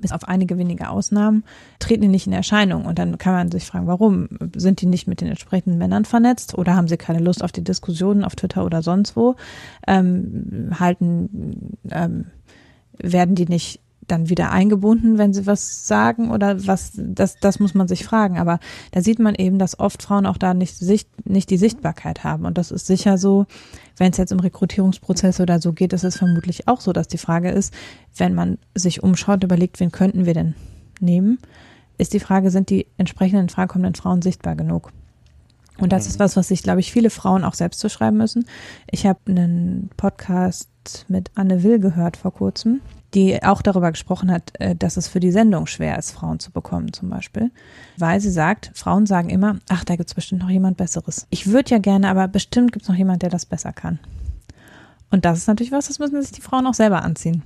bis 0.00 0.12
auf 0.12 0.26
einige 0.26 0.58
wenige 0.58 0.88
Ausnahmen, 0.88 1.44
treten 1.78 2.02
die 2.02 2.08
nicht 2.08 2.26
in 2.26 2.32
Erscheinung. 2.32 2.84
Und 2.84 2.98
dann 2.98 3.18
kann 3.18 3.34
man 3.34 3.50
sich 3.50 3.64
fragen, 3.64 3.86
warum? 3.86 4.28
Sind 4.56 4.80
die 4.80 4.86
nicht 4.86 5.06
mit 5.06 5.20
den 5.20 5.28
entsprechenden 5.28 5.78
Männern 5.78 6.04
vernetzt 6.04 6.56
oder 6.56 6.74
haben 6.74 6.88
sie 6.88 6.96
keine 6.96 7.20
Lust 7.20 7.42
auf 7.42 7.52
die 7.52 7.64
Diskussionen 7.64 8.24
auf 8.24 8.34
Twitter 8.34 8.64
oder 8.64 8.82
sonst 8.82 9.16
wo? 9.16 9.36
Ähm, 9.86 10.70
halten, 10.78 11.78
ähm, 11.90 12.26
werden 12.98 13.34
die 13.34 13.46
nicht 13.46 13.80
dann 14.06 14.28
wieder 14.28 14.50
eingebunden, 14.50 15.18
wenn 15.18 15.32
sie 15.32 15.46
was 15.46 15.86
sagen 15.86 16.30
oder 16.30 16.66
was, 16.66 16.92
das, 16.96 17.36
das 17.40 17.60
muss 17.60 17.74
man 17.74 17.88
sich 17.88 18.04
fragen. 18.04 18.38
Aber 18.38 18.58
da 18.92 19.00
sieht 19.00 19.18
man 19.18 19.34
eben, 19.34 19.58
dass 19.58 19.78
oft 19.78 20.02
Frauen 20.02 20.26
auch 20.26 20.38
da 20.38 20.54
nicht, 20.54 20.76
Sicht, 20.76 21.08
nicht 21.26 21.50
die 21.50 21.56
Sichtbarkeit 21.56 22.24
haben. 22.24 22.44
Und 22.44 22.58
das 22.58 22.70
ist 22.70 22.86
sicher 22.86 23.18
so, 23.18 23.46
wenn 23.96 24.12
es 24.12 24.18
jetzt 24.18 24.32
im 24.32 24.40
Rekrutierungsprozess 24.40 25.40
oder 25.40 25.60
so 25.60 25.72
geht, 25.72 25.92
ist 25.92 26.04
es 26.04 26.16
vermutlich 26.16 26.68
auch 26.68 26.80
so, 26.80 26.92
dass 26.92 27.08
die 27.08 27.18
Frage 27.18 27.50
ist, 27.50 27.72
wenn 28.16 28.34
man 28.34 28.58
sich 28.74 29.02
umschaut, 29.02 29.44
überlegt, 29.44 29.80
wen 29.80 29.92
könnten 29.92 30.26
wir 30.26 30.34
denn 30.34 30.54
nehmen, 31.00 31.38
ist 31.98 32.12
die 32.12 32.20
Frage, 32.20 32.50
sind 32.50 32.70
die 32.70 32.86
entsprechenden 32.96 33.48
fragekommenden 33.48 33.94
Frauen 33.94 34.22
sichtbar 34.22 34.56
genug? 34.56 34.92
Und 35.78 35.92
das 35.92 36.06
ist 36.06 36.20
was, 36.20 36.36
was 36.36 36.48
sich, 36.48 36.62
glaube 36.62 36.80
ich, 36.80 36.92
viele 36.92 37.10
Frauen 37.10 37.44
auch 37.44 37.54
selbst 37.54 37.80
zu 37.80 37.88
schreiben 37.88 38.16
müssen. 38.16 38.46
Ich 38.90 39.06
habe 39.06 39.18
einen 39.26 39.90
Podcast 39.96 40.68
mit 41.08 41.30
Anne 41.34 41.62
Will 41.62 41.80
gehört 41.80 42.16
vor 42.16 42.32
kurzem 42.32 42.80
die 43.14 43.42
auch 43.42 43.62
darüber 43.62 43.90
gesprochen 43.90 44.30
hat, 44.30 44.52
äh, 44.58 44.74
dass 44.76 44.96
es 44.96 45.08
für 45.08 45.20
die 45.20 45.30
Sendung 45.30 45.66
schwer 45.66 45.98
ist, 45.98 46.10
Frauen 46.10 46.40
zu 46.40 46.50
bekommen 46.50 46.92
zum 46.92 47.10
Beispiel, 47.10 47.50
weil 47.96 48.20
sie 48.20 48.30
sagt, 48.30 48.72
Frauen 48.74 49.06
sagen 49.06 49.30
immer, 49.30 49.56
ach, 49.68 49.84
da 49.84 49.96
gibt 49.96 50.08
es 50.08 50.14
bestimmt 50.14 50.42
noch 50.42 50.50
jemand 50.50 50.76
Besseres. 50.76 51.26
Ich 51.30 51.46
würde 51.46 51.70
ja 51.70 51.78
gerne, 51.78 52.08
aber 52.08 52.28
bestimmt 52.28 52.72
gibt 52.72 52.84
es 52.84 52.88
noch 52.88 52.96
jemand, 52.96 53.22
der 53.22 53.30
das 53.30 53.46
besser 53.46 53.72
kann. 53.72 53.98
Und 55.10 55.24
das 55.24 55.38
ist 55.38 55.46
natürlich 55.46 55.72
was, 55.72 55.88
das 55.88 55.98
müssen 55.98 56.20
sich 56.20 56.32
die 56.32 56.40
Frauen 56.40 56.66
auch 56.66 56.74
selber 56.74 57.02
anziehen. 57.02 57.42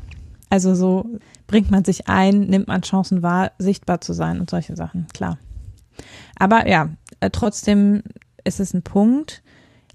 Also 0.50 0.74
so 0.74 1.06
bringt 1.46 1.70
man 1.70 1.84
sich 1.84 2.08
ein, 2.08 2.40
nimmt 2.40 2.68
man 2.68 2.82
Chancen 2.82 3.22
wahr, 3.22 3.52
sichtbar 3.58 4.00
zu 4.00 4.14
sein 4.14 4.40
und 4.40 4.48
solche 4.48 4.76
Sachen, 4.76 5.06
klar. 5.12 5.38
Aber 6.38 6.68
ja, 6.68 6.90
äh, 7.20 7.30
trotzdem 7.30 8.02
ist 8.44 8.60
es 8.60 8.72
ein 8.72 8.82
Punkt, 8.82 9.42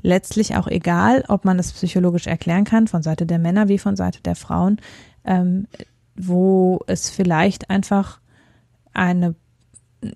letztlich 0.03 0.55
auch 0.55 0.67
egal, 0.67 1.23
ob 1.29 1.45
man 1.45 1.57
es 1.57 1.71
psychologisch 1.71 2.27
erklären 2.27 2.65
kann, 2.65 2.87
von 2.87 3.01
Seite 3.01 3.25
der 3.25 3.39
Männer 3.39 3.69
wie 3.69 3.79
von 3.79 3.95
Seite 3.95 4.21
der 4.21 4.35
Frauen, 4.35 4.79
ähm, 5.25 5.67
wo 6.15 6.81
es 6.87 7.09
vielleicht 7.09 7.69
einfach 7.69 8.19
eine 8.93 9.35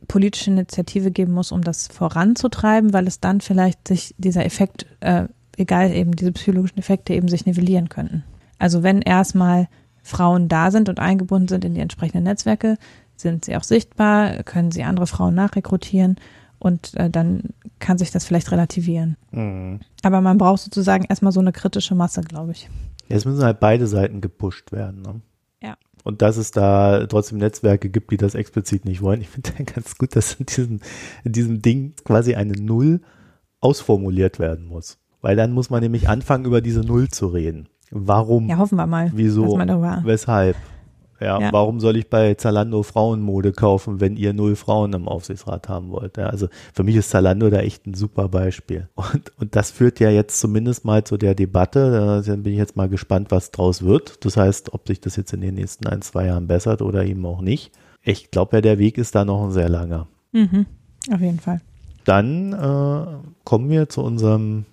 politische 0.08 0.52
Initiative 0.52 1.12
geben 1.12 1.34
muss, 1.34 1.52
um 1.52 1.64
das 1.64 1.88
voranzutreiben, 1.88 2.94
weil 2.94 3.08
es 3.08 3.20
dann 3.20 3.42
vielleicht 3.42 3.88
sich 3.88 4.14
dieser 4.18 4.46
Effekt, 4.46 4.86
äh, 5.00 5.26
egal 5.58 5.92
eben 5.92 6.16
diese 6.16 6.32
psychologischen 6.34 6.78
Effekte 6.78 7.14
eben 7.14 7.28
sich 7.28 7.46
nivellieren 7.46 7.90
könnten. 7.90 8.24
Also 8.60 8.84
wenn 8.84 9.02
erstmal 9.02 9.68
Frauen 10.04 10.48
da 10.48 10.72
sind 10.72 10.90
und 10.90 11.00
eingebunden 11.00 11.48
sind 11.48 11.66
in 11.66 11.74
die 11.74 11.82
entsprechenden 11.82 12.24
Netzwerke, 12.24 12.78
sind 13.16 13.46
sie 13.46 13.56
auch 13.56 13.64
sichtbar, 13.64 14.44
können 14.44 14.72
sie 14.72 14.84
andere 14.84 15.08
Frauen 15.08 15.36
nachrekrutieren 15.36 16.18
und 16.60 16.96
äh, 16.96 17.10
dann 17.10 17.42
kann 17.80 17.98
sich 17.98 18.12
das 18.12 18.26
vielleicht 18.26 18.52
relativieren. 18.52 19.18
Mhm. 19.32 19.80
Aber 20.04 20.22
man 20.22 20.38
braucht 20.38 20.62
sozusagen 20.62 21.06
erstmal 21.06 21.32
so 21.32 21.40
eine 21.40 21.52
kritische 21.52 21.96
Masse, 21.96 22.22
glaube 22.22 22.52
ich. 22.52 22.70
Ja, 23.10 23.16
es 23.16 23.26
müssen 23.26 23.44
halt 23.44 23.60
beide 23.60 23.88
Seiten 23.88 24.22
gepusht 24.22 24.72
werden. 24.72 25.02
Ne? 25.02 25.22
Ja. 25.62 25.78
Und 26.04 26.22
dass 26.22 26.38
es 26.38 26.52
da 26.52 27.06
trotzdem 27.08 27.38
Netzwerke 27.38 27.90
gibt, 27.90 28.12
die 28.12 28.18
das 28.18 28.36
explizit 28.36 28.86
nicht 28.86 29.02
wollen. 29.02 29.22
Ich 29.22 29.30
finde 29.30 29.52
ganz 29.64 29.98
gut, 29.98 30.16
dass 30.16 30.36
in 30.36 30.46
diesem, 30.46 30.80
in 31.24 31.32
diesem 31.32 31.62
Ding 31.62 31.94
quasi 32.04 32.36
eine 32.36 32.54
Null 32.54 33.02
ausformuliert 33.60 34.40
werden 34.40 34.66
muss. 34.66 34.98
Weil 35.22 35.36
dann 35.36 35.52
muss 35.52 35.70
man 35.70 35.82
nämlich 35.82 36.10
anfangen, 36.10 36.46
über 36.46 36.62
diese 36.62 36.82
Null 36.82 37.10
zu 37.10 37.28
reden. 37.28 37.70
Warum? 37.92 38.48
Ja, 38.48 38.58
hoffen 38.58 38.78
wir 38.78 38.88
mal. 38.88 39.12
Wieso? 39.14 39.46
Weshalb? 40.06 40.56
Ja, 41.20 41.40
ja, 41.40 41.52
warum 41.52 41.80
soll 41.80 41.98
ich 41.98 42.10
bei 42.10 42.36
Zalando 42.36 42.84
Frauenmode 42.84 43.52
kaufen, 43.52 44.00
wenn 44.00 44.18
ihr 44.18 44.34
null 44.34 44.56
Frauen 44.56 44.94
im 44.94 45.08
Aufsichtsrat 45.08 45.68
haben 45.68 45.90
wollt? 45.90 46.18
Ja, 46.18 46.28
also 46.28 46.48
für 46.74 46.84
mich 46.84 46.96
ist 46.96 47.10
Zalando 47.10 47.50
da 47.50 47.60
echt 47.60 47.88
ein 47.88 47.94
super 47.94 48.30
Beispiel. 48.30 48.88
Und, 48.96 49.32
und 49.40 49.56
das 49.56 49.72
führt 49.72 50.00
ja 50.00 50.10
jetzt 50.10 50.40
zumindest 50.40 50.84
mal 50.84 51.04
zu 51.04 51.18
der 51.18 51.34
Debatte. 51.34 52.24
Da 52.26 52.36
bin 52.36 52.54
ich 52.54 52.58
jetzt 52.58 52.76
mal 52.76 52.90
gespannt, 52.90 53.32
was 53.32 53.52
draus 53.52 53.84
wird. 53.84 54.26
Das 54.26 54.38
heißt, 54.38 54.74
ob 54.74 54.88
sich 54.88 55.00
das 55.00 55.16
jetzt 55.16 55.34
in 55.34 55.42
den 55.42 55.56
nächsten 55.56 55.88
ein, 55.88 56.02
zwei 56.02 56.26
Jahren 56.26 56.48
bessert 56.48 56.82
oder 56.82 57.06
eben 57.06 57.26
auch 57.26 57.42
nicht. 57.42 57.72
Ich 58.04 58.32
glaube 58.32 58.58
ja, 58.58 58.62
der 58.62 58.80
Weg 58.80 58.98
ist 58.98 59.16
da 59.16 59.26
noch 59.26 59.44
ein 59.44 59.52
sehr 59.52 59.70
langer. 59.70 60.08
Mhm, 60.32 60.66
auf 61.12 61.22
jeden 61.22 61.40
Fall. 61.40 61.62
Dann 62.06 62.54
äh, 62.54 63.06
kommen 63.44 63.70
wir 63.70 63.90
zu 63.90 64.02
unserem 64.02 64.66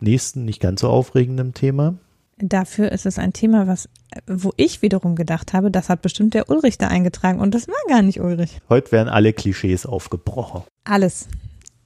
nächsten, 0.00 0.44
nicht 0.44 0.60
ganz 0.60 0.82
so 0.82 0.88
aufregenden 0.88 1.54
Thema. 1.54 1.94
Dafür 2.38 2.92
ist 2.92 3.06
es 3.06 3.18
ein 3.18 3.32
Thema, 3.32 3.66
was, 3.66 3.88
wo 4.26 4.52
ich 4.56 4.82
wiederum 4.82 5.16
gedacht 5.16 5.52
habe, 5.52 5.70
das 5.70 5.88
hat 5.88 6.02
bestimmt 6.02 6.34
der 6.34 6.48
Ulrich 6.48 6.78
da 6.78 6.88
eingetragen 6.88 7.40
und 7.40 7.54
das 7.54 7.68
war 7.68 7.74
gar 7.88 8.02
nicht 8.02 8.20
Ulrich. 8.20 8.58
Heute 8.68 8.92
werden 8.92 9.08
alle 9.08 9.32
Klischees 9.32 9.86
aufgebrochen. 9.86 10.62
Alles. 10.84 11.28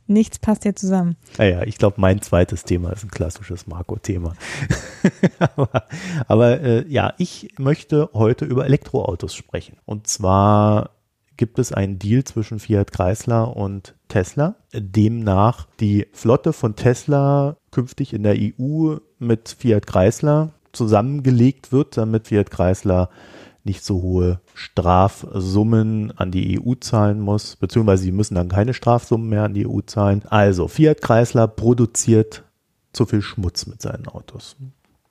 Nichts 0.06 0.40
passt 0.40 0.64
hier 0.64 0.74
zusammen. 0.74 1.16
Naja, 1.38 1.62
ich 1.62 1.78
glaube, 1.78 2.00
mein 2.00 2.20
zweites 2.20 2.64
Thema 2.64 2.90
ist 2.90 3.04
ein 3.04 3.12
klassisches 3.12 3.68
Marco-Thema. 3.68 4.34
aber, 5.38 5.84
aber 6.26 6.60
äh, 6.60 6.88
ja, 6.88 7.14
ich 7.18 7.54
möchte 7.58 8.10
heute 8.12 8.44
über 8.44 8.66
Elektroautos 8.66 9.34
sprechen. 9.36 9.76
Und 9.84 10.08
zwar 10.08 10.90
gibt 11.36 11.60
es 11.60 11.72
einen 11.72 12.00
Deal 12.00 12.24
zwischen 12.24 12.58
Fiat 12.58 12.92
Chrysler 12.92 13.56
und 13.56 13.94
Tesla, 14.08 14.56
demnach 14.74 15.68
die 15.78 16.08
Flotte 16.12 16.52
von 16.52 16.74
Tesla 16.74 17.56
künftig 17.70 18.12
in 18.12 18.24
der 18.24 18.34
EU 18.36 18.96
mit 19.18 19.56
Fiat 19.58 19.86
Chrysler 19.86 20.52
zusammengelegt 20.72 21.72
wird, 21.72 21.96
damit 21.96 22.28
Fiat 22.28 22.50
Chrysler 22.50 23.10
nicht 23.62 23.84
so 23.84 24.00
hohe 24.02 24.40
Strafsummen 24.54 26.12
an 26.16 26.30
die 26.30 26.58
EU 26.58 26.74
zahlen 26.80 27.20
muss, 27.20 27.56
beziehungsweise 27.56 28.04
sie 28.04 28.12
müssen 28.12 28.34
dann 28.34 28.48
keine 28.48 28.72
Strafsummen 28.74 29.28
mehr 29.28 29.44
an 29.44 29.54
die 29.54 29.66
EU 29.66 29.80
zahlen. 29.82 30.22
Also 30.28 30.66
Fiat 30.68 31.02
Chrysler 31.02 31.46
produziert 31.46 32.44
zu 32.92 33.06
viel 33.06 33.22
Schmutz 33.22 33.66
mit 33.66 33.82
seinen 33.82 34.08
Autos. 34.08 34.56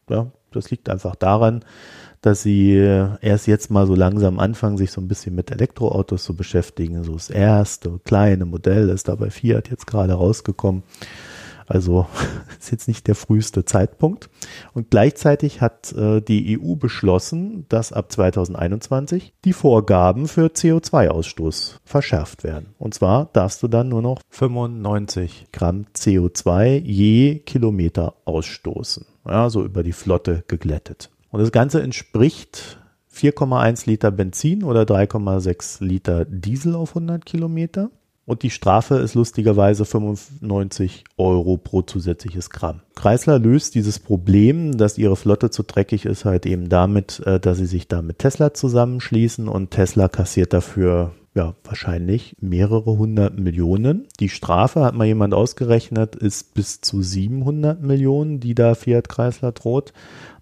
Ja, 0.10 0.32
das 0.52 0.72
liegt 0.72 0.90
einfach 0.90 1.16
daran, 1.16 1.64
dass 2.22 2.42
sie 2.42 2.74
erst 3.22 3.48
jetzt 3.48 3.70
mal 3.70 3.86
so 3.86 3.96
langsam 3.96 4.40
anfangen, 4.40 4.78
sich 4.78 4.92
so 4.92 5.00
ein 5.00 5.08
bisschen 5.08 5.36
mit 5.36 5.52
Elektroautos 5.52 6.24
zu 6.24 6.36
beschäftigen. 6.36 7.04
So 7.04 7.14
das 7.14 7.30
erste 7.30 8.00
kleine 8.04 8.46
Modell 8.46 8.90
ist 8.90 9.08
da 9.08 9.16
bei 9.16 9.30
Fiat 9.30 9.70
jetzt 9.70 9.88
gerade 9.88 10.14
rausgekommen. 10.14 10.84
Also 11.70 12.08
ist 12.60 12.72
jetzt 12.72 12.88
nicht 12.88 13.08
der 13.08 13.16
früheste 13.16 13.64
Zeitpunkt. 13.64 14.30
Und 14.74 14.90
gleichzeitig 14.90 15.62
hat 15.62 15.94
äh, 15.94 16.20
die 16.20 16.60
EU 16.60 16.76
beschlossen, 16.76 17.66
dass 17.70 17.94
ab 17.94 18.12
2021 18.12 19.34
die 19.46 19.54
Vorgaben 19.54 20.28
für 20.28 20.48
CO2-Ausstoß 20.48 21.76
verschärft 21.86 22.44
werden. 22.44 22.74
Und 22.80 22.96
zwar 22.96 23.30
darfst 23.32 23.64
du 23.64 23.68
dann 23.68 23.88
nur 23.88 24.02
noch 24.02 24.20
95 24.30 25.48
Gramm 25.54 25.86
CO2 25.96 26.82
je 26.82 27.40
Kilometer 27.40 28.16
ausstoßen. 28.26 29.06
Ja, 29.28 29.50
so 29.50 29.64
über 29.64 29.84
die 29.84 29.94
Flotte 29.94 30.44
geglättet. 30.48 31.12
Und 31.30 31.40
das 31.40 31.52
Ganze 31.52 31.84
entspricht 31.84 32.80
4,1 33.14 33.86
Liter 33.86 34.10
Benzin 34.10 34.64
oder 34.64 34.84
3,6 34.84 35.84
Liter 35.84 36.26
Diesel 36.26 36.74
auf 36.74 36.92
100 36.92 37.26
Kilometer. 37.26 37.92
Und 38.30 38.44
die 38.44 38.52
Strafe 38.52 38.98
ist 38.98 39.16
lustigerweise 39.16 39.86
95 39.86 41.04
Euro 41.18 41.58
pro 41.58 41.82
zusätzliches 41.82 42.52
Gramm. 42.52 42.82
Chrysler 42.94 43.40
löst 43.40 43.74
dieses 43.74 43.98
Problem, 43.98 44.78
dass 44.78 45.00
ihre 45.00 45.16
Flotte 45.16 45.50
zu 45.50 45.64
dreckig 45.64 46.06
ist, 46.06 46.26
halt 46.26 46.46
eben 46.46 46.70
damit, 46.70 47.22
äh, 47.26 47.40
dass 47.40 47.58
sie 47.58 47.66
sich 47.66 47.88
da 47.88 48.04
mit 48.04 48.20
Tesla 48.20 48.54
zusammenschließen 48.54 49.48
und 49.48 49.72
Tesla 49.72 50.10
kassiert 50.10 50.54
dafür 50.54 51.16
ja, 51.34 51.56
wahrscheinlich 51.64 52.36
mehrere 52.40 53.00
hundert 53.00 53.40
Millionen. 53.40 54.08
Die 54.20 54.30
Strafe, 54.30 54.82
hat 54.82 54.94
mal 54.94 55.08
jemand 55.08 55.34
ausgerechnet, 55.34 56.16
ist 56.16 56.54
bis 56.54 56.82
zu 56.82 57.02
700 57.02 57.82
Millionen, 57.82 58.40
die 58.40 58.54
da 58.54 58.76
Fiat 58.76 59.10
Chrysler 59.10 59.54
droht. 59.54 59.92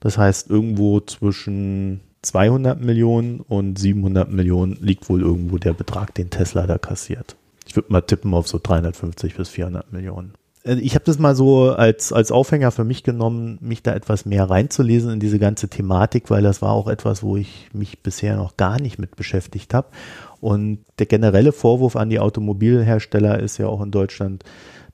Das 0.01 0.17
heißt, 0.17 0.49
irgendwo 0.49 0.99
zwischen 0.99 2.01
200 2.21 2.81
Millionen 2.81 3.39
und 3.39 3.79
700 3.79 4.29
Millionen 4.29 4.77
liegt 4.81 5.07
wohl 5.07 5.21
irgendwo 5.21 5.57
der 5.57 5.71
Betrag, 5.71 6.13
den 6.15 6.29
Tesla 6.29 6.67
da 6.67 6.77
kassiert. 6.77 7.37
Ich 7.67 7.75
würde 7.75 7.91
mal 7.91 8.01
tippen 8.01 8.33
auf 8.33 8.47
so 8.47 8.59
350 8.61 9.35
bis 9.35 9.49
400 9.49 9.91
Millionen. 9.91 10.33
Äh, 10.67 10.75
ich 10.75 10.95
habe 10.95 11.05
das 11.05 11.19
mal 11.19 11.35
so 11.35 11.71
als, 11.71 12.11
als 12.13 12.31
Aufhänger 12.31 12.71
für 12.71 12.83
mich 12.83 13.03
genommen, 13.03 13.57
mich 13.61 13.83
da 13.83 13.93
etwas 13.93 14.25
mehr 14.25 14.49
reinzulesen 14.49 15.11
in 15.11 15.19
diese 15.19 15.39
ganze 15.39 15.69
Thematik, 15.69 16.29
weil 16.29 16.43
das 16.43 16.61
war 16.61 16.71
auch 16.71 16.87
etwas, 16.87 17.23
wo 17.23 17.37
ich 17.37 17.69
mich 17.73 18.03
bisher 18.03 18.35
noch 18.35 18.57
gar 18.57 18.79
nicht 18.79 18.99
mit 18.99 19.15
beschäftigt 19.15 19.73
habe. 19.73 19.87
Und 20.39 20.79
der 20.99 21.07
generelle 21.07 21.51
Vorwurf 21.51 21.95
an 21.95 22.09
die 22.09 22.19
Automobilhersteller 22.19 23.39
ist 23.39 23.57
ja 23.57 23.67
auch 23.67 23.81
in 23.81 23.91
Deutschland, 23.91 24.43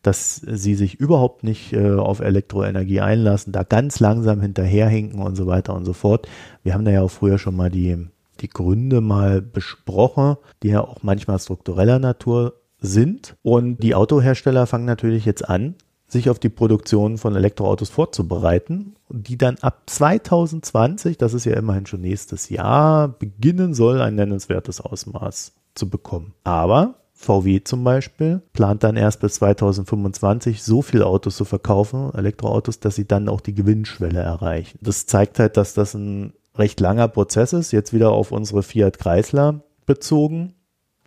dass 0.01 0.35
sie 0.35 0.75
sich 0.75 0.95
überhaupt 0.95 1.43
nicht 1.43 1.73
äh, 1.73 1.93
auf 1.93 2.19
Elektroenergie 2.19 2.99
einlassen, 2.99 3.53
da 3.53 3.63
ganz 3.63 3.99
langsam 3.99 4.41
hinterherhinken 4.41 5.21
und 5.21 5.35
so 5.35 5.47
weiter 5.47 5.73
und 5.73 5.85
so 5.85 5.93
fort. 5.93 6.27
Wir 6.61 6.73
haben 6.73 6.85
da 6.85 6.91
ja 6.91 7.01
auch 7.01 7.11
früher 7.11 7.37
schon 7.37 7.55
mal 7.55 7.69
die, 7.69 8.07
die 8.41 8.49
Gründe 8.49 8.99
mal 8.99 9.41
besprochen, 9.41 10.35
die 10.61 10.69
ja 10.69 10.81
auch 10.81 11.03
manchmal 11.03 11.39
struktureller 11.39 11.99
Natur 11.99 12.53
sind. 12.83 13.35
Und 13.41 13.77
die 13.81 13.95
Autohersteller 13.95 14.67
fangen 14.67 14.85
natürlich 14.85 15.25
jetzt 15.25 15.49
an, 15.49 15.75
sich 16.07 16.29
auf 16.29 16.37
die 16.37 16.49
Produktion 16.49 17.17
von 17.17 17.35
Elektroautos 17.35 17.89
vorzubereiten, 17.89 18.95
die 19.09 19.37
dann 19.37 19.57
ab 19.61 19.81
2020, 19.87 21.17
das 21.17 21.33
ist 21.33 21.45
ja 21.45 21.55
immerhin 21.55 21.87
schon 21.87 22.01
nächstes 22.01 22.49
Jahr, 22.49 23.07
beginnen 23.07 23.73
soll, 23.73 23.99
ein 23.99 24.15
nennenswertes 24.15 24.79
Ausmaß 24.79 25.53
zu 25.73 25.89
bekommen. 25.89 26.33
Aber 26.43 26.95
VW 27.13 27.63
zum 27.63 27.83
Beispiel 27.83 28.41
plant 28.53 28.83
dann 28.83 28.97
erst 28.97 29.21
bis 29.21 29.35
2025 29.35 30.61
so 30.61 30.81
viele 30.81 31.07
Autos 31.07 31.37
zu 31.37 31.45
verkaufen, 31.45 32.13
Elektroautos, 32.13 32.79
dass 32.79 32.95
sie 32.95 33.07
dann 33.07 33.29
auch 33.29 33.41
die 33.41 33.55
Gewinnschwelle 33.55 34.19
erreichen. 34.19 34.77
Das 34.81 35.07
zeigt 35.07 35.39
halt, 35.39 35.57
dass 35.57 35.73
das 35.73 35.95
ein 35.95 36.33
recht 36.55 36.79
langer 36.79 37.07
Prozess 37.07 37.53
ist, 37.53 37.71
jetzt 37.71 37.93
wieder 37.93 38.11
auf 38.11 38.31
unsere 38.31 38.61
Fiat 38.61 38.99
Chrysler 38.99 39.63
bezogen 39.85 40.53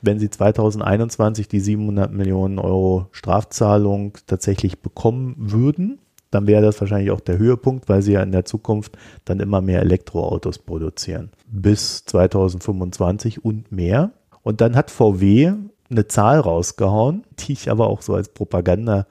wenn 0.06 0.18
sie 0.18 0.30
2021 0.30 1.48
die 1.48 1.60
700 1.60 2.12
Millionen 2.12 2.58
Euro 2.58 3.08
Strafzahlung 3.12 4.16
tatsächlich 4.26 4.80
bekommen 4.80 5.34
würden, 5.36 5.98
dann 6.30 6.46
wäre 6.46 6.62
das 6.62 6.80
wahrscheinlich 6.80 7.10
auch 7.10 7.20
der 7.20 7.38
Höhepunkt, 7.38 7.88
weil 7.88 8.02
sie 8.02 8.12
ja 8.12 8.22
in 8.22 8.32
der 8.32 8.44
Zukunft 8.44 8.96
dann 9.24 9.40
immer 9.40 9.60
mehr 9.60 9.80
Elektroautos 9.80 10.58
produzieren. 10.58 11.30
Bis 11.46 12.04
2025 12.04 13.44
und 13.44 13.70
mehr. 13.70 14.12
Und 14.42 14.60
dann 14.60 14.76
hat 14.76 14.90
VW 14.90 15.52
eine 15.88 16.06
Zahl 16.08 16.40
rausgehauen, 16.40 17.24
die 17.38 17.52
ich 17.52 17.70
aber 17.70 17.88
auch 17.88 18.02
so 18.02 18.14
als 18.14 18.28
Propaganda 18.28 19.06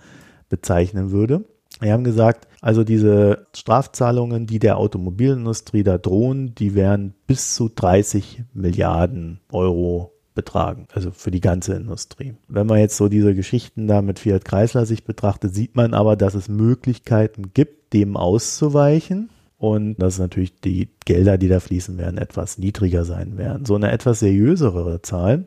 bezeichnen 0.49 1.12
würde. 1.12 1.45
Wir 1.79 1.93
haben 1.93 2.03
gesagt, 2.03 2.47
also 2.62 2.84
diese 2.84 3.47
Strafzahlungen, 3.53 4.47
die 4.47 4.60
der 4.60 4.77
Automobilindustrie 4.77 5.84
da 5.84 5.97
drohen, 5.97 6.55
die 6.55 6.73
wären 6.73 7.13
bis 7.27 7.55
zu 7.55 7.69
30 7.69 8.43
Milliarden 8.53 9.41
Euro 9.51 10.14
betragen, 10.35 10.87
also 10.93 11.11
für 11.11 11.31
die 11.31 11.41
ganze 11.41 11.73
Industrie. 11.73 12.35
Wenn 12.47 12.67
man 12.67 12.79
jetzt 12.79 12.97
so 12.97 13.07
diese 13.07 13.33
Geschichten 13.33 13.87
da 13.87 14.01
mit 14.01 14.19
Fiat 14.19 14.45
Chrysler 14.45 14.85
sich 14.85 15.03
betrachtet, 15.03 15.55
sieht 15.55 15.75
man 15.75 15.93
aber, 15.93 16.15
dass 16.15 16.35
es 16.35 16.49
Möglichkeiten 16.49 17.53
gibt, 17.53 17.93
dem 17.93 18.17
auszuweichen 18.17 19.29
und 19.57 19.95
dass 19.95 20.19
natürlich 20.19 20.59
die 20.59 20.89
Gelder, 21.05 21.37
die 21.37 21.47
da 21.47 21.59
fließen 21.59 21.97
werden, 21.97 22.17
etwas 22.17 22.57
niedriger 22.57 23.05
sein 23.05 23.37
werden. 23.37 23.65
So 23.65 23.75
eine 23.75 23.91
etwas 23.91 24.19
seriösere 24.19 25.01
Zahl 25.01 25.45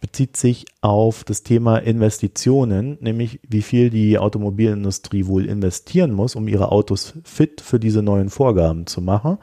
bezieht 0.00 0.36
sich 0.36 0.66
auf 0.80 1.24
das 1.24 1.44
Thema 1.44 1.78
Investitionen, 1.78 2.98
nämlich 3.00 3.40
wie 3.48 3.62
viel 3.62 3.88
die 3.88 4.18
Automobilindustrie 4.18 5.26
wohl 5.26 5.46
investieren 5.46 6.12
muss, 6.12 6.34
um 6.34 6.48
ihre 6.48 6.72
Autos 6.72 7.14
fit 7.24 7.60
für 7.60 7.78
diese 7.78 8.02
neuen 8.02 8.28
Vorgaben 8.28 8.86
zu 8.86 9.00
machen. 9.00 9.38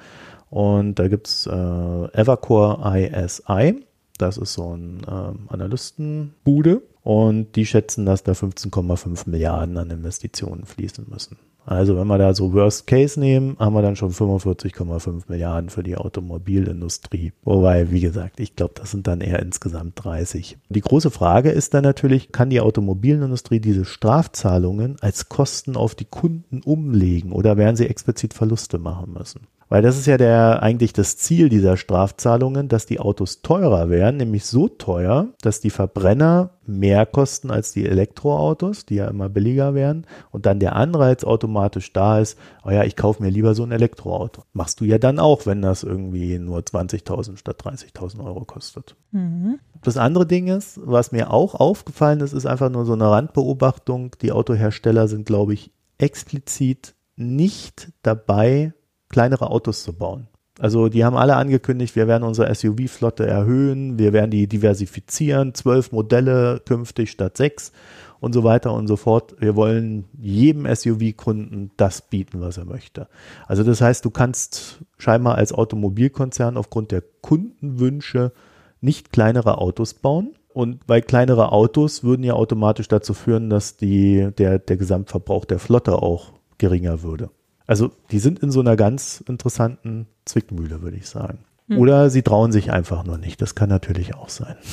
Und 0.50 0.96
da 0.96 1.08
gibt's 1.08 1.48
äh, 1.48 1.50
Evercore 1.50 2.80
ISI, 2.84 3.86
das 4.22 4.38
ist 4.38 4.54
so 4.54 4.76
ein 4.76 5.02
ähm, 5.10 5.40
Analystenbude 5.48 6.82
und 7.04 7.56
die 7.56 7.66
schätzen, 7.66 8.06
dass 8.06 8.24
da 8.24 8.34
15,5 8.34 9.30
Milliarden 9.30 9.78
an 9.78 9.90
Investitionen 9.90 10.66
fließen 10.66 11.08
müssen. 11.10 11.38
Also 11.66 11.96
wenn 11.98 12.08
wir 12.08 12.18
da 12.18 12.34
so 12.34 12.54
Worst 12.54 12.88
Case 12.88 13.20
nehmen, 13.20 13.56
haben 13.60 13.76
wir 13.76 13.84
dann 13.84 13.96
schon 13.96 14.12
45,5 14.12 15.26
Milliarden 15.28 15.70
für 15.70 15.84
die 15.84 15.98
Automobilindustrie. 15.98 17.32
Wobei, 17.44 17.92
wie 17.92 18.00
gesagt, 18.00 18.40
ich 18.40 18.56
glaube, 18.56 18.74
das 18.76 18.90
sind 18.90 19.06
dann 19.06 19.22
eher 19.22 19.40
insgesamt 19.40 20.04
30. 20.04 20.58
Die 20.70 20.82
große 20.82 21.12
Frage 21.12 21.52
ist 21.52 21.76
dann 21.76 21.84
natürlich, 21.84 22.32
kann 22.32 22.50
die 22.50 22.62
Automobilindustrie 22.62 23.60
diese 23.60 23.86
Strafzahlungen 23.86 24.98
als 25.02 25.30
Kosten 25.30 25.76
auf 25.76 25.94
die 25.94 26.06
Kunden 26.06 26.64
umlegen 26.64 27.32
oder 27.32 27.56
werden 27.56 27.76
sie 27.76 27.88
explizit 27.88 28.34
Verluste 28.34 28.80
machen 28.80 29.14
müssen? 29.14 29.42
Weil 29.70 29.84
das 29.84 29.98
ist 29.98 30.08
ja 30.08 30.18
der, 30.18 30.64
eigentlich 30.64 30.94
das 30.94 31.16
Ziel 31.18 31.48
dieser 31.48 31.78
Strafzahlungen, 31.78 32.68
dass 32.70 32.88
die 32.88 33.00
Autos 33.00 33.44
teurer 33.44 33.92
werden, 33.92 34.18
nämlich 34.18 34.46
so 34.46 34.68
teuer, 34.68 35.28
dass 35.42 35.62
die 35.62 35.70
Verbrenner 35.70 36.50
mehr 36.66 37.06
kosten 37.06 37.52
als 37.52 37.72
die 37.72 37.86
Elektroautos, 37.86 38.88
die 38.88 38.96
ja 38.96 39.08
immer 39.08 39.30
billiger 39.30 39.76
werden. 39.76 40.08
Und 40.32 40.48
dann 40.48 40.60
der 40.60 40.76
Anreiz 40.76 41.24
automatisch 41.24 41.94
da 41.94 42.20
ist, 42.20 42.38
oh 42.66 42.72
ja, 42.72 42.84
ich 42.84 42.96
kaufe 42.96 43.22
mir 43.22 43.30
lieber 43.30 43.54
so 43.54 43.64
ein 43.64 43.72
Elektroauto. 43.72 44.42
Machst 44.54 44.82
du 44.82 44.86
ja 44.86 44.98
dann 44.98 45.20
auch, 45.20 45.46
wenn 45.46 45.62
das 45.62 45.84
irgendwie 45.84 46.40
nur 46.40 46.60
20.000 46.60 47.38
statt 47.38 47.62
30.000 47.64 48.26
Euro 48.26 48.46
kostet. 48.46 48.96
Mhm. 49.12 49.60
Das 49.84 49.98
andere 49.98 50.26
Ding 50.26 50.48
ist, 50.48 50.80
was 50.84 51.12
mir 51.12 51.32
auch 51.32 51.54
aufgefallen 51.54 52.22
ist, 52.22 52.34
ist 52.34 52.48
einfach 52.48 52.72
nur 52.72 52.86
so 52.86 52.94
eine 52.94 53.10
Randbeobachtung. 53.10 54.16
Die 54.22 54.32
Autohersteller 54.32 55.08
sind, 55.08 55.28
glaube 55.28 55.54
ich, 55.54 55.72
explizit 56.00 56.96
nicht 57.16 57.92
dabei, 58.02 58.74
kleinere 59.10 59.50
Autos 59.50 59.84
zu 59.84 59.94
bauen. 59.94 60.28
Also 60.60 60.90
die 60.90 61.06
haben 61.06 61.16
alle 61.16 61.38
angekündigt, 61.38 61.96
wir 61.96 62.08
werden 62.08 62.24
unsere 62.24 62.54
SUV-Flotte 62.54 63.26
erhöhen, 63.26 63.98
wir 63.98 64.12
werden 64.12 64.30
die 64.30 64.48
diversifizieren, 64.48 65.54
zwölf 65.54 65.94
Modelle 65.94 66.62
künftig 66.66 67.12
statt 67.12 67.38
sechs 67.38 67.72
und 68.20 68.34
so 68.34 68.44
weiter 68.44 68.74
und 68.74 68.88
so 68.88 68.98
fort. 68.98 69.36
Wir 69.40 69.56
wollen 69.56 70.06
jedem 70.20 70.66
SUV-Kunden 70.66 71.72
das 71.78 72.02
bieten, 72.02 72.42
was 72.42 72.58
er 72.58 72.66
möchte. 72.66 73.08
Also 73.48 73.64
das 73.64 73.80
heißt, 73.80 74.04
du 74.04 74.10
kannst 74.10 74.80
scheinbar 74.98 75.36
als 75.36 75.54
Automobilkonzern 75.54 76.58
aufgrund 76.58 76.92
der 76.92 77.04
Kundenwünsche 77.22 78.34
nicht 78.82 79.14
kleinere 79.14 79.60
Autos 79.60 79.94
bauen. 79.94 80.36
Und 80.52 80.82
weil 80.88 81.02
kleinere 81.02 81.54
Autos 81.54 82.04
würden 82.04 82.24
ja 82.24 82.34
automatisch 82.34 82.90
dazu 82.90 83.14
führen, 83.14 83.50
dass 83.50 83.78
die, 83.78 84.30
der, 84.38 84.60
der 84.60 84.78
Gesamtverbrauch 84.78 85.46
der 85.46 85.60
Flotte 85.60 86.02
auch 86.02 86.34
geringer 86.58 87.02
würde. 87.02 87.30
Also 87.70 87.92
die 88.10 88.18
sind 88.18 88.40
in 88.40 88.50
so 88.50 88.62
einer 88.62 88.76
ganz 88.76 89.24
interessanten 89.28 90.08
Zwickmühle, 90.26 90.82
würde 90.82 90.98
ich 90.98 91.08
sagen. 91.08 91.46
Hm. 91.68 91.78
Oder 91.78 92.10
sie 92.10 92.24
trauen 92.24 92.52
sich 92.52 92.72
einfach 92.72 93.06
nur 93.06 93.20
nicht. 93.20 93.40
Das 93.44 93.54
kann 93.54 93.70
natürlich 93.70 94.16
auch 94.16 94.30
sein. 94.30 94.56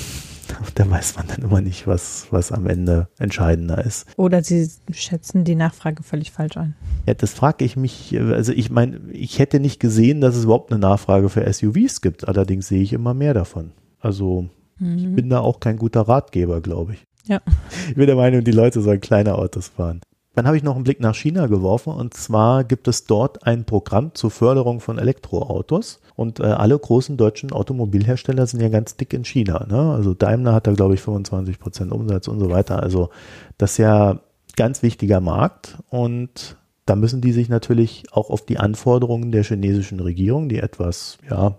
Da 0.77 0.89
weiß 0.89 1.17
man 1.17 1.27
dann 1.27 1.43
immer 1.43 1.61
nicht, 1.61 1.89
was, 1.89 2.29
was 2.31 2.53
am 2.53 2.67
Ende 2.67 3.09
entscheidender 3.19 3.85
ist. 3.85 4.07
Oder 4.17 4.45
sie 4.45 4.71
schätzen 4.93 5.43
die 5.43 5.57
Nachfrage 5.57 6.05
völlig 6.05 6.31
falsch 6.31 6.57
ein. 6.57 6.77
Ja, 7.05 7.15
das 7.15 7.33
frage 7.33 7.65
ich 7.65 7.77
mich. 7.77 8.17
Also 8.17 8.53
ich 8.53 8.71
meine, 8.71 9.01
ich 9.11 9.41
hätte 9.41 9.59
nicht 9.59 9.81
gesehen, 9.81 10.21
dass 10.21 10.37
es 10.37 10.45
überhaupt 10.45 10.71
eine 10.71 10.79
Nachfrage 10.79 11.31
für 11.31 11.53
SUVs 11.53 12.01
gibt. 12.01 12.29
Allerdings 12.29 12.69
sehe 12.69 12.81
ich 12.81 12.93
immer 12.93 13.13
mehr 13.13 13.35
davon. 13.35 13.73
Also 13.99 14.49
mhm. 14.79 14.99
ich 14.99 15.15
bin 15.17 15.29
da 15.29 15.41
auch 15.41 15.59
kein 15.59 15.79
guter 15.79 16.03
Ratgeber, 16.03 16.61
glaube 16.61 16.93
ich. 16.93 17.05
Ja. 17.25 17.41
Ich 17.89 17.97
bin 17.97 18.07
der 18.07 18.17
Meinung, 18.17 18.45
die 18.45 18.53
Leute 18.53 18.81
sollen 18.81 19.01
kleine 19.01 19.35
Autos 19.35 19.69
fahren. 19.69 20.01
Dann 20.37 20.47
habe 20.47 20.59
ich 20.59 20.63
noch 20.63 20.75
einen 20.75 20.85
Blick 20.85 21.01
nach 21.01 21.15
China 21.15 21.47
geworfen 21.47 21.95
und 21.95 22.13
zwar 22.13 22.63
gibt 22.63 22.89
es 22.89 23.05
dort 23.05 23.47
ein 23.47 23.65
Programm 23.65 24.15
zur 24.15 24.31
Förderung 24.31 24.81
von 24.81 24.99
Elektroautos 24.99 26.03
und 26.15 26.41
äh, 26.41 26.43
alle 26.43 26.79
großen 26.79 27.17
deutschen 27.17 27.53
Automobilhersteller 27.53 28.47
sind 28.47 28.61
ja 28.61 28.69
ganz 28.69 28.99
dick 28.99 29.15
in 29.15 29.25
China. 29.25 29.67
Ne? 29.67 29.93
Also 29.93 30.13
Daimler 30.13 30.53
hat 30.53 30.67
da 30.67 30.73
glaube 30.73 30.93
ich 30.93 31.01
25 31.01 31.59
Prozent 31.59 31.91
Umsatz 31.91 32.29
und 32.29 32.39
so 32.39 32.51
weiter. 32.51 32.83
Also 32.83 33.09
das 33.57 33.73
ist 33.73 33.79
ja 33.79 34.21
ganz 34.57 34.83
wichtiger 34.83 35.23
Markt 35.23 35.79
und 35.89 36.59
da 36.85 36.97
müssen 36.97 37.23
die 37.23 37.33
sich 37.33 37.49
natürlich 37.49 38.05
auch 38.13 38.29
auf 38.29 38.45
die 38.45 38.59
Anforderungen 38.59 39.33
der 39.33 39.43
chinesischen 39.43 40.01
Regierung, 40.01 40.51
die 40.51 40.59
etwas, 40.59 41.17
ja, 41.31 41.57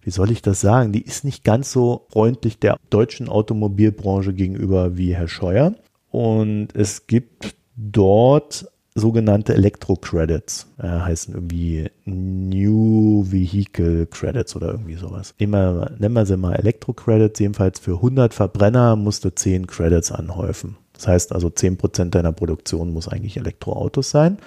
wie 0.00 0.10
soll 0.10 0.30
ich 0.30 0.40
das 0.40 0.62
sagen, 0.62 0.92
die 0.92 1.02
ist 1.02 1.24
nicht 1.24 1.44
ganz 1.44 1.70
so 1.70 2.06
freundlich 2.08 2.58
der 2.58 2.78
deutschen 2.88 3.28
Automobilbranche 3.28 4.32
gegenüber 4.32 4.96
wie 4.96 5.14
Herr 5.14 5.28
Scheuer. 5.28 5.74
Und 6.10 6.74
es 6.74 7.06
gibt 7.06 7.57
dort 7.78 8.66
sogenannte 8.94 9.54
Elektro-Credits, 9.54 10.66
äh, 10.78 10.88
heißen 10.88 11.34
irgendwie 11.34 11.88
New 12.04 13.24
Vehicle 13.30 14.06
Credits 14.06 14.56
oder 14.56 14.72
irgendwie 14.72 14.96
sowas. 14.96 15.34
Immer, 15.38 15.92
nennen 15.98 16.14
wir 16.14 16.26
sie 16.26 16.36
mal 16.36 16.56
Elektro-Credits, 16.56 17.38
jedenfalls 17.38 17.78
für 17.78 17.94
100 17.94 18.34
Verbrenner 18.34 18.96
musst 18.96 19.24
du 19.24 19.32
10 19.32 19.68
Credits 19.68 20.10
anhäufen. 20.10 20.76
Das 20.92 21.06
heißt 21.06 21.32
also 21.32 21.48
10% 21.48 22.10
deiner 22.10 22.32
Produktion 22.32 22.92
muss 22.92 23.08
eigentlich 23.08 23.36
Elektroautos 23.36 24.10
sein. 24.10 24.38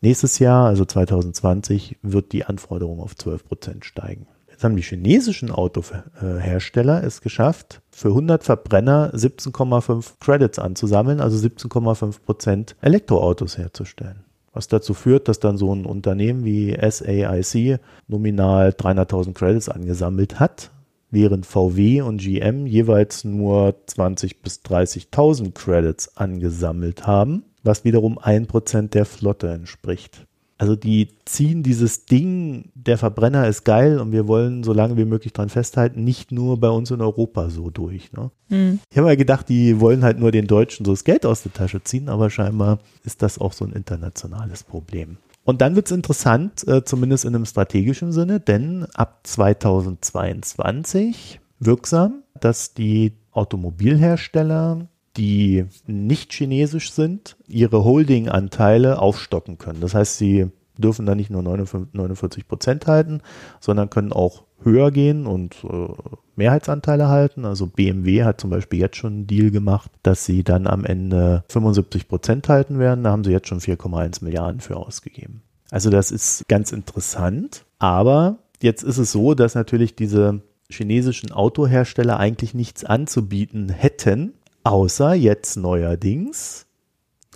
Nächstes 0.00 0.38
Jahr, 0.38 0.66
also 0.66 0.84
2020, 0.84 1.98
wird 2.02 2.32
die 2.32 2.44
Anforderung 2.44 3.00
auf 3.00 3.12
12% 3.12 3.84
steigen. 3.84 4.26
Jetzt 4.62 4.68
haben 4.68 4.76
die 4.76 4.82
chinesischen 4.82 5.50
Autohersteller 5.50 7.02
es 7.02 7.20
geschafft, 7.20 7.82
für 7.90 8.10
100 8.10 8.44
Verbrenner 8.44 9.12
17,5 9.12 10.20
Credits 10.20 10.60
anzusammeln, 10.60 11.20
also 11.20 11.36
17,5 11.36 12.20
Prozent 12.24 12.76
Elektroautos 12.80 13.58
herzustellen. 13.58 14.22
Was 14.52 14.68
dazu 14.68 14.94
führt, 14.94 15.26
dass 15.26 15.40
dann 15.40 15.56
so 15.56 15.74
ein 15.74 15.84
Unternehmen 15.84 16.44
wie 16.44 16.78
SAIC 16.80 17.80
nominal 18.06 18.68
300.000 18.68 19.32
Credits 19.32 19.68
angesammelt 19.68 20.38
hat, 20.38 20.70
während 21.10 21.44
VW 21.44 22.02
und 22.02 22.20
GM 22.20 22.64
jeweils 22.68 23.24
nur 23.24 23.74
20.000 23.88 24.36
bis 24.44 24.60
30.000 24.60 25.54
Credits 25.54 26.16
angesammelt 26.16 27.04
haben, 27.04 27.42
was 27.64 27.82
wiederum 27.82 28.16
ein 28.16 28.46
Prozent 28.46 28.94
der 28.94 29.06
Flotte 29.06 29.48
entspricht. 29.48 30.24
Also 30.62 30.76
die 30.76 31.08
ziehen 31.24 31.64
dieses 31.64 32.06
Ding, 32.06 32.70
der 32.76 32.96
Verbrenner 32.96 33.48
ist 33.48 33.64
geil 33.64 33.98
und 33.98 34.12
wir 34.12 34.28
wollen 34.28 34.62
so 34.62 34.72
lange 34.72 34.96
wie 34.96 35.04
möglich 35.04 35.32
dran 35.32 35.48
festhalten, 35.48 36.04
nicht 36.04 36.30
nur 36.30 36.60
bei 36.60 36.68
uns 36.68 36.92
in 36.92 37.00
Europa 37.00 37.50
so 37.50 37.68
durch. 37.68 38.12
Ne? 38.12 38.30
Mhm. 38.48 38.78
Ich 38.88 38.96
habe 38.96 39.08
ja 39.08 39.16
gedacht, 39.16 39.48
die 39.48 39.80
wollen 39.80 40.04
halt 40.04 40.20
nur 40.20 40.30
den 40.30 40.46
Deutschen 40.46 40.86
so 40.86 40.92
das 40.92 41.02
Geld 41.02 41.26
aus 41.26 41.42
der 41.42 41.52
Tasche 41.52 41.82
ziehen, 41.82 42.08
aber 42.08 42.30
scheinbar 42.30 42.78
ist 43.02 43.22
das 43.22 43.40
auch 43.40 43.52
so 43.52 43.64
ein 43.64 43.72
internationales 43.72 44.62
Problem. 44.62 45.16
Und 45.42 45.62
dann 45.62 45.74
wird 45.74 45.86
es 45.86 45.92
interessant, 45.92 46.64
äh, 46.68 46.84
zumindest 46.84 47.24
in 47.24 47.34
einem 47.34 47.46
strategischen 47.46 48.12
Sinne, 48.12 48.38
denn 48.38 48.86
ab 48.94 49.18
2022 49.24 51.40
wirksam, 51.58 52.22
dass 52.38 52.72
die 52.72 53.14
Automobilhersteller 53.32 54.86
die 55.16 55.66
nicht 55.86 56.32
chinesisch 56.32 56.92
sind, 56.92 57.36
ihre 57.46 57.84
Holding-Anteile 57.84 58.98
aufstocken 58.98 59.58
können. 59.58 59.80
Das 59.80 59.94
heißt, 59.94 60.16
sie 60.18 60.48
dürfen 60.78 61.06
da 61.06 61.14
nicht 61.14 61.30
nur 61.30 61.42
49 61.42 62.48
Prozent 62.48 62.86
halten, 62.86 63.20
sondern 63.60 63.90
können 63.90 64.12
auch 64.12 64.44
höher 64.62 64.90
gehen 64.90 65.26
und 65.26 65.56
äh, 65.64 65.88
Mehrheitsanteile 66.36 67.08
halten. 67.08 67.44
Also 67.44 67.66
BMW 67.66 68.24
hat 68.24 68.40
zum 68.40 68.50
Beispiel 68.50 68.80
jetzt 68.80 68.96
schon 68.96 69.12
einen 69.12 69.26
Deal 69.26 69.50
gemacht, 69.50 69.90
dass 70.02 70.24
sie 70.24 70.44
dann 70.44 70.66
am 70.66 70.84
Ende 70.84 71.44
75 71.48 72.08
Prozent 72.08 72.48
halten 72.48 72.78
werden. 72.78 73.04
Da 73.04 73.10
haben 73.10 73.24
sie 73.24 73.32
jetzt 73.32 73.48
schon 73.48 73.60
4,1 73.60 74.24
Milliarden 74.24 74.60
für 74.60 74.76
ausgegeben. 74.76 75.42
Also 75.70 75.90
das 75.90 76.10
ist 76.10 76.48
ganz 76.48 76.72
interessant. 76.72 77.64
Aber 77.78 78.38
jetzt 78.62 78.82
ist 78.82 78.98
es 78.98 79.12
so, 79.12 79.34
dass 79.34 79.54
natürlich 79.54 79.94
diese 79.94 80.42
chinesischen 80.70 81.32
Autohersteller 81.32 82.18
eigentlich 82.18 82.54
nichts 82.54 82.84
anzubieten 82.84 83.68
hätten, 83.68 84.34
Außer 84.64 85.14
jetzt 85.14 85.56
neuerdings 85.56 86.66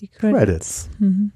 die 0.00 0.08
Credits. 0.08 0.38
Credits. 0.38 0.88
Mhm. 0.98 1.32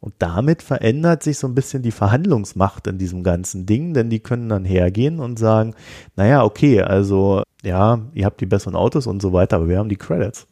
Und 0.00 0.14
damit 0.18 0.62
verändert 0.62 1.22
sich 1.22 1.38
so 1.38 1.46
ein 1.48 1.54
bisschen 1.54 1.82
die 1.82 1.90
Verhandlungsmacht 1.90 2.86
in 2.86 2.98
diesem 2.98 3.22
ganzen 3.22 3.66
Ding, 3.66 3.94
denn 3.94 4.10
die 4.10 4.20
können 4.20 4.48
dann 4.48 4.64
hergehen 4.64 5.18
und 5.18 5.38
sagen, 5.38 5.74
naja, 6.14 6.44
okay, 6.44 6.82
also 6.82 7.42
ja, 7.64 8.00
ihr 8.14 8.24
habt 8.24 8.40
die 8.40 8.46
besseren 8.46 8.76
Autos 8.76 9.06
und 9.06 9.20
so 9.20 9.32
weiter, 9.32 9.56
aber 9.56 9.68
wir 9.68 9.78
haben 9.78 9.88
die 9.88 9.96
Credits. 9.96 10.46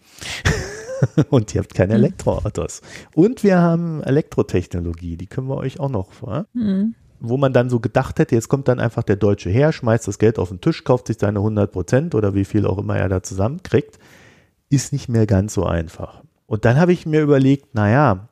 und 1.30 1.54
ihr 1.54 1.60
habt 1.60 1.74
keine 1.74 1.94
mhm. 1.94 2.04
Elektroautos. 2.04 2.80
Und 3.14 3.44
wir 3.44 3.58
haben 3.58 4.02
Elektrotechnologie, 4.02 5.16
die 5.16 5.26
können 5.26 5.48
wir 5.48 5.58
euch 5.58 5.78
auch 5.78 5.90
noch 5.90 6.12
vor. 6.12 6.46
Mhm 6.54 6.94
wo 7.28 7.36
man 7.36 7.52
dann 7.52 7.70
so 7.70 7.80
gedacht 7.80 8.18
hätte, 8.18 8.34
jetzt 8.34 8.48
kommt 8.48 8.68
dann 8.68 8.80
einfach 8.80 9.02
der 9.02 9.16
Deutsche 9.16 9.50
her, 9.50 9.72
schmeißt 9.72 10.06
das 10.06 10.18
Geld 10.18 10.38
auf 10.38 10.48
den 10.48 10.60
Tisch, 10.60 10.84
kauft 10.84 11.08
sich 11.08 11.18
seine 11.18 11.38
100 11.38 11.72
Prozent 11.72 12.14
oder 12.14 12.34
wie 12.34 12.44
viel 12.44 12.66
auch 12.66 12.78
immer 12.78 12.96
er 12.96 13.08
da 13.08 13.22
zusammenkriegt, 13.22 13.98
ist 14.70 14.92
nicht 14.92 15.08
mehr 15.08 15.26
ganz 15.26 15.54
so 15.54 15.64
einfach. 15.64 16.22
Und 16.46 16.64
dann 16.64 16.76
habe 16.78 16.92
ich 16.92 17.06
mir 17.06 17.22
überlegt, 17.22 17.74
naja, 17.74 18.28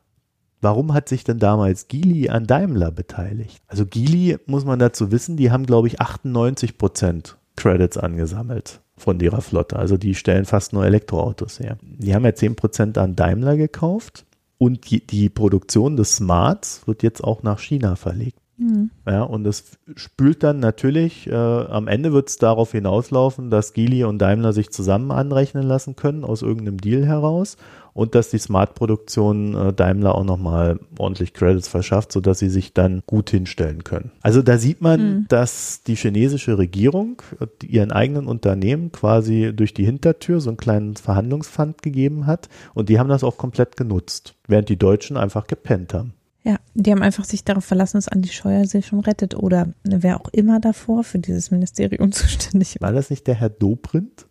warum 0.61 0.95
hat 0.95 1.09
sich 1.09 1.25
denn 1.25 1.39
damals 1.39 1.89
Geely 1.89 2.29
an 2.29 2.47
Daimler 2.47 2.91
beteiligt? 2.91 3.63
Also 3.67 3.87
Geely, 3.87 4.39
muss 4.47 4.65
man 4.65 4.79
dazu 4.79 5.11
wissen, 5.11 5.37
die 5.37 5.51
haben, 5.51 5.67
glaube 5.67 5.89
ich, 5.89 6.01
98 6.01 6.79
Prozent 6.79 7.37
Credits 7.57 7.99
angesammelt 7.99 8.81
von 8.97 9.19
ihrer 9.21 9.43
Flotte. 9.43 9.77
Also 9.77 9.97
die 9.97 10.15
stellen 10.15 10.45
fast 10.45 10.73
nur 10.73 10.85
Elektroautos 10.85 11.61
her. 11.61 11.79
Die 11.83 12.15
haben 12.15 12.25
ja 12.25 12.35
10 12.35 12.57
Prozent 12.57 12.99
an 12.99 13.17
Daimler 13.17 13.57
gekauft 13.57 14.25
und 14.59 14.91
die, 14.91 15.05
die 15.07 15.29
Produktion 15.29 15.97
des 15.97 16.17
Smarts 16.17 16.87
wird 16.87 17.03
jetzt 17.03 17.25
auch 17.25 17.43
nach 17.43 17.59
China 17.59 17.97
verlegt. 17.97 18.39
Mhm. 18.63 18.91
Ja, 19.07 19.23
und 19.23 19.45
das 19.45 19.79
spült 19.97 20.43
dann 20.43 20.61
natürlich, 20.61 21.27
äh, 21.27 21.35
am 21.35 21.89
Ende 21.89 22.13
wird 22.13 22.29
es 22.29 22.37
darauf 22.37 22.73
hinauslaufen, 22.73 23.51
dass 23.51 23.73
Geely 23.73 24.05
und 24.05 24.19
Daimler 24.19 24.53
sich 24.53 24.71
zusammen 24.71 25.11
anrechnen 25.11 25.65
lassen 25.65 25.97
können 25.97 26.25
aus 26.25 26.43
irgendeinem 26.43 26.79
Deal 26.79 27.05
heraus 27.05 27.57
und 27.95 28.15
dass 28.15 28.31
die 28.31 28.39
Smart-Produktion 28.39 29.55
äh, 29.55 29.73
Daimler 29.73 30.15
auch 30.15 30.25
nochmal 30.25 30.81
ordentlich 30.99 31.35
Credits 31.35 31.69
verschafft, 31.69 32.13
sodass 32.13 32.39
sie 32.39 32.49
sich 32.49 32.73
dann 32.73 33.03
gut 33.07 33.31
hinstellen 33.31 33.85
können. 33.85 34.13
Also 34.23 34.43
da 34.43 34.59
sieht 34.59 34.81
man, 34.81 35.01
mhm. 35.01 35.27
dass 35.29 35.83
die 35.83 35.97
chinesische 35.97 36.57
Regierung 36.57 37.21
ihren 37.63 37.93
eigenen 37.93 38.27
Unternehmen 38.27 38.93
quasi 38.93 39.53
durch 39.55 39.75
die 39.75 39.85
Hintertür 39.85 40.41
so 40.41 40.51
einen 40.51 40.57
kleinen 40.57 40.97
Verhandlungsfund 40.97 41.83
gegeben 41.83 42.27
hat 42.27 42.49
und 42.75 42.89
die 42.89 42.99
haben 42.99 43.09
das 43.09 43.25
auch 43.25 43.37
komplett 43.37 43.77
genutzt, 43.77 44.35
während 44.47 44.69
die 44.69 44.79
Deutschen 44.79 45.17
einfach 45.17 45.47
gepennt 45.47 45.93
haben. 45.95 46.15
Ja, 46.45 46.57
die 46.75 46.91
haben 46.91 47.03
einfach 47.03 47.25
sich 47.25 47.45
darauf 47.45 47.65
verlassen, 47.65 47.99
dass 47.99 48.09
Andi 48.09 48.29
Scheuer 48.29 48.65
sie 48.65 48.83
schon 48.83 49.01
rettet 49.01 49.35
oder 49.35 49.69
wer 49.85 50.21
auch 50.21 50.29
immer 50.33 50.59
davor 50.59 51.05
für 51.05 51.19
dieses 51.19 51.51
Ministerium 51.51 52.11
zuständig 52.13 52.81
war. 52.81 52.89
War 52.89 52.95
das 52.95 53.11
nicht 53.11 53.27
der 53.27 53.37
Herr 53.37 53.51
Dobrindt? 53.51 54.27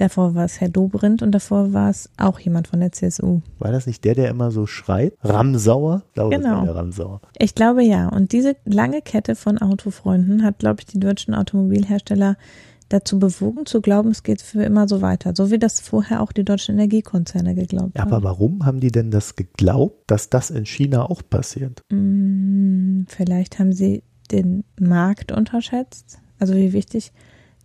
Davor 0.00 0.34
war 0.34 0.46
es 0.46 0.62
Herr 0.62 0.70
Dobrindt 0.70 1.20
und 1.22 1.32
davor 1.32 1.74
war 1.74 1.90
es 1.90 2.08
auch 2.16 2.40
jemand 2.40 2.68
von 2.68 2.80
der 2.80 2.90
CSU. 2.90 3.42
War 3.58 3.70
das 3.70 3.86
nicht 3.86 4.02
der, 4.02 4.14
der 4.14 4.30
immer 4.30 4.50
so 4.50 4.66
schreit? 4.66 5.12
Ramsauer? 5.22 6.04
Ich 6.08 6.14
glaube, 6.14 6.36
genau. 6.36 6.64
der 6.64 6.74
Ramsauer. 6.74 7.20
Ich 7.38 7.54
glaube 7.54 7.84
ja. 7.84 8.08
Und 8.08 8.32
diese 8.32 8.56
lange 8.64 9.02
Kette 9.02 9.36
von 9.36 9.58
Autofreunden 9.58 10.42
hat, 10.42 10.58
glaube 10.58 10.80
ich, 10.80 10.86
die 10.86 10.98
deutschen 10.98 11.34
Automobilhersteller 11.34 12.38
dazu 12.90 13.18
bewogen 13.18 13.64
zu 13.66 13.80
glauben, 13.80 14.10
es 14.10 14.22
geht 14.22 14.42
für 14.42 14.62
immer 14.62 14.86
so 14.86 15.00
weiter, 15.00 15.32
so 15.34 15.50
wie 15.50 15.58
das 15.58 15.80
vorher 15.80 16.20
auch 16.20 16.32
die 16.32 16.44
deutschen 16.44 16.74
Energiekonzerne 16.74 17.54
geglaubt 17.54 17.98
haben. 17.98 18.12
Aber 18.12 18.22
warum 18.22 18.66
haben 18.66 18.80
die 18.80 18.90
denn 18.90 19.10
das 19.10 19.36
geglaubt, 19.36 20.10
dass 20.10 20.28
das 20.28 20.50
in 20.50 20.66
China 20.66 21.08
auch 21.08 21.22
passiert? 21.28 21.82
Mm, 21.90 23.02
vielleicht 23.06 23.58
haben 23.58 23.72
sie 23.72 24.02
den 24.30 24.64
Markt 24.78 25.32
unterschätzt, 25.32 26.18
also 26.38 26.54
wie 26.54 26.72
wichtig 26.72 27.12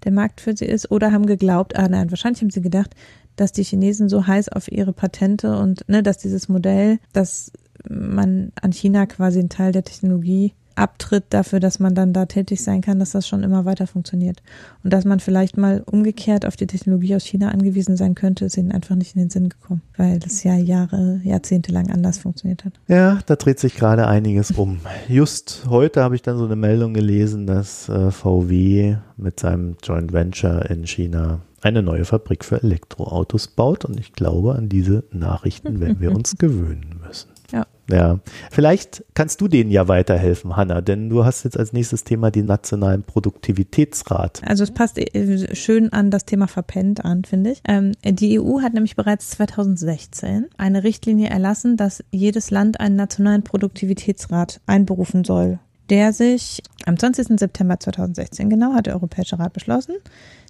der 0.04 0.12
Markt 0.12 0.42
für 0.42 0.56
sie 0.56 0.66
ist, 0.66 0.92
oder 0.92 1.12
haben 1.12 1.26
geglaubt, 1.26 1.76
ah 1.76 1.90
nein, 1.90 2.12
wahrscheinlich 2.12 2.42
haben 2.42 2.52
sie 2.52 2.62
gedacht, 2.62 2.96
dass 3.36 3.52
die 3.52 3.64
Chinesen 3.64 4.08
so 4.08 4.28
heiß 4.28 4.50
auf 4.50 4.72
ihre 4.72 4.94
Patente 4.94 5.58
und 5.58 5.90
ne, 5.90 6.04
dass 6.04 6.20
dieses 6.20 6.48
Modell, 6.48 7.00
dass 7.14 7.52
man 7.90 8.52
an 8.62 8.72
China 8.72 9.08
quasi 9.08 9.40
einen 9.40 9.50
Teil 9.50 9.72
der 9.72 9.84
Technologie 9.84 10.54
abtritt 10.76 11.26
dafür, 11.30 11.60
dass 11.60 11.80
man 11.80 11.96
dann 11.96 12.14
da 12.14 12.26
tätig 12.26 12.64
sein 12.64 12.82
kann, 12.82 13.00
dass 13.00 13.12
das 13.12 13.28
schon 13.28 13.44
immer 13.44 13.66
weiter 13.66 13.88
funktioniert. 13.88 14.42
Und 14.84 14.92
dass 14.92 15.06
man 15.06 15.20
vielleicht 15.20 15.58
mal 15.58 15.84
umgekehrt 15.86 16.46
auf 16.46 16.56
die 16.56 16.68
Technologie 16.68 17.16
aus 17.16 17.26
China 17.26 17.50
angewiesen 17.50 17.98
sein 17.98 18.16
könnte, 18.16 18.46
ist 18.46 18.58
ihnen 18.58 18.72
einfach 18.72 18.96
nicht 18.96 19.16
in 19.16 19.22
den 19.22 19.30
Sinn 19.30 19.50
gekommen, 19.50 19.82
weil 19.98 20.20
das 20.20 20.44
ja 20.44 20.56
Jahre, 20.56 21.22
Jahrzehnte 21.24 21.72
lang 21.72 21.90
anders 21.90 22.18
funktioniert 22.18 22.66
hat. 22.66 22.74
Ja, 22.88 23.20
da 23.26 23.36
dreht 23.36 23.60
sich 23.60 23.76
gerade 23.76 24.08
einiges 24.08 24.52
um. 24.52 24.80
Just 25.08 25.66
heute 25.70 26.04
habe 26.04 26.16
ich 26.16 26.22
dann 26.22 26.38
so 26.38 26.46
eine 26.46 26.56
Meldung 26.56 26.94
gelesen, 26.94 27.48
dass 27.48 27.90
äh, 27.90 28.12
VW 28.12 28.98
mit 29.18 29.40
seinem 29.40 29.78
Joint 29.82 30.14
Venture 30.14 30.70
in 30.70 30.86
China 30.86 31.42
eine 31.62 31.82
neue 31.82 32.06
Fabrik 32.06 32.46
für 32.46 32.62
Elektroautos 32.62 33.48
baut 33.48 33.86
und 33.86 34.00
ich 34.00 34.14
glaube, 34.14 34.56
an 34.56 34.70
diese 34.70 35.04
Nachrichten 35.12 35.80
werden 35.80 36.00
wir 36.00 36.12
uns 36.16 36.38
gewöhnen 36.38 37.00
müssen. 37.06 37.35
Ja. 37.51 37.65
Ja, 37.89 38.19
vielleicht 38.49 39.03
kannst 39.13 39.41
du 39.41 39.47
denen 39.47 39.69
ja 39.69 39.88
weiterhelfen, 39.88 40.55
Hanna, 40.55 40.81
denn 40.81 41.10
du 41.10 41.23
hast 41.23 41.43
jetzt 41.43 41.58
als 41.58 41.71
nächstes 41.71 42.03
Thema 42.03 42.31
den 42.31 42.47
nationalen 42.47 43.03
Produktivitätsrat. 43.03 44.41
Also 44.43 44.63
es 44.63 44.71
passt 44.71 44.97
äh, 44.97 45.55
schön 45.55 45.93
an 45.93 46.10
das 46.10 46.25
Thema 46.25 46.47
verpennt 46.47 47.05
an, 47.05 47.25
finde 47.25 47.51
ich. 47.51 47.62
Ähm, 47.67 47.91
die 48.03 48.39
EU 48.39 48.62
hat 48.62 48.73
nämlich 48.73 48.95
bereits 48.95 49.29
2016 49.31 50.47
eine 50.58 50.84
Richtlinie 50.84 51.29
erlassen, 51.29 51.77
dass 51.77 52.03
jedes 52.10 52.49
Land 52.49 52.79
einen 52.79 52.95
nationalen 52.95 53.43
Produktivitätsrat 53.43 54.62
einberufen 54.65 55.23
soll, 55.23 55.60
der 55.91 56.12
sich 56.12 56.63
am 56.88 56.97
20. 56.97 57.39
September 57.39 57.79
2016 57.79 58.49
genau 58.49 58.73
hat 58.73 58.88
der 58.88 58.95
Europäische 58.95 59.38
Rat 59.38 59.53
beschlossen, 59.53 59.93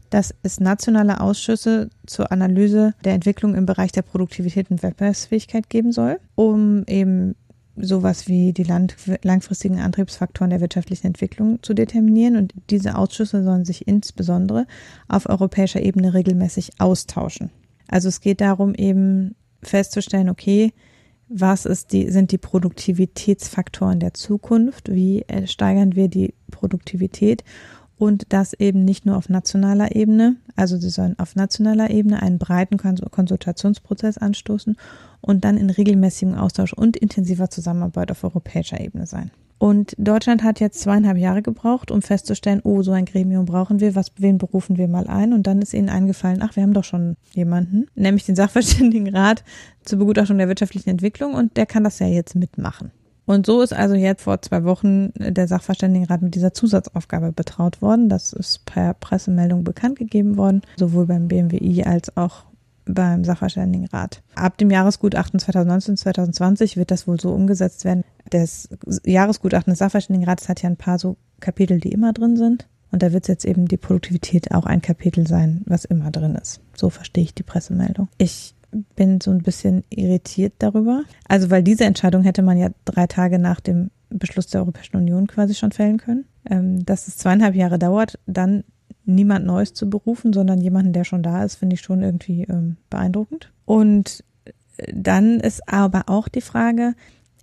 dass 0.09 0.33
es 0.43 0.59
nationale 0.59 1.21
Ausschüsse 1.21 1.89
zur 2.05 2.31
Analyse 2.31 2.93
der 3.03 3.13
Entwicklung 3.13 3.55
im 3.55 3.65
Bereich 3.65 3.91
der 3.91 4.01
Produktivität 4.01 4.71
und 4.71 4.83
Wettbewerbsfähigkeit 4.83 5.69
geben 5.69 5.91
soll, 5.91 6.19
um 6.35 6.83
eben 6.87 7.35
sowas 7.77 8.27
wie 8.27 8.53
die 8.53 8.63
lang 8.63 8.91
langfristigen 9.23 9.79
Antriebsfaktoren 9.79 10.49
der 10.49 10.61
wirtschaftlichen 10.61 11.07
Entwicklung 11.07 11.61
zu 11.61 11.73
determinieren. 11.73 12.37
Und 12.37 12.53
diese 12.69 12.97
Ausschüsse 12.97 13.43
sollen 13.43 13.65
sich 13.65 13.87
insbesondere 13.87 14.65
auf 15.07 15.27
europäischer 15.27 15.81
Ebene 15.81 16.13
regelmäßig 16.13 16.79
austauschen. 16.79 17.49
Also 17.87 18.07
es 18.07 18.21
geht 18.21 18.41
darum, 18.41 18.73
eben 18.75 19.35
festzustellen, 19.61 20.29
okay, 20.29 20.73
was 21.27 21.65
ist 21.65 21.91
die, 21.91 22.09
sind 22.11 22.31
die 22.31 22.37
Produktivitätsfaktoren 22.37 23.99
der 23.99 24.13
Zukunft? 24.13 24.91
Wie 24.93 25.23
äh, 25.23 25.47
steigern 25.47 25.95
wir 25.95 26.07
die 26.07 26.35
Produktivität? 26.51 27.43
Und 27.97 28.25
das 28.29 28.53
eben 28.53 28.83
nicht 28.83 29.05
nur 29.05 29.17
auf 29.17 29.29
nationaler 29.29 29.95
Ebene, 29.95 30.35
also 30.55 30.77
sie 30.77 30.89
sollen 30.89 31.17
auf 31.17 31.35
nationaler 31.35 31.89
Ebene 31.89 32.21
einen 32.21 32.39
breiten 32.39 32.77
Konsultationsprozess 32.77 34.17
anstoßen 34.17 34.77
und 35.21 35.45
dann 35.45 35.57
in 35.57 35.69
regelmäßigem 35.69 36.35
Austausch 36.35 36.73
und 36.73 36.97
intensiver 36.97 37.49
Zusammenarbeit 37.49 38.11
auf 38.11 38.23
europäischer 38.23 38.79
Ebene 38.79 39.05
sein. 39.05 39.31
Und 39.57 39.95
Deutschland 39.97 40.43
hat 40.43 40.59
jetzt 40.59 40.81
zweieinhalb 40.81 41.17
Jahre 41.17 41.41
gebraucht, 41.41 41.89
um 41.89 42.01
festzustellen, 42.01 42.59
oh, 42.63 42.81
so 42.81 42.91
ein 42.91 43.05
Gremium 43.05 43.45
brauchen 43.45 43.79
wir, 43.79 43.95
was, 43.95 44.11
wen 44.17 44.37
berufen 44.37 44.77
wir 44.77 44.89
mal 44.89 45.07
ein? 45.07 45.31
Und 45.31 45.47
dann 45.47 45.61
ist 45.61 45.73
ihnen 45.73 45.89
eingefallen, 45.89 46.41
ach, 46.41 46.57
wir 46.57 46.63
haben 46.63 46.73
doch 46.73 46.83
schon 46.83 47.15
jemanden, 47.31 47.87
nämlich 47.95 48.25
den 48.25 48.35
Sachverständigenrat 48.35 49.45
zur 49.83 49.99
Begutachtung 49.99 50.37
der 50.37 50.49
wirtschaftlichen 50.49 50.89
Entwicklung 50.89 51.33
und 51.33 51.55
der 51.55 51.65
kann 51.65 51.85
das 51.85 51.99
ja 51.99 52.07
jetzt 52.07 52.35
mitmachen. 52.35 52.91
Und 53.25 53.45
so 53.45 53.61
ist 53.61 53.73
also 53.73 53.95
jetzt 53.95 54.23
vor 54.23 54.41
zwei 54.41 54.63
Wochen 54.63 55.11
der 55.15 55.47
Sachverständigenrat 55.47 56.21
mit 56.21 56.35
dieser 56.35 56.53
Zusatzaufgabe 56.53 57.31
betraut 57.31 57.81
worden. 57.81 58.09
Das 58.09 58.33
ist 58.33 58.65
per 58.65 58.93
Pressemeldung 58.93 59.63
bekannt 59.63 59.97
gegeben 59.97 60.37
worden, 60.37 60.61
sowohl 60.77 61.07
beim 61.07 61.27
BMWI 61.27 61.83
als 61.85 62.15
auch 62.15 62.43
beim 62.85 63.23
Sachverständigenrat. 63.23 64.21
Ab 64.35 64.57
dem 64.57 64.69
Jahresgutachten 64.69 65.39
2019-2020 65.39 66.77
wird 66.77 66.91
das 66.91 67.07
wohl 67.07 67.19
so 67.19 67.31
umgesetzt 67.31 67.83
werden. 67.83 68.03
Das 68.29 68.69
Jahresgutachten 69.03 69.71
des 69.71 69.79
Sachverständigenrates 69.79 70.49
hat 70.49 70.61
ja 70.61 70.69
ein 70.69 70.77
paar 70.77 70.99
so 70.99 71.17
Kapitel, 71.39 71.79
die 71.79 71.91
immer 71.91 72.13
drin 72.13 72.37
sind. 72.37 72.67
Und 72.91 73.03
da 73.03 73.11
wird 73.11 73.27
jetzt 73.27 73.43
eben 73.43 73.67
die 73.67 73.77
Produktivität 73.77 74.51
auch 74.51 74.65
ein 74.65 74.81
Kapitel 74.81 75.27
sein, 75.27 75.63
was 75.65 75.83
immer 75.83 76.11
drin 76.11 76.35
ist. 76.35 76.61
So 76.75 76.89
verstehe 76.89 77.25
ich 77.25 77.33
die 77.33 77.43
Pressemeldung. 77.43 78.07
Ich 78.17 78.54
bin 78.95 79.21
so 79.21 79.31
ein 79.31 79.43
bisschen 79.43 79.83
irritiert 79.89 80.53
darüber. 80.59 81.03
Also, 81.27 81.49
weil 81.49 81.63
diese 81.63 81.85
Entscheidung 81.85 82.23
hätte 82.23 82.41
man 82.41 82.57
ja 82.57 82.69
drei 82.85 83.07
Tage 83.07 83.39
nach 83.39 83.59
dem 83.59 83.91
Beschluss 84.09 84.47
der 84.47 84.61
Europäischen 84.61 84.97
Union 84.97 85.27
quasi 85.27 85.53
schon 85.53 85.71
fällen 85.71 85.97
können. 85.97 86.25
Ähm, 86.49 86.85
dass 86.85 87.07
es 87.07 87.17
zweieinhalb 87.17 87.55
Jahre 87.55 87.79
dauert, 87.79 88.19
dann 88.27 88.63
niemand 89.05 89.45
Neues 89.45 89.73
zu 89.73 89.89
berufen, 89.89 90.33
sondern 90.33 90.61
jemanden, 90.61 90.93
der 90.93 91.03
schon 91.03 91.23
da 91.23 91.43
ist, 91.43 91.55
finde 91.55 91.75
ich 91.75 91.81
schon 91.81 92.01
irgendwie 92.01 92.43
ähm, 92.43 92.77
beeindruckend. 92.89 93.51
Und 93.65 94.23
äh, 94.45 94.91
dann 94.93 95.39
ist 95.39 95.67
aber 95.71 96.03
auch 96.07 96.27
die 96.27 96.41
Frage, 96.41 96.93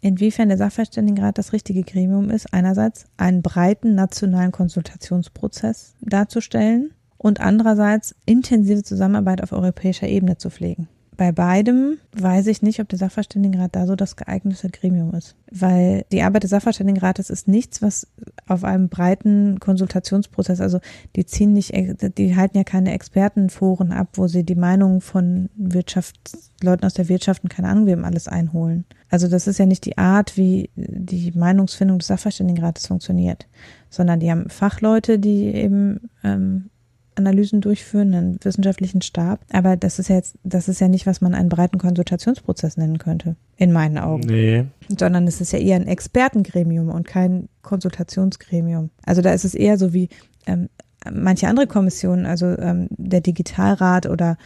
inwiefern 0.01 0.49
der 0.49 0.59
Sachverständigenrat 0.59 1.38
das 1.38 1.53
richtige 1.53 1.83
Gremium 1.83 2.31
ist, 2.31 2.53
einerseits 2.53 3.07
einen 3.16 3.42
breiten 3.42 3.95
nationalen 3.95 4.53
Konsultationsprozess 4.53 5.95
darzustellen 6.01 6.92
und 7.16 7.40
andererseits 7.40 8.14
intensive 8.27 8.83
Zusammenarbeit 8.83 9.42
auf 9.42 9.53
europäischer 9.53 10.09
Ebene 10.09 10.38
zu 10.38 10.51
pflegen 10.51 10.88
bei 11.22 11.30
beidem 11.30 11.98
weiß 12.20 12.48
ich 12.48 12.62
nicht, 12.62 12.80
ob 12.80 12.88
der 12.88 12.98
Sachverständigenrat 12.98 13.76
da 13.76 13.87
so 13.87 13.94
das 13.94 14.16
geeignete 14.16 14.70
Gremium 14.70 15.14
ist. 15.14 15.37
Weil 15.52 16.04
die 16.11 16.20
Arbeit 16.22 16.42
des 16.42 16.50
Sachverständigenrates 16.50 17.30
ist 17.30 17.46
nichts, 17.46 17.80
was 17.80 18.08
auf 18.48 18.64
einem 18.64 18.88
breiten 18.88 19.61
Konsultationsprozess, 19.61 20.61
also 20.61 20.80
die 21.14 21.24
ziehen 21.24 21.52
nicht, 21.52 21.72
die 22.18 22.35
halten 22.35 22.56
ja 22.56 22.64
keine 22.64 22.92
Expertenforen 22.92 23.92
ab, 23.92 24.08
wo 24.14 24.26
sie 24.26 24.42
die 24.42 24.56
Meinung 24.56 25.00
von 25.00 25.48
Wirtschaftsleuten 25.54 26.85
aus 26.85 26.94
der 26.94 27.08
Wirtschaft 27.08 27.44
und 27.44 27.50
keine 27.50 27.68
Ahnung 27.68 27.87
wem 27.87 28.04
alles 28.04 28.26
einholen. 28.26 28.85
Also 29.08 29.28
das 29.28 29.46
ist 29.46 29.61
ja 29.61 29.66
nicht 29.66 29.85
die 29.85 29.98
Art, 29.98 30.37
wie 30.37 30.70
die 30.74 31.30
Meinungsfindung 31.37 32.00
des 32.00 32.08
Sachverständigenrates 32.08 32.88
funktioniert, 32.88 33.46
sondern 33.90 34.18
die 34.18 34.28
haben 34.28 34.50
Fachleute, 34.50 35.20
die 35.20 35.54
eben 35.54 36.11
ähm, 36.24 36.70
Analysen 37.14 37.61
durchführen, 37.61 38.14
einen 38.14 38.38
wissenschaftlichen 38.42 39.03
Stab. 39.03 39.40
Aber 39.53 39.77
das 39.77 39.98
ist 39.98 40.09
ja 40.09 40.16
jetzt, 40.16 40.37
das 40.42 40.68
ist 40.68 40.81
ja 40.81 40.88
nicht, 40.88 41.07
was 41.07 41.20
man 41.20 41.35
einen 41.35 41.48
breiten 41.48 41.79
Konsultationsprozess 41.79 42.77
nennen 42.77 42.98
könnte, 42.98 43.37
in 43.57 43.72
meinen 43.72 43.98
Augen. 43.98 44.27
Nee. 44.27 44.64
Sondern 44.88 45.27
es 45.27 45.40
ist 45.40 45.53
ja 45.53 45.59
eher 45.59 45.77
ein 45.77 45.87
Expertengremium 45.87 46.88
und 46.88 47.07
kein 47.07 47.48
Konsultationsgremium. 47.62 48.90
Also 49.05 49.22
da 49.22 49.33
ist 49.33 49.44
es 49.44 49.55
eher 49.55 49.79
so 49.79 49.92
wie 49.92 50.09
ähm, 50.46 50.68
manche 51.10 51.48
andere 51.48 51.66
Kommissionen, 51.66 52.26
also 52.26 52.46
ähm, 52.46 52.88
der 52.90 53.20
Digitalrat 53.20 54.06
oder 54.06 54.36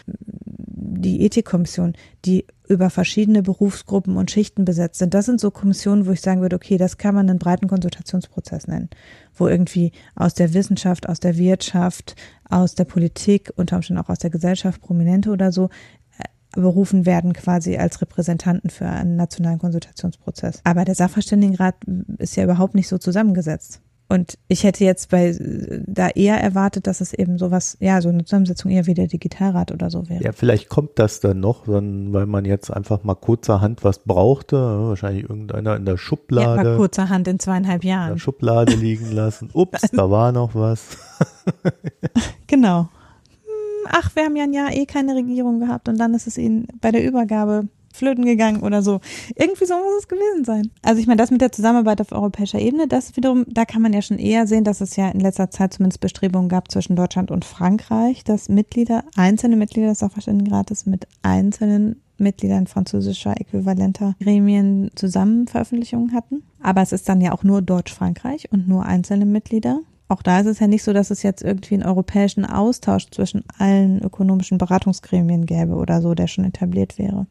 die 0.96 1.22
Ethikkommission, 1.22 1.94
die 2.24 2.46
über 2.68 2.90
verschiedene 2.90 3.42
Berufsgruppen 3.42 4.16
und 4.16 4.30
Schichten 4.30 4.64
besetzt 4.64 4.98
sind. 4.98 5.14
Das 5.14 5.26
sind 5.26 5.40
so 5.40 5.50
Kommissionen, 5.50 6.06
wo 6.06 6.12
ich 6.12 6.20
sagen 6.20 6.40
würde, 6.40 6.56
okay, 6.56 6.78
das 6.78 6.98
kann 6.98 7.14
man 7.14 7.28
einen 7.28 7.38
breiten 7.38 7.68
Konsultationsprozess 7.68 8.66
nennen, 8.66 8.90
wo 9.34 9.46
irgendwie 9.46 9.92
aus 10.14 10.34
der 10.34 10.52
Wissenschaft, 10.54 11.08
aus 11.08 11.20
der 11.20 11.36
Wirtschaft, 11.36 12.16
aus 12.48 12.74
der 12.74 12.84
Politik, 12.84 13.52
unter 13.56 13.76
Umständen 13.76 14.02
auch 14.02 14.08
aus 14.08 14.18
der 14.18 14.30
Gesellschaft, 14.30 14.80
Prominente 14.80 15.30
oder 15.30 15.52
so, 15.52 15.70
äh, 16.18 16.60
berufen 16.60 17.06
werden 17.06 17.32
quasi 17.34 17.76
als 17.76 18.00
Repräsentanten 18.00 18.70
für 18.70 18.86
einen 18.86 19.16
nationalen 19.16 19.58
Konsultationsprozess. 19.58 20.60
Aber 20.64 20.84
der 20.84 20.94
Sachverständigenrat 20.94 21.76
ist 22.18 22.36
ja 22.36 22.44
überhaupt 22.44 22.74
nicht 22.74 22.88
so 22.88 22.98
zusammengesetzt. 22.98 23.80
Und 24.08 24.38
ich 24.46 24.62
hätte 24.62 24.84
jetzt 24.84 25.10
bei 25.10 25.36
da 25.86 26.08
eher 26.08 26.40
erwartet, 26.40 26.86
dass 26.86 27.00
es 27.00 27.12
eben 27.12 27.38
sowas, 27.38 27.76
ja, 27.80 28.00
so 28.00 28.08
eine 28.08 28.24
Zusammensetzung 28.24 28.70
eher 28.70 28.86
wie 28.86 28.94
der 28.94 29.08
Digitalrat 29.08 29.72
oder 29.72 29.90
so 29.90 30.08
wäre. 30.08 30.22
Ja, 30.22 30.30
vielleicht 30.30 30.68
kommt 30.68 30.98
das 31.00 31.18
dann 31.18 31.40
noch, 31.40 31.66
weil 31.66 32.26
man 32.26 32.44
jetzt 32.44 32.70
einfach 32.70 33.02
mal 33.02 33.16
kurzerhand 33.16 33.82
was 33.82 33.98
brauchte, 33.98 34.56
wahrscheinlich 34.56 35.24
irgendeiner 35.24 35.74
in 35.74 35.84
der 35.84 35.96
Schublade. 35.96 36.62
Ja, 36.62 36.70
mal 36.70 36.76
kurzerhand 36.76 37.26
in 37.26 37.40
zweieinhalb 37.40 37.82
Jahren. 37.82 38.10
In 38.10 38.14
der 38.14 38.20
Schublade 38.20 38.74
liegen 38.76 39.10
lassen. 39.10 39.50
Ups, 39.52 39.90
da 39.90 40.08
war 40.08 40.30
noch 40.30 40.54
was. 40.54 40.98
genau. 42.46 42.82
Hm, 42.82 43.88
ach, 43.90 44.14
wir 44.14 44.24
haben 44.24 44.36
ja 44.36 44.44
ein 44.44 44.52
Jahr 44.52 44.72
eh 44.72 44.86
keine 44.86 45.16
Regierung 45.16 45.58
gehabt 45.58 45.88
und 45.88 45.98
dann 45.98 46.14
ist 46.14 46.28
es 46.28 46.38
ihnen 46.38 46.68
bei 46.80 46.92
der 46.92 47.04
Übergabe 47.04 47.66
flöten 47.96 48.24
gegangen 48.24 48.62
oder 48.62 48.82
so. 48.82 49.00
Irgendwie 49.34 49.64
so 49.64 49.74
muss 49.74 50.00
es 50.00 50.08
gewesen 50.08 50.44
sein. 50.44 50.70
Also 50.82 51.00
ich 51.00 51.06
meine, 51.06 51.18
das 51.18 51.30
mit 51.30 51.40
der 51.40 51.52
Zusammenarbeit 51.52 52.00
auf 52.00 52.12
europäischer 52.12 52.58
Ebene, 52.58 52.88
das 52.88 53.16
wiederum, 53.16 53.44
da 53.48 53.64
kann 53.64 53.82
man 53.82 53.92
ja 53.92 54.02
schon 54.02 54.18
eher 54.18 54.46
sehen, 54.46 54.64
dass 54.64 54.80
es 54.80 54.96
ja 54.96 55.08
in 55.08 55.20
letzter 55.20 55.50
Zeit 55.50 55.74
zumindest 55.74 56.00
Bestrebungen 56.00 56.48
gab 56.48 56.70
zwischen 56.70 56.96
Deutschland 56.96 57.30
und 57.30 57.44
Frankreich, 57.44 58.24
dass 58.24 58.48
Mitglieder, 58.48 59.04
einzelne 59.16 59.56
Mitglieder 59.56 59.88
des 59.88 59.98
Sachverständigenrates 60.00 60.86
mit 60.86 61.06
einzelnen 61.22 62.00
Mitgliedern 62.18 62.66
französischer 62.66 63.38
äquivalenter 63.38 64.14
Gremien 64.20 64.90
zusammen 64.94 65.46
Veröffentlichungen 65.46 66.14
hatten. 66.14 66.42
Aber 66.60 66.82
es 66.82 66.92
ist 66.92 67.08
dann 67.08 67.20
ja 67.20 67.32
auch 67.32 67.42
nur 67.42 67.62
Deutsch-Frankreich 67.62 68.52
und 68.52 68.68
nur 68.68 68.84
einzelne 68.84 69.26
Mitglieder. 69.26 69.80
Auch 70.08 70.22
da 70.22 70.40
ist 70.40 70.46
es 70.46 70.60
ja 70.60 70.68
nicht 70.68 70.84
so, 70.84 70.92
dass 70.92 71.10
es 71.10 71.22
jetzt 71.22 71.42
irgendwie 71.42 71.74
einen 71.74 71.84
europäischen 71.84 72.44
Austausch 72.44 73.10
zwischen 73.10 73.44
allen 73.58 74.02
ökonomischen 74.02 74.58
Beratungsgremien 74.58 75.46
gäbe 75.46 75.74
oder 75.74 76.00
so, 76.00 76.14
der 76.14 76.28
schon 76.28 76.44
etabliert 76.44 76.98
wäre 76.98 77.26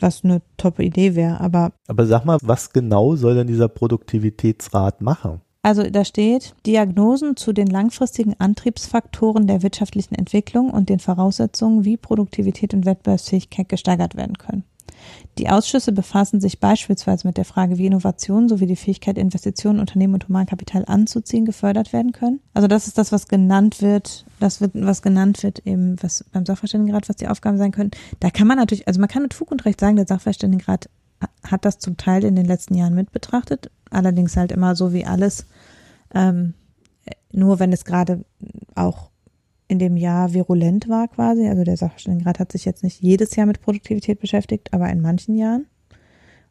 was 0.00 0.24
eine 0.24 0.42
top 0.56 0.80
Idee 0.80 1.14
wäre, 1.14 1.40
aber. 1.40 1.72
Aber 1.88 2.06
sag 2.06 2.24
mal, 2.24 2.38
was 2.42 2.72
genau 2.72 3.16
soll 3.16 3.34
denn 3.34 3.46
dieser 3.46 3.68
Produktivitätsrat 3.68 5.00
machen? 5.00 5.40
Also 5.62 5.82
da 5.90 6.04
steht 6.04 6.54
Diagnosen 6.64 7.36
zu 7.36 7.52
den 7.52 7.66
langfristigen 7.66 8.34
Antriebsfaktoren 8.38 9.48
der 9.48 9.64
wirtschaftlichen 9.64 10.14
Entwicklung 10.14 10.70
und 10.70 10.88
den 10.88 11.00
Voraussetzungen, 11.00 11.84
wie 11.84 11.96
Produktivität 11.96 12.72
und 12.72 12.86
Wettbewerbsfähigkeit 12.86 13.68
gesteigert 13.68 14.14
werden 14.14 14.38
können. 14.38 14.62
Die 15.38 15.50
Ausschüsse 15.50 15.92
befassen 15.92 16.40
sich 16.40 16.60
beispielsweise 16.60 17.26
mit 17.26 17.36
der 17.36 17.44
Frage, 17.44 17.76
wie 17.76 17.86
Innovationen 17.86 18.48
sowie 18.48 18.66
die 18.66 18.76
Fähigkeit, 18.76 19.18
Investitionen, 19.18 19.80
Unternehmen 19.80 20.14
und 20.14 20.28
Humankapital 20.28 20.84
anzuziehen, 20.86 21.44
gefördert 21.44 21.92
werden 21.92 22.12
können. 22.12 22.40
Also 22.54 22.68
das 22.68 22.86
ist 22.86 22.96
das, 22.96 23.12
was 23.12 23.28
genannt 23.28 23.82
wird, 23.82 24.24
das 24.40 24.60
wird, 24.60 24.72
was 24.74 25.02
genannt 25.02 25.42
wird, 25.42 25.66
eben 25.66 25.96
was 26.02 26.24
beim 26.32 26.46
Sachverständigenrat, 26.46 27.08
was 27.08 27.16
die 27.16 27.28
Aufgaben 27.28 27.58
sein 27.58 27.72
können. 27.72 27.90
Da 28.20 28.30
kann 28.30 28.46
man 28.46 28.56
natürlich, 28.56 28.88
also 28.88 28.98
man 28.98 29.08
kann 29.08 29.22
mit 29.22 29.34
Fug 29.34 29.50
und 29.50 29.64
Recht 29.66 29.80
sagen, 29.80 29.96
der 29.96 30.06
Sachverständigenrat 30.06 30.88
hat 31.42 31.64
das 31.64 31.78
zum 31.78 31.96
Teil 31.96 32.24
in 32.24 32.36
den 32.36 32.46
letzten 32.46 32.74
Jahren 32.74 32.94
mit 32.94 33.12
betrachtet, 33.12 33.70
allerdings 33.90 34.36
halt 34.36 34.52
immer 34.52 34.74
so 34.74 34.92
wie 34.92 35.06
alles, 35.06 35.46
ähm, 36.14 36.54
nur 37.32 37.58
wenn 37.58 37.72
es 37.72 37.84
gerade 37.84 38.24
auch 38.74 39.10
in 39.68 39.78
dem 39.78 39.96
Jahr 39.96 40.32
virulent 40.32 40.88
war 40.88 41.08
quasi. 41.08 41.48
Also 41.48 41.64
der 41.64 41.76
Sachverständigenrat 41.76 42.38
hat 42.38 42.52
sich 42.52 42.64
jetzt 42.64 42.84
nicht 42.84 43.00
jedes 43.00 43.34
Jahr 43.36 43.46
mit 43.46 43.60
Produktivität 43.60 44.20
beschäftigt, 44.20 44.72
aber 44.72 44.88
in 44.88 45.00
manchen 45.00 45.36
Jahren. 45.36 45.66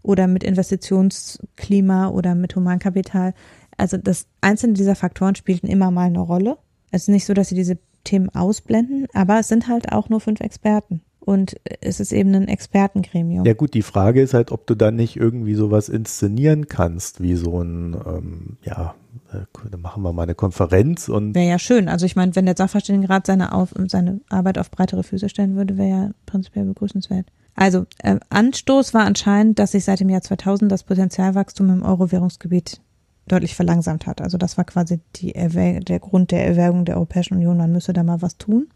Oder 0.01 0.27
mit 0.27 0.43
Investitionsklima 0.43 2.09
oder 2.09 2.35
mit 2.35 2.55
Humankapital. 2.55 3.33
Also 3.77 3.97
das 3.97 4.27
einzelne 4.41 4.73
dieser 4.73 4.95
Faktoren 4.95 5.35
spielten 5.35 5.67
immer 5.67 5.91
mal 5.91 6.07
eine 6.07 6.19
Rolle. 6.19 6.57
Es 6.91 7.03
ist 7.03 7.09
nicht 7.09 7.25
so, 7.25 7.33
dass 7.33 7.49
sie 7.49 7.55
diese 7.55 7.77
Themen 8.03 8.29
ausblenden, 8.29 9.07
aber 9.13 9.39
es 9.39 9.47
sind 9.47 9.67
halt 9.67 9.91
auch 9.91 10.09
nur 10.09 10.21
fünf 10.21 10.39
Experten. 10.39 11.01
Und 11.25 11.55
es 11.81 11.99
ist 11.99 12.13
eben 12.13 12.35
ein 12.35 12.47
Expertengremium. 12.47 13.45
Ja 13.45 13.55
gut, 13.55 13.73
die 13.73 13.81
Frage 13.81 14.21
ist 14.21 14.35
halt, 14.35 14.51
ob 14.51 14.67
du 14.67 14.75
dann 14.75 14.95
nicht 14.95 15.15
irgendwie 15.15 15.55
sowas 15.55 15.89
inszenieren 15.89 16.67
kannst, 16.67 17.19
wie 17.19 17.33
so 17.33 17.63
ein, 17.63 17.97
ähm, 18.05 18.57
ja, 18.61 18.93
äh, 19.33 19.39
dann 19.71 19.81
machen 19.81 20.03
wir 20.03 20.13
mal 20.13 20.21
eine 20.21 20.35
Konferenz 20.35 21.09
und. 21.09 21.33
Wäre 21.33 21.49
ja 21.49 21.57
schön. 21.57 21.89
Also 21.89 22.05
ich 22.05 22.15
meine, 22.15 22.35
wenn 22.35 22.45
der 22.45 22.55
Sachverständigenrat 22.55 23.25
seine, 23.25 23.53
auf, 23.53 23.73
seine 23.87 24.21
Arbeit 24.29 24.59
auf 24.59 24.69
breitere 24.69 25.01
Füße 25.01 25.27
stellen 25.27 25.55
würde, 25.55 25.77
wäre 25.77 25.89
ja 25.89 26.11
prinzipiell 26.27 26.65
begrüßenswert. 26.65 27.25
Also 27.55 27.87
äh, 28.03 28.19
Anstoß 28.29 28.93
war 28.93 29.05
anscheinend, 29.05 29.57
dass 29.57 29.71
sich 29.71 29.83
seit 29.83 30.01
dem 30.01 30.09
Jahr 30.09 30.21
2000 30.21 30.71
das 30.71 30.83
Potenzialwachstum 30.83 31.71
im 31.71 31.81
Euro-Währungsgebiet 31.81 32.81
deutlich 33.27 33.55
verlangsamt 33.55 34.05
hat. 34.05 34.21
Also 34.21 34.37
das 34.37 34.57
war 34.57 34.65
quasi 34.65 34.99
die 35.15 35.33
der 35.33 35.99
Grund 35.99 36.29
der 36.29 36.45
Erwägung 36.45 36.85
der 36.85 36.97
Europäischen 36.97 37.33
Union, 37.33 37.57
man 37.57 37.71
müsse 37.71 37.93
da 37.93 38.03
mal 38.03 38.21
was 38.21 38.37
tun 38.37 38.67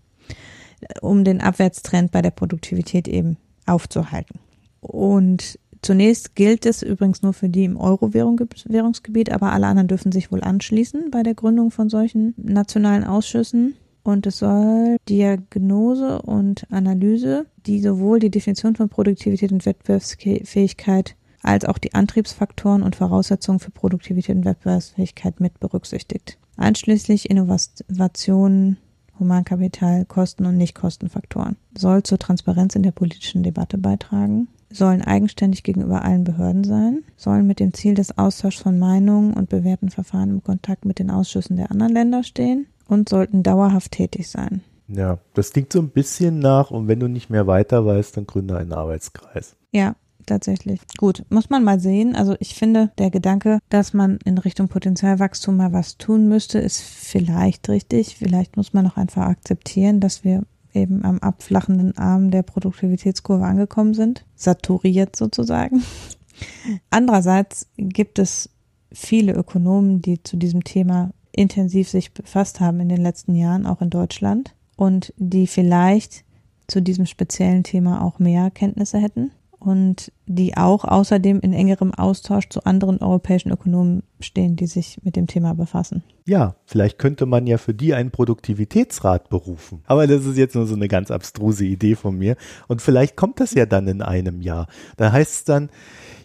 um 1.01 1.23
den 1.23 1.41
Abwärtstrend 1.41 2.11
bei 2.11 2.21
der 2.21 2.31
Produktivität 2.31 3.07
eben 3.07 3.37
aufzuhalten. 3.65 4.39
Und 4.81 5.59
zunächst 5.81 6.35
gilt 6.35 6.65
es 6.65 6.81
übrigens 6.81 7.21
nur 7.21 7.33
für 7.33 7.49
die 7.49 7.65
im 7.65 7.77
Euro-Währungsgebiet, 7.77 9.31
aber 9.31 9.51
alle 9.51 9.67
anderen 9.67 9.87
dürfen 9.87 10.11
sich 10.11 10.31
wohl 10.31 10.41
anschließen 10.41 11.11
bei 11.11 11.23
der 11.23 11.35
Gründung 11.35 11.71
von 11.71 11.89
solchen 11.89 12.33
nationalen 12.37 13.03
Ausschüssen. 13.03 13.75
Und 14.03 14.25
es 14.25 14.39
soll 14.39 14.97
Diagnose 15.07 16.21
und 16.21 16.65
Analyse, 16.71 17.45
die 17.65 17.81
sowohl 17.81 18.19
die 18.19 18.31
Definition 18.31 18.75
von 18.75 18.89
Produktivität 18.89 19.51
und 19.51 19.65
Wettbewerbsfähigkeit 19.65 21.15
als 21.41 21.65
auch 21.65 21.77
die 21.77 21.93
Antriebsfaktoren 21.93 22.81
und 22.81 22.95
Voraussetzungen 22.95 23.59
für 23.59 23.71
Produktivität 23.71 24.35
und 24.37 24.45
Wettbewerbsfähigkeit 24.45 25.39
mit 25.39 25.59
berücksichtigt. 25.59 26.37
Einschließlich 26.57 27.29
Innovationen 27.29 28.77
Humankapital, 29.19 30.05
Kosten- 30.05 30.45
und 30.45 30.57
Nichtkostenfaktoren, 30.57 31.57
soll 31.77 32.03
zur 32.03 32.19
Transparenz 32.19 32.75
in 32.75 32.83
der 32.83 32.91
politischen 32.91 33.43
Debatte 33.43 33.77
beitragen, 33.77 34.47
sollen 34.71 35.01
eigenständig 35.01 35.63
gegenüber 35.63 36.03
allen 36.03 36.23
Behörden 36.23 36.63
sein, 36.63 37.03
sollen 37.17 37.47
mit 37.47 37.59
dem 37.59 37.73
Ziel 37.73 37.95
des 37.95 38.17
Austauschs 38.17 38.61
von 38.61 38.79
Meinungen 38.79 39.33
und 39.33 39.49
bewährten 39.49 39.89
Verfahren 39.89 40.29
im 40.29 40.43
Kontakt 40.43 40.85
mit 40.85 40.99
den 40.99 41.11
Ausschüssen 41.11 41.57
der 41.57 41.71
anderen 41.71 41.93
Länder 41.93 42.23
stehen 42.23 42.67
und 42.87 43.09
sollten 43.09 43.43
dauerhaft 43.43 43.91
tätig 43.91 44.29
sein. 44.29 44.61
Ja, 44.87 45.19
das 45.33 45.51
klingt 45.51 45.71
so 45.71 45.79
ein 45.79 45.89
bisschen 45.89 46.39
nach, 46.39 46.71
und 46.71 46.87
wenn 46.87 46.99
du 46.99 47.07
nicht 47.07 47.29
mehr 47.29 47.45
weiter 47.45 47.85
weißt, 47.85 48.17
dann 48.17 48.25
gründe 48.25 48.57
einen 48.57 48.73
Arbeitskreis. 48.73 49.55
Ja, 49.71 49.95
tatsächlich. 50.29 50.79
Gut, 50.97 51.25
muss 51.29 51.49
man 51.49 51.63
mal 51.63 51.79
sehen. 51.79 52.15
Also 52.15 52.35
ich 52.39 52.55
finde, 52.55 52.91
der 52.97 53.09
Gedanke, 53.09 53.59
dass 53.69 53.93
man 53.93 54.19
in 54.23 54.37
Richtung 54.37 54.67
Potenzialwachstum 54.69 55.57
mal 55.57 55.73
was 55.73 55.97
tun 55.97 56.27
müsste, 56.27 56.59
ist 56.59 56.81
vielleicht 56.81 57.67
richtig. 57.69 58.15
Vielleicht 58.15 58.55
muss 58.55 58.73
man 58.73 58.87
auch 58.87 58.97
einfach 58.97 59.25
akzeptieren, 59.27 59.99
dass 59.99 60.23
wir 60.23 60.43
eben 60.73 61.03
am 61.03 61.19
abflachenden 61.19 61.97
Arm 61.97 62.31
der 62.31 62.43
Produktivitätskurve 62.43 63.45
angekommen 63.45 63.93
sind, 63.93 64.25
saturiert 64.35 65.15
sozusagen. 65.15 65.83
Andererseits 66.89 67.67
gibt 67.77 68.19
es 68.19 68.49
viele 68.91 69.33
Ökonomen, 69.33 70.01
die 70.01 70.21
zu 70.23 70.37
diesem 70.37 70.63
Thema 70.63 71.11
intensiv 71.31 71.89
sich 71.89 72.13
befasst 72.13 72.59
haben 72.59 72.79
in 72.79 72.89
den 72.89 73.01
letzten 73.01 73.35
Jahren, 73.35 73.65
auch 73.65 73.81
in 73.81 73.89
Deutschland, 73.89 74.55
und 74.75 75.13
die 75.17 75.47
vielleicht 75.47 76.23
zu 76.67 76.81
diesem 76.81 77.05
speziellen 77.05 77.63
Thema 77.63 78.03
auch 78.03 78.19
mehr 78.19 78.51
Kenntnisse 78.51 78.99
hätten 78.99 79.31
und 79.59 80.11
die 80.25 80.55
auch 80.55 80.85
außerdem 80.85 81.39
in 81.41 81.53
engerem 81.53 81.93
Austausch 81.93 82.49
zu 82.49 82.63
anderen 82.63 82.99
europäischen 82.99 83.51
Ökonomen 83.51 84.03
stehen, 84.19 84.55
die 84.55 84.67
sich 84.67 84.99
mit 85.03 85.15
dem 85.15 85.27
Thema 85.27 85.53
befassen. 85.53 86.03
Ja, 86.25 86.55
vielleicht 86.65 86.97
könnte 86.97 87.25
man 87.25 87.47
ja 87.47 87.57
für 87.57 87.73
die 87.73 87.93
einen 87.93 88.11
Produktivitätsrat 88.11 89.29
berufen. 89.29 89.81
Aber 89.87 90.07
das 90.07 90.25
ist 90.25 90.37
jetzt 90.37 90.55
nur 90.55 90.67
so 90.67 90.75
eine 90.75 90.87
ganz 90.87 91.11
abstruse 91.11 91.65
Idee 91.65 91.95
von 91.95 92.17
mir. 92.17 92.35
Und 92.67 92.81
vielleicht 92.81 93.15
kommt 93.15 93.39
das 93.39 93.53
ja 93.53 93.65
dann 93.65 93.87
in 93.87 94.01
einem 94.01 94.41
Jahr. 94.41 94.67
Da 94.97 95.11
heißt 95.11 95.33
es 95.33 95.43
dann, 95.43 95.69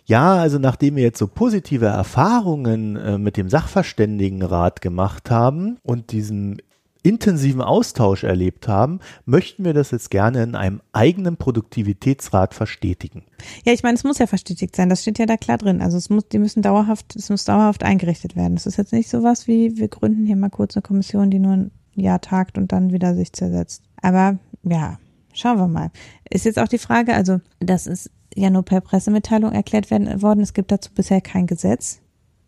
ja, 0.05 0.37
also 0.37 0.59
nachdem 0.59 0.97
wir 0.97 1.03
jetzt 1.03 1.18
so 1.18 1.26
positive 1.26 1.87
Erfahrungen 1.87 2.97
äh, 2.97 3.18
mit 3.18 3.37
dem 3.37 3.49
Sachverständigenrat 3.49 4.80
gemacht 4.80 5.30
haben 5.30 5.78
und 5.82 6.12
diesem 6.12 6.59
intensiven 7.05 7.61
Austausch 7.61 8.25
erlebt 8.25 8.67
haben, 8.67 8.99
möchten 9.27 9.65
wir 9.65 9.75
das 9.75 9.93
jetzt 9.93 10.11
gerne 10.11 10.43
in 10.43 10.57
einem 10.57 10.81
eigenen 10.93 11.37
Produktivitätsrat 11.37 12.55
verstetigen. 12.55 13.23
Ja, 13.65 13.73
ich 13.73 13.83
meine, 13.83 13.95
es 13.95 14.05
muss 14.05 14.19
ja 14.19 14.27
verstetigt 14.27 14.75
sein. 14.75 14.89
Das 14.89 15.03
steht 15.03 15.19
ja 15.19 15.27
da 15.27 15.37
klar 15.37 15.59
drin. 15.59 15.83
Also 15.83 15.99
es 15.99 16.09
muss, 16.09 16.27
die 16.29 16.39
müssen 16.39 16.63
dauerhaft, 16.63 17.15
es 17.15 17.29
muss 17.29 17.45
dauerhaft 17.45 17.85
eingerichtet 17.85 18.37
werden. 18.37 18.57
Es 18.57 18.67
ist 18.67 18.79
jetzt 18.79 18.93
nicht 18.93 19.11
sowas 19.11 19.47
wie, 19.47 19.77
wir 19.77 19.89
gründen 19.89 20.25
hier 20.25 20.37
mal 20.37 20.49
kurz 20.49 20.75
eine 20.77 20.83
Kommission, 20.83 21.31
die 21.31 21.39
nur 21.39 21.53
ein 21.53 21.71
Jahr 21.95 22.23
tagt 22.23 22.57
und 22.57 22.73
dann 22.73 22.91
wieder 22.91 23.15
sich 23.15 23.35
zersetzt. 23.35 23.83
Aber 24.01 24.39
ja, 24.63 24.99
schauen 25.35 25.59
wir 25.59 25.69
mal. 25.69 25.91
Ist 26.31 26.47
jetzt 26.47 26.59
auch 26.59 26.69
die 26.69 26.79
Frage, 26.79 27.15
also 27.15 27.41
das 27.61 27.87
ist 27.87 28.11
ja 28.35 28.49
nur 28.49 28.63
per 28.63 28.81
Pressemitteilung 28.81 29.53
erklärt 29.53 29.91
werden, 29.91 30.23
worden. 30.23 30.41
Es 30.41 30.55
gibt 30.55 30.73
dazu 30.73 30.91
bisher 30.95 31.21
kein 31.21 31.47
Gesetz. 31.47 32.01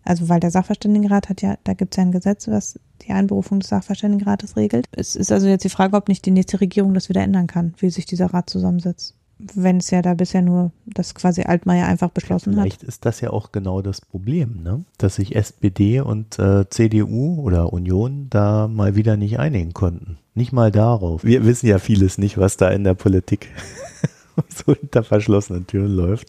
Also 0.03 0.31
weil 0.31 0.41
der 0.41 0.51
Sachverständigenrat 0.51 1.29
hat 1.29 1.43
ja, 1.43 1.59
da 1.65 1.75
gibt 1.75 1.93
es 1.93 1.97
ja 1.99 2.05
ein 2.05 2.13
Gesetz, 2.13 2.49
was 2.49 2.81
die 3.03 3.12
Einberufung 3.12 3.61
des 3.61 3.68
Sachverständigenrates 3.68 4.57
regelt. 4.57 4.86
Es 4.92 5.16
ist 5.16 5.32
also 5.32 5.47
jetzt 5.47 5.64
die 5.64 5.70
Frage, 5.70 5.97
ob 5.97 6.09
nicht 6.09 6.24
die 6.26 6.30
nächste 6.30 6.61
Regierung 6.61 6.94
das 6.94 7.09
wieder 7.09 7.22
ändern 7.22 7.47
kann, 7.47 7.74
wie 7.78 7.90
sich 7.90 8.07
dieser 8.07 8.26
Rat 8.26 8.51
zusammensetzt. 8.51 9.14
Wenn 9.38 9.76
es 9.76 9.90
ja 9.90 10.01
da 10.01 10.14
bisher 10.14 10.40
nur 10.40 10.72
das 10.86 11.14
quasi 11.14 11.42
Altmaier 11.42 11.86
einfach 11.86 12.09
beschlossen 12.09 12.55
vielleicht 12.55 12.74
hat. 12.74 12.80
Vielleicht 12.80 12.88
ist 12.88 13.05
das 13.05 13.20
ja 13.20 13.30
auch 13.30 13.53
genau 13.53 13.82
das 13.82 14.01
Problem, 14.01 14.62
ne? 14.62 14.84
dass 14.97 15.16
sich 15.16 15.36
SPD 15.36 16.01
und 16.01 16.38
äh, 16.38 16.68
CDU 16.70 17.42
oder 17.42 17.70
Union 17.70 18.28
da 18.30 18.66
mal 18.66 18.97
wieder 18.97 19.18
nicht 19.18 19.38
einigen 19.38 19.74
konnten. 19.74 20.16
Nicht 20.34 20.53
mal 20.53 20.70
darauf. 20.70 21.22
Wir 21.22 21.44
wissen 21.44 21.66
ja 21.66 21.78
vieles 21.78 22.16
nicht, 22.16 22.38
was 22.38 22.57
da 22.57 22.70
in 22.70 22.84
der 22.84 22.94
Politik 22.94 23.49
so 24.49 24.74
hinter 24.74 25.03
verschlossenen 25.03 25.66
Türen 25.66 25.95
läuft. 25.95 26.28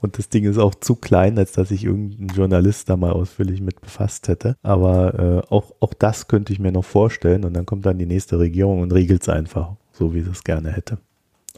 Und 0.00 0.18
das 0.18 0.28
Ding 0.28 0.44
ist 0.44 0.58
auch 0.58 0.74
zu 0.74 0.94
klein, 0.94 1.38
als 1.38 1.52
dass 1.52 1.68
sich 1.68 1.84
irgendein 1.84 2.28
Journalist 2.28 2.88
da 2.88 2.96
mal 2.96 3.12
ausführlich 3.12 3.60
mit 3.60 3.80
befasst 3.80 4.28
hätte. 4.28 4.56
Aber 4.62 5.44
äh, 5.48 5.54
auch, 5.54 5.72
auch 5.80 5.94
das 5.94 6.28
könnte 6.28 6.52
ich 6.52 6.58
mir 6.58 6.72
noch 6.72 6.84
vorstellen. 6.84 7.44
Und 7.44 7.54
dann 7.54 7.66
kommt 7.66 7.86
dann 7.86 7.98
die 7.98 8.06
nächste 8.06 8.38
Regierung 8.38 8.80
und 8.80 8.92
regelt 8.92 9.22
es 9.22 9.28
einfach, 9.28 9.72
so 9.92 10.14
wie 10.14 10.22
sie 10.22 10.30
es 10.30 10.44
gerne 10.44 10.70
hätte. 10.70 10.98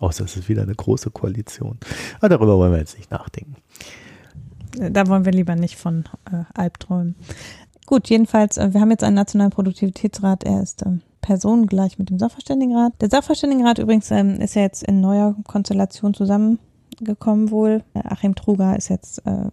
Außer 0.01 0.25
es 0.25 0.37
ist 0.37 0.49
wieder 0.49 0.63
eine 0.63 0.75
große 0.75 1.11
Koalition. 1.11 1.79
Aber 2.19 2.29
darüber 2.29 2.57
wollen 2.57 2.73
wir 2.73 2.79
jetzt 2.79 2.97
nicht 2.97 3.11
nachdenken. 3.11 3.57
Da 4.73 5.07
wollen 5.09 5.25
wir 5.25 5.33
lieber 5.33 5.57
nicht 5.57 5.77
von 5.77 6.05
äh, 6.31 6.45
Albträumen. 6.55 7.17
Gut, 7.87 8.09
jedenfalls, 8.09 8.57
äh, 8.57 8.73
wir 8.73 8.81
haben 8.81 8.91
jetzt 8.91 9.05
einen 9.05 9.17
nationalen 9.17 9.51
Produktivitätsrat. 9.51 10.45
Er 10.45 10.63
ist 10.63 10.87
ähm, 10.87 11.03
personengleich 11.21 11.99
mit 11.99 12.11
dem 12.11 12.19
Sachverständigenrat. 12.19 12.95
Der 13.01 13.11
Sachverständigenrat 13.11 13.79
übrigens 13.79 14.11
ähm, 14.11 14.41
ist 14.41 14.55
ja 14.55 14.63
jetzt 14.63 14.83
in 14.83 15.01
neuer 15.01 15.35
Konstellation 15.47 16.15
zusammengekommen 16.15 17.51
wohl. 17.51 17.83
Achim 17.95 18.35
Truger 18.35 18.77
ist 18.77 18.89
jetzt 18.89 19.27
äh, 19.27 19.45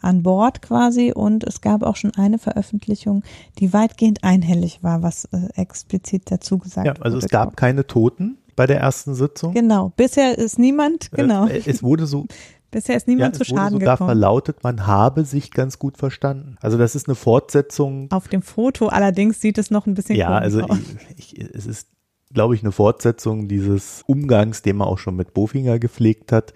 an 0.00 0.22
Bord 0.22 0.62
quasi 0.62 1.12
und 1.12 1.44
es 1.44 1.60
gab 1.60 1.82
auch 1.82 1.96
schon 1.96 2.12
eine 2.16 2.38
Veröffentlichung, 2.38 3.22
die 3.58 3.72
weitgehend 3.72 4.24
einhellig 4.24 4.82
war, 4.82 5.02
was 5.02 5.26
äh, 5.26 5.48
explizit 5.54 6.30
dazu 6.30 6.58
gesagt 6.58 6.86
wurde. 6.86 6.98
Ja, 6.98 7.04
also 7.04 7.18
es 7.18 7.28
gab 7.28 7.56
keine 7.56 7.86
Toten 7.86 8.38
bei 8.56 8.66
der 8.66 8.80
ersten 8.80 9.14
Sitzung. 9.14 9.54
Genau, 9.54 9.92
bisher 9.96 10.36
ist 10.36 10.58
niemand, 10.58 11.12
äh, 11.12 11.16
genau. 11.16 11.46
Äh, 11.46 11.62
es 11.66 11.82
wurde 11.82 12.06
so 12.06 12.26
Bisher 12.72 12.96
ist 12.96 13.06
niemand 13.06 13.36
ja, 13.36 13.38
zu 13.38 13.44
Schaden 13.44 13.78
sogar 13.78 13.96
gekommen. 13.96 14.08
verlautet, 14.08 14.64
man 14.64 14.86
habe 14.86 15.24
sich 15.24 15.50
ganz 15.50 15.78
gut 15.78 15.98
verstanden. 15.98 16.56
Also 16.62 16.78
das 16.78 16.94
ist 16.94 17.06
eine 17.06 17.14
Fortsetzung. 17.14 18.10
Auf 18.10 18.28
dem 18.28 18.40
Foto 18.40 18.88
allerdings 18.88 19.42
sieht 19.42 19.58
es 19.58 19.70
noch 19.70 19.86
ein 19.86 19.94
bisschen 19.94 20.16
ja, 20.16 20.30
also 20.30 20.62
aus. 20.62 20.78
Ich, 21.16 21.38
ich, 21.38 21.54
es 21.54 21.66
ist, 21.66 21.88
glaube 22.32 22.54
ich, 22.54 22.62
eine 22.62 22.72
Fortsetzung 22.72 23.46
dieses 23.46 24.02
Umgangs, 24.06 24.62
den 24.62 24.78
man 24.78 24.88
auch 24.88 24.98
schon 24.98 25.14
mit 25.14 25.34
Bofinger 25.34 25.78
gepflegt 25.78 26.32
hat. 26.32 26.54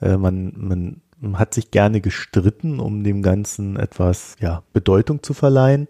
Äh, 0.00 0.16
man, 0.16 0.52
man, 0.56 1.02
hat 1.34 1.54
sich 1.54 1.70
gerne 1.70 2.00
gestritten, 2.00 2.80
um 2.80 3.04
dem 3.04 3.22
Ganzen 3.22 3.76
etwas 3.76 4.34
ja, 4.40 4.64
Bedeutung 4.72 5.22
zu 5.22 5.32
verleihen 5.32 5.86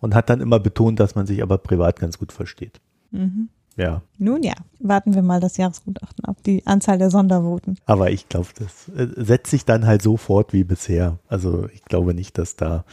und 0.00 0.14
hat 0.14 0.28
dann 0.28 0.42
immer 0.42 0.60
betont, 0.60 1.00
dass 1.00 1.14
man 1.14 1.26
sich 1.26 1.42
aber 1.42 1.56
privat 1.56 1.98
ganz 1.98 2.18
gut 2.18 2.30
versteht. 2.30 2.82
Mhm. 3.10 3.48
Ja. 3.76 4.02
Nun 4.18 4.42
ja, 4.42 4.54
warten 4.78 5.14
wir 5.14 5.22
mal 5.22 5.40
das 5.40 5.56
Jahresgutachten 5.56 6.24
ab, 6.24 6.36
die 6.46 6.66
Anzahl 6.66 6.98
der 6.98 7.10
Sondervoten. 7.10 7.78
Aber 7.86 8.10
ich 8.10 8.28
glaube, 8.28 8.48
das 8.58 8.88
äh, 8.96 9.08
setzt 9.16 9.50
sich 9.50 9.64
dann 9.64 9.86
halt 9.86 10.02
so 10.02 10.16
fort 10.16 10.52
wie 10.52 10.64
bisher. 10.64 11.18
Also 11.28 11.66
ich 11.72 11.84
glaube 11.84 12.14
nicht, 12.14 12.38
dass 12.38 12.56
da 12.56 12.84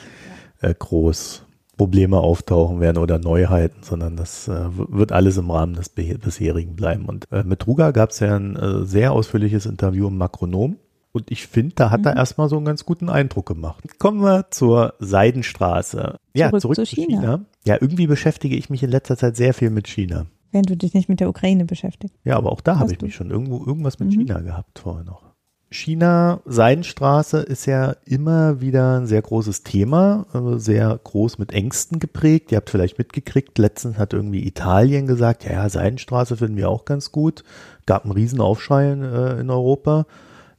äh, 0.62 0.74
groß 0.74 1.44
Probleme 1.78 2.20
auftauchen 2.20 2.80
werden 2.80 2.98
oder 2.98 3.18
Neuheiten, 3.18 3.82
sondern 3.82 4.16
das 4.16 4.48
äh, 4.48 4.66
wird 4.72 5.12
alles 5.12 5.38
im 5.38 5.50
Rahmen 5.50 5.74
des 5.74 5.90
bisherigen 5.90 6.76
bleiben. 6.76 7.06
Und 7.06 7.26
äh, 7.32 7.44
mit 7.44 7.66
Ruga 7.66 7.92
gab 7.92 8.12
es 8.12 8.20
ja 8.20 8.36
ein 8.36 8.56
äh, 8.56 8.86
sehr 8.86 9.12
ausführliches 9.14 9.66
Interview 9.66 10.08
im 10.08 10.18
Makronom. 10.18 10.78
Und 11.12 11.30
ich 11.32 11.48
finde, 11.48 11.76
da 11.76 11.90
hat 11.90 12.02
mhm. 12.02 12.08
er 12.08 12.16
erstmal 12.18 12.50
so 12.50 12.58
einen 12.58 12.66
ganz 12.66 12.86
guten 12.86 13.10
Eindruck 13.10 13.48
gemacht. 13.48 13.84
Kommen 14.00 14.22
wir 14.22 14.52
zur 14.52 14.94
Seidenstraße. 15.00 16.18
Ja, 16.34 16.50
zurück, 16.50 16.62
zurück 16.62 16.76
zu 16.76 16.86
China. 16.86 17.20
China. 17.20 17.46
Ja, 17.66 17.78
irgendwie 17.82 18.08
beschäftige 18.08 18.56
ich 18.56 18.70
mich 18.70 18.84
in 18.84 18.92
letzter 18.92 19.18
Zeit 19.18 19.36
sehr 19.36 19.54
viel 19.54 19.72
mit 19.72 19.88
China. 19.88 20.28
Wenn 20.52 20.64
du 20.64 20.76
dich 20.76 20.94
nicht 20.94 21.10
mit 21.10 21.20
der 21.20 21.30
Ukraine 21.30 21.66
beschäftigst. 21.66 22.16
Ja, 22.24 22.38
aber 22.38 22.52
auch 22.52 22.62
da 22.62 22.80
habe 22.80 22.92
ich 22.92 22.98
du? 22.98 23.06
mich 23.06 23.16
schon 23.16 23.32
irgendwo 23.32 23.66
irgendwas 23.66 24.00
mit 24.00 24.10
mhm. 24.10 24.20
China 24.22 24.40
gehabt 24.40 24.80
vorher 24.80 25.04
noch. 25.04 25.32
China, 25.74 26.42
Seidenstraße 26.46 27.38
ist 27.38 27.66
ja 27.66 27.96
immer 28.04 28.60
wieder 28.60 29.00
ein 29.00 29.08
sehr 29.08 29.22
großes 29.22 29.64
Thema, 29.64 30.26
also 30.34 30.58
sehr 30.58 31.00
groß 31.02 31.38
mit 31.38 31.54
Ängsten 31.54 32.00
geprägt. 32.00 32.52
Ihr 32.52 32.58
habt 32.58 32.70
vielleicht 32.70 32.98
mitgekriegt, 32.98 33.58
letztens 33.58 33.98
hat 33.98 34.12
irgendwie 34.12 34.46
Italien 34.46 35.08
gesagt, 35.08 35.46
ja, 35.46 35.54
ja 35.54 35.70
Seidenstraße 35.70 36.36
finden 36.36 36.58
wir 36.58 36.70
auch 36.70 36.84
ganz 36.84 37.14
gut. 37.14 37.46
Gab 37.86 38.04
einen 38.04 38.12
Riesenaufschrei 38.12 38.92
äh, 38.92 39.40
in 39.40 39.50
Europa. 39.50 40.06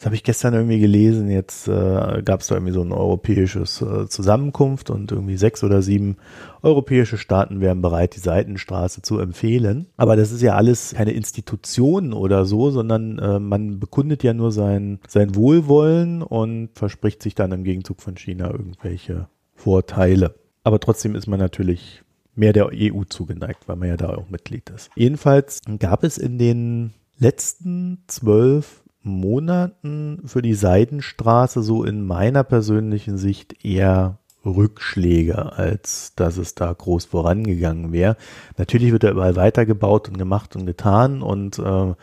Das 0.03 0.07
habe 0.07 0.17
ich 0.17 0.25
gestern 0.25 0.53
irgendwie 0.53 0.81
gelesen. 0.81 1.31
Jetzt 1.31 1.69
äh, 1.69 2.23
gab 2.25 2.41
es 2.41 2.49
da 2.49 2.57
irgendwie 2.57 2.73
so 2.73 2.83
ein 2.83 2.91
europäisches 2.91 3.81
äh, 3.83 4.09
Zusammenkunft 4.09 4.91
und 4.91 5.13
irgendwie 5.13 5.37
sechs 5.37 5.63
oder 5.63 5.81
sieben 5.81 6.17
europäische 6.61 7.17
Staaten 7.17 7.61
wären 7.61 7.83
bereit, 7.83 8.17
die 8.17 8.21
Seitenstraße 8.21 9.03
zu 9.03 9.21
empfehlen. 9.21 9.87
Aber 9.97 10.17
das 10.17 10.33
ist 10.33 10.43
ja 10.43 10.57
alles 10.57 10.95
keine 10.97 11.13
Institution 11.13 12.15
oder 12.15 12.47
so, 12.47 12.73
sondern 12.73 13.21
äh, 13.21 13.39
man 13.39 13.79
bekundet 13.79 14.25
ja 14.25 14.35
nur 14.35 14.51
sein, 14.51 14.99
sein 15.07 15.37
Wohlwollen 15.37 16.23
und 16.23 16.71
verspricht 16.75 17.23
sich 17.23 17.37
dann 17.37 17.53
im 17.53 17.63
Gegenzug 17.63 18.03
von 18.03 18.17
China 18.17 18.51
irgendwelche 18.51 19.29
Vorteile. 19.55 20.35
Aber 20.65 20.81
trotzdem 20.81 21.15
ist 21.15 21.29
man 21.29 21.39
natürlich 21.39 22.03
mehr 22.35 22.53
der 22.53 22.71
EU 22.75 23.05
zugeneigt, 23.05 23.69
weil 23.69 23.77
man 23.77 23.87
ja 23.87 23.97
da 23.97 24.17
auch 24.17 24.31
Mitglied 24.31 24.69
ist. 24.71 24.91
Jedenfalls 24.97 25.61
gab 25.79 26.03
es 26.03 26.19
in 26.19 26.39
den 26.39 26.93
letzten 27.19 28.03
zwölf 28.09 28.82
Monaten 29.03 30.23
für 30.27 30.43
die 30.43 30.55
Seidenstraße 30.55 31.63
so 31.63 31.85
in 31.85 32.05
meiner 32.05 32.45
persönlichen 32.45 33.19
Sicht 33.19 33.65
eher 33.65 34.19
Rückschläge, 34.45 35.53
als 35.53 36.15
dass 36.17 36.37
es 36.37 36.55
da 36.55 36.73
groß 36.73 37.07
vorangegangen 37.07 37.93
wäre. 37.93 38.17
Natürlich 38.57 38.93
wird 38.93 39.05
da 39.05 39.11
überall 39.11 39.37
weitergebaut 39.37 40.09
und 40.09 40.19
gemacht 40.19 40.57
und 40.57 40.67
getan 40.67 41.23
und 41.23 41.59
äh, 41.59 41.95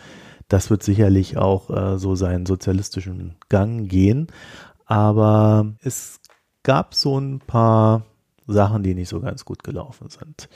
das 0.48 0.70
wird 0.70 0.84
sicherlich 0.84 1.38
auch 1.38 1.70
äh, 1.70 1.98
so 1.98 2.16
seinen 2.16 2.46
sozialistischen 2.46 3.36
Gang 3.50 3.88
gehen. 3.90 4.28
Aber 4.86 5.76
es 5.82 6.20
gab 6.64 6.96
so 6.96 7.20
ein 7.20 7.40
paar 7.40 8.04
Sachen, 8.48 8.84
die 8.84 8.96
nicht 8.96 9.10
so 9.10 9.20
ganz 9.20 9.46
gut 9.46 9.64
gelaufen 9.64 10.10
sind. 10.10 10.50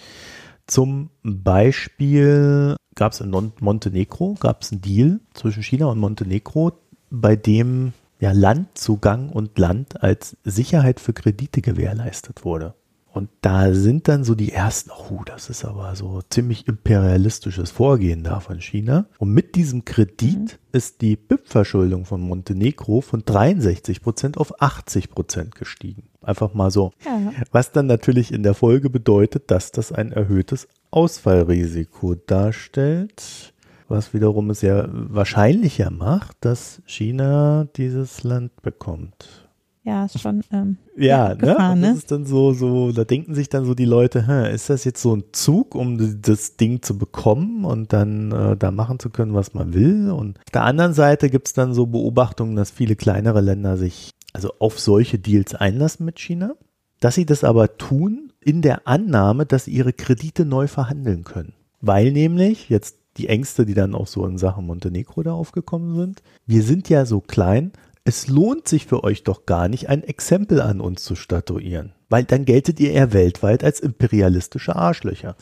Zum 0.66 1.10
Beispiel 1.22 2.76
gab 2.96 3.14
es 3.14 3.22
in 3.22 3.32
Montenegro 3.60 4.36
gab 4.40 4.62
es 4.62 4.72
einen 4.72 4.82
Deal 4.82 5.20
zwischen 5.34 5.64
China 5.64 5.88
und 5.88 6.00
Montenegro, 6.00 6.74
bei 7.10 7.36
dem 7.36 7.94
ja 8.20 8.32
Landzugang 8.32 9.30
und 9.30 9.58
Land 9.60 10.02
als 10.02 10.38
Sicherheit 10.44 11.00
für 11.00 11.14
Kredite 11.14 11.62
gewährleistet 11.62 12.46
wurde. 12.46 12.74
Und 13.14 13.30
da 13.42 13.72
sind 13.74 14.08
dann 14.08 14.24
so 14.24 14.34
die 14.34 14.52
ersten, 14.52 14.90
oh, 14.90 15.22
das 15.24 15.48
ist 15.48 15.66
aber 15.66 15.96
so 15.96 16.24
ziemlich 16.32 16.68
imperialistisches 16.68 17.70
Vorgehen 17.70 18.24
da 18.24 18.40
von 18.40 18.60
China. 18.60 19.06
Und 19.20 19.32
mit 19.34 19.54
diesem 19.54 19.86
Kredit 19.86 20.40
mhm. 20.40 20.50
ist 20.72 21.02
die 21.02 21.16
BIP-Verschuldung 21.16 22.06
von 22.06 22.22
Montenegro 22.22 23.02
von 23.02 23.24
63 23.24 24.02
Prozent 24.02 24.38
auf 24.38 24.60
80 24.60 25.12
Prozent 25.12 25.54
gestiegen. 25.54 26.10
Einfach 26.24 26.56
mal 26.56 26.72
so. 26.72 26.92
Ja. 27.06 27.32
Was 27.52 27.72
dann 27.72 27.86
natürlich 27.86 28.32
in 28.34 28.42
der 28.42 28.56
Folge 28.56 28.90
bedeutet, 28.90 29.52
dass 29.52 29.72
das 29.72 29.92
ein 29.92 30.12
erhöhtes 30.12 30.68
Ausfallrisiko 30.94 32.16
darstellt, 32.16 33.54
was 33.88 34.14
wiederum 34.14 34.50
es 34.52 34.62
ja 34.62 34.88
wahrscheinlicher 34.92 35.90
macht, 35.90 36.38
dass 36.42 36.82
China 36.86 37.68
dieses 37.76 38.24
Land 38.24 38.62
bekommt. 38.62 39.44
Ja, 39.86 40.06
ist 40.06 40.22
schon. 40.22 40.42
Ähm, 40.52 40.78
ja, 40.96 41.30
ja 41.30 41.34
Gefahr, 41.34 41.76
ne? 41.76 41.88
Das 41.90 41.98
ist 41.98 42.12
dann 42.12 42.26
so, 42.26 42.54
so, 42.54 42.94
da 42.94 43.04
denken 43.04 43.36
sich 43.36 43.50
dann 43.50 43.66
so 43.66 43.74
die 43.74 43.86
Leute, 43.86 44.28
hä, 44.28 44.54
ist 44.54 44.70
das 44.70 44.86
jetzt 44.86 45.02
so 45.02 45.16
ein 45.16 45.26
Zug, 45.34 45.76
um 45.76 46.22
das 46.22 46.56
Ding 46.56 46.82
zu 46.82 46.98
bekommen 46.98 47.66
und 47.66 47.92
dann 47.92 48.32
äh, 48.32 48.56
da 48.56 48.72
machen 48.72 49.00
zu 49.00 49.10
können, 49.10 49.34
was 49.34 49.54
man 49.54 49.74
will? 49.74 50.10
Und 50.12 50.38
auf 50.38 50.52
der 50.54 50.64
anderen 50.64 50.94
Seite 50.94 51.30
gibt's 51.30 51.52
dann 51.54 51.74
so 51.74 51.86
Beobachtungen, 51.86 52.56
dass 52.56 52.72
viele 52.72 52.96
kleinere 52.96 53.42
Länder 53.42 53.76
sich 53.76 54.12
also 54.32 54.54
auf 54.60 54.80
solche 54.80 55.20
Deals 55.20 55.54
einlassen 55.54 56.06
mit 56.06 56.20
China, 56.20 56.54
dass 57.02 57.16
sie 57.16 57.26
das 57.26 57.44
aber 57.44 57.78
tun 57.78 58.23
in 58.44 58.62
der 58.62 58.88
Annahme, 58.88 59.46
dass 59.46 59.66
sie 59.66 59.72
ihre 59.72 59.94
Kredite 59.94 60.46
neu 60.46 60.68
verhandeln 60.68 61.24
können. 61.24 61.54
Weil 61.82 62.12
nämlich 62.12 62.70
jetzt 62.70 62.98
die 63.18 63.28
Ängste, 63.28 63.66
die 63.66 63.74
dann 63.74 63.96
auch 63.96 64.08
so 64.08 64.26
in 64.26 64.38
Sachen 64.38 64.66
Montenegro 64.66 65.22
da 65.24 65.34
aufgekommen 65.34 65.96
sind. 65.96 66.24
Wir 66.46 66.64
sind 66.64 66.90
ja 66.90 67.06
so 67.06 67.22
klein, 67.22 67.72
es 68.06 68.28
lohnt 68.28 68.68
sich 68.68 68.86
für 68.86 69.04
euch 69.04 69.24
doch 69.24 69.46
gar 69.46 69.68
nicht, 69.68 69.90
ein 69.90 70.04
Exempel 70.04 70.62
an 70.62 70.82
uns 70.82 71.04
zu 71.04 71.16
statuieren, 71.16 71.94
weil 72.10 72.24
dann 72.24 72.46
geltet 72.46 72.80
ihr 72.80 72.92
eher 72.92 73.14
weltweit 73.14 73.64
als 73.64 73.80
imperialistische 73.80 74.76
Arschlöcher. 74.76 75.36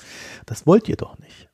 Das 0.46 0.68
wollt 0.68 0.88
ihr 0.88 0.98
doch 0.98 1.18
nicht. 1.20 1.50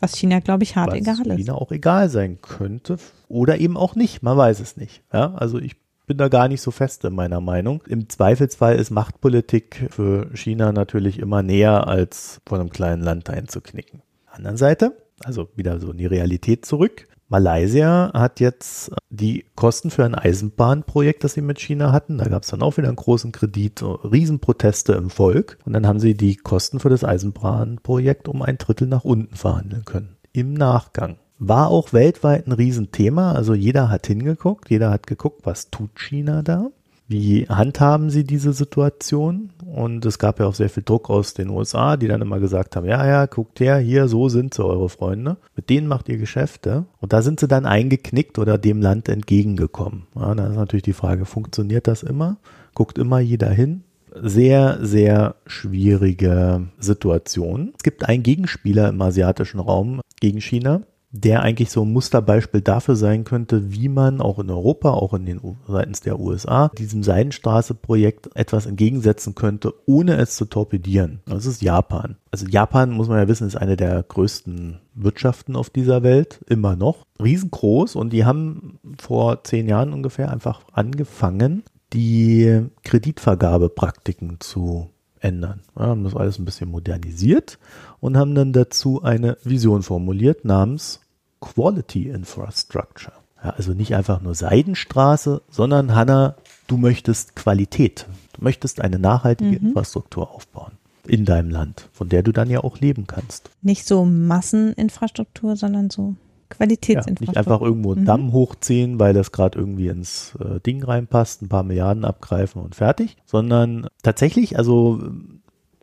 Was 0.00 0.16
China, 0.16 0.40
glaube 0.40 0.62
ich, 0.62 0.76
hart 0.76 0.92
Was 0.92 0.98
egal 0.98 1.26
ist. 1.26 1.36
China 1.36 1.54
auch 1.54 1.72
egal 1.72 2.08
sein 2.08 2.40
könnte 2.40 2.98
oder 3.28 3.58
eben 3.58 3.76
auch 3.76 3.94
nicht, 3.94 4.22
man 4.22 4.36
weiß 4.36 4.60
es 4.60 4.76
nicht. 4.76 5.02
Ja, 5.12 5.34
also 5.34 5.58
ich 5.58 5.76
bin 6.08 6.18
da 6.18 6.28
gar 6.28 6.48
nicht 6.48 6.62
so 6.62 6.72
fest 6.72 7.04
in 7.04 7.14
meiner 7.14 7.40
Meinung. 7.40 7.82
Im 7.86 8.08
Zweifelsfall 8.08 8.76
ist 8.76 8.90
Machtpolitik 8.90 9.88
für 9.90 10.34
China 10.34 10.72
natürlich 10.72 11.20
immer 11.20 11.42
näher, 11.42 11.86
als 11.86 12.40
von 12.46 12.58
einem 12.58 12.70
kleinen 12.70 13.02
Land 13.02 13.30
einzuknicken. 13.30 14.02
Anderen 14.26 14.56
Seite, 14.56 14.96
also 15.22 15.48
wieder 15.54 15.78
so 15.78 15.92
in 15.92 15.98
die 15.98 16.06
Realität 16.06 16.66
zurück. 16.66 17.06
Malaysia 17.28 18.10
hat 18.14 18.40
jetzt 18.40 18.90
die 19.10 19.44
Kosten 19.54 19.90
für 19.90 20.04
ein 20.04 20.14
Eisenbahnprojekt, 20.14 21.24
das 21.24 21.34
sie 21.34 21.42
mit 21.42 21.60
China 21.60 21.92
hatten. 21.92 22.16
Da 22.16 22.24
gab 22.24 22.42
es 22.42 22.48
dann 22.48 22.62
auch 22.62 22.78
wieder 22.78 22.88
einen 22.88 22.96
großen 22.96 23.32
Kredit, 23.32 23.82
Riesenproteste 23.82 24.94
im 24.94 25.10
Volk. 25.10 25.58
Und 25.66 25.74
dann 25.74 25.86
haben 25.86 26.00
sie 26.00 26.14
die 26.14 26.36
Kosten 26.36 26.80
für 26.80 26.88
das 26.88 27.04
Eisenbahnprojekt 27.04 28.28
um 28.28 28.40
ein 28.40 28.56
Drittel 28.56 28.88
nach 28.88 29.04
unten 29.04 29.36
verhandeln 29.36 29.84
können. 29.84 30.16
Im 30.32 30.54
Nachgang. 30.54 31.18
War 31.38 31.68
auch 31.68 31.92
weltweit 31.92 32.46
ein 32.46 32.52
Riesenthema. 32.52 33.32
Also 33.32 33.54
jeder 33.54 33.90
hat 33.90 34.06
hingeguckt, 34.06 34.70
jeder 34.70 34.90
hat 34.90 35.06
geguckt, 35.06 35.42
was 35.44 35.70
tut 35.70 35.98
China 35.98 36.42
da. 36.42 36.70
Wie 37.10 37.48
handhaben 37.48 38.10
sie 38.10 38.24
diese 38.24 38.52
Situation? 38.52 39.48
Und 39.64 40.04
es 40.04 40.18
gab 40.18 40.40
ja 40.40 40.46
auch 40.46 40.54
sehr 40.54 40.68
viel 40.68 40.82
Druck 40.82 41.08
aus 41.08 41.32
den 41.32 41.48
USA, 41.48 41.96
die 41.96 42.06
dann 42.06 42.20
immer 42.20 42.38
gesagt 42.38 42.76
haben, 42.76 42.86
ja, 42.86 43.06
ja, 43.06 43.24
guckt 43.24 43.60
her, 43.60 43.78
hier, 43.78 44.08
so 44.08 44.28
sind 44.28 44.52
sie, 44.52 44.62
eure 44.62 44.90
Freunde. 44.90 45.38
Mit 45.56 45.70
denen 45.70 45.86
macht 45.86 46.10
ihr 46.10 46.18
Geschäfte. 46.18 46.84
Und 47.00 47.14
da 47.14 47.22
sind 47.22 47.40
sie 47.40 47.48
dann 47.48 47.64
eingeknickt 47.64 48.38
oder 48.38 48.58
dem 48.58 48.82
Land 48.82 49.08
entgegengekommen. 49.08 50.06
Ja, 50.14 50.34
da 50.34 50.48
ist 50.48 50.56
natürlich 50.56 50.82
die 50.82 50.92
Frage, 50.92 51.24
funktioniert 51.24 51.86
das 51.86 52.02
immer? 52.02 52.36
Guckt 52.74 52.98
immer 52.98 53.20
jeder 53.20 53.48
hin? 53.48 53.84
Sehr, 54.20 54.78
sehr 54.82 55.36
schwierige 55.46 56.68
Situation. 56.78 57.72
Es 57.78 57.84
gibt 57.84 58.06
einen 58.06 58.22
Gegenspieler 58.22 58.90
im 58.90 59.00
asiatischen 59.00 59.60
Raum 59.60 60.02
gegen 60.20 60.42
China, 60.42 60.82
der 61.10 61.42
eigentlich 61.42 61.70
so 61.70 61.82
ein 61.82 61.92
Musterbeispiel 61.92 62.60
dafür 62.60 62.94
sein 62.94 63.24
könnte, 63.24 63.72
wie 63.72 63.88
man 63.88 64.20
auch 64.20 64.38
in 64.38 64.50
Europa, 64.50 64.90
auch 64.90 65.14
in 65.14 65.24
den 65.24 65.40
seitens 65.66 66.00
der 66.00 66.20
USA, 66.20 66.68
diesem 66.76 67.02
Seidenstraße-Projekt 67.02 68.30
etwas 68.34 68.66
entgegensetzen 68.66 69.34
könnte, 69.34 69.72
ohne 69.86 70.16
es 70.16 70.36
zu 70.36 70.44
torpedieren. 70.44 71.20
Das 71.26 71.46
ist 71.46 71.62
Japan. 71.62 72.16
Also 72.30 72.46
Japan, 72.46 72.90
muss 72.90 73.08
man 73.08 73.18
ja 73.18 73.28
wissen, 73.28 73.46
ist 73.46 73.56
eine 73.56 73.76
der 73.76 74.02
größten 74.02 74.80
Wirtschaften 74.94 75.56
auf 75.56 75.70
dieser 75.70 76.02
Welt, 76.02 76.40
immer 76.46 76.76
noch. 76.76 77.06
Riesengroß 77.22 77.96
und 77.96 78.12
die 78.12 78.26
haben 78.26 78.78
vor 78.98 79.44
zehn 79.44 79.66
Jahren 79.66 79.92
ungefähr 79.94 80.30
einfach 80.30 80.62
angefangen, 80.72 81.62
die 81.94 82.66
Kreditvergabepraktiken 82.84 84.40
zu 84.40 84.90
ändern. 85.20 85.60
Wir 85.74 85.86
haben 85.86 86.04
das 86.04 86.16
alles 86.16 86.38
ein 86.38 86.44
bisschen 86.44 86.70
modernisiert 86.70 87.58
und 88.00 88.16
haben 88.16 88.34
dann 88.34 88.52
dazu 88.52 89.02
eine 89.02 89.36
Vision 89.44 89.82
formuliert 89.82 90.44
namens 90.44 91.00
Quality 91.40 92.08
Infrastructure. 92.08 93.12
Ja, 93.42 93.50
also 93.50 93.72
nicht 93.72 93.94
einfach 93.94 94.20
nur 94.20 94.34
Seidenstraße, 94.34 95.42
sondern 95.50 95.94
Hanna, 95.94 96.34
du 96.66 96.76
möchtest 96.76 97.36
Qualität. 97.36 98.06
Du 98.32 98.42
möchtest 98.42 98.80
eine 98.80 98.98
nachhaltige 98.98 99.60
mhm. 99.60 99.68
Infrastruktur 99.68 100.30
aufbauen 100.30 100.72
in 101.06 101.24
deinem 101.24 101.50
Land, 101.50 101.88
von 101.92 102.08
der 102.08 102.22
du 102.22 102.32
dann 102.32 102.50
ja 102.50 102.62
auch 102.62 102.78
leben 102.78 103.06
kannst. 103.06 103.50
Nicht 103.62 103.86
so 103.86 104.04
Masseninfrastruktur, 104.04 105.56
sondern 105.56 105.90
so 105.90 106.14
Qualitätsinfrastruktur. 106.48 107.26
Ja, 107.26 107.30
nicht 107.30 107.36
einfach 107.36 107.60
irgendwo 107.60 107.92
einen 107.92 108.02
mhm. 108.02 108.06
Damm 108.06 108.32
hochziehen, 108.32 108.98
weil 108.98 109.14
das 109.14 109.32
gerade 109.32 109.58
irgendwie 109.58 109.88
ins 109.88 110.34
äh, 110.36 110.60
Ding 110.60 110.82
reinpasst, 110.82 111.42
ein 111.42 111.48
paar 111.48 111.62
Milliarden 111.62 112.04
abgreifen 112.04 112.62
und 112.62 112.74
fertig, 112.74 113.16
sondern 113.26 113.86
tatsächlich, 114.02 114.56
also 114.56 115.00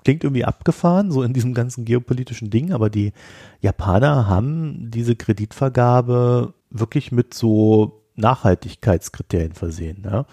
Klingt 0.06 0.24
irgendwie 0.24 0.46
abgefahren, 0.46 1.10
so 1.10 1.24
in 1.24 1.34
diesem 1.34 1.56
ganzen 1.56 1.84
geopolitischen 1.84 2.52
Ding, 2.52 2.72
aber 2.72 2.92
die 2.92 3.12
Japaner 3.60 4.28
haben 4.28 4.92
diese 4.92 5.16
Kreditvergabe 5.16 6.54
wirklich 6.70 7.12
mit 7.12 7.34
so 7.34 8.04
Nachhaltigkeitskriterien 8.16 9.54
versehen. 9.54 10.04
Ja? 10.06 10.28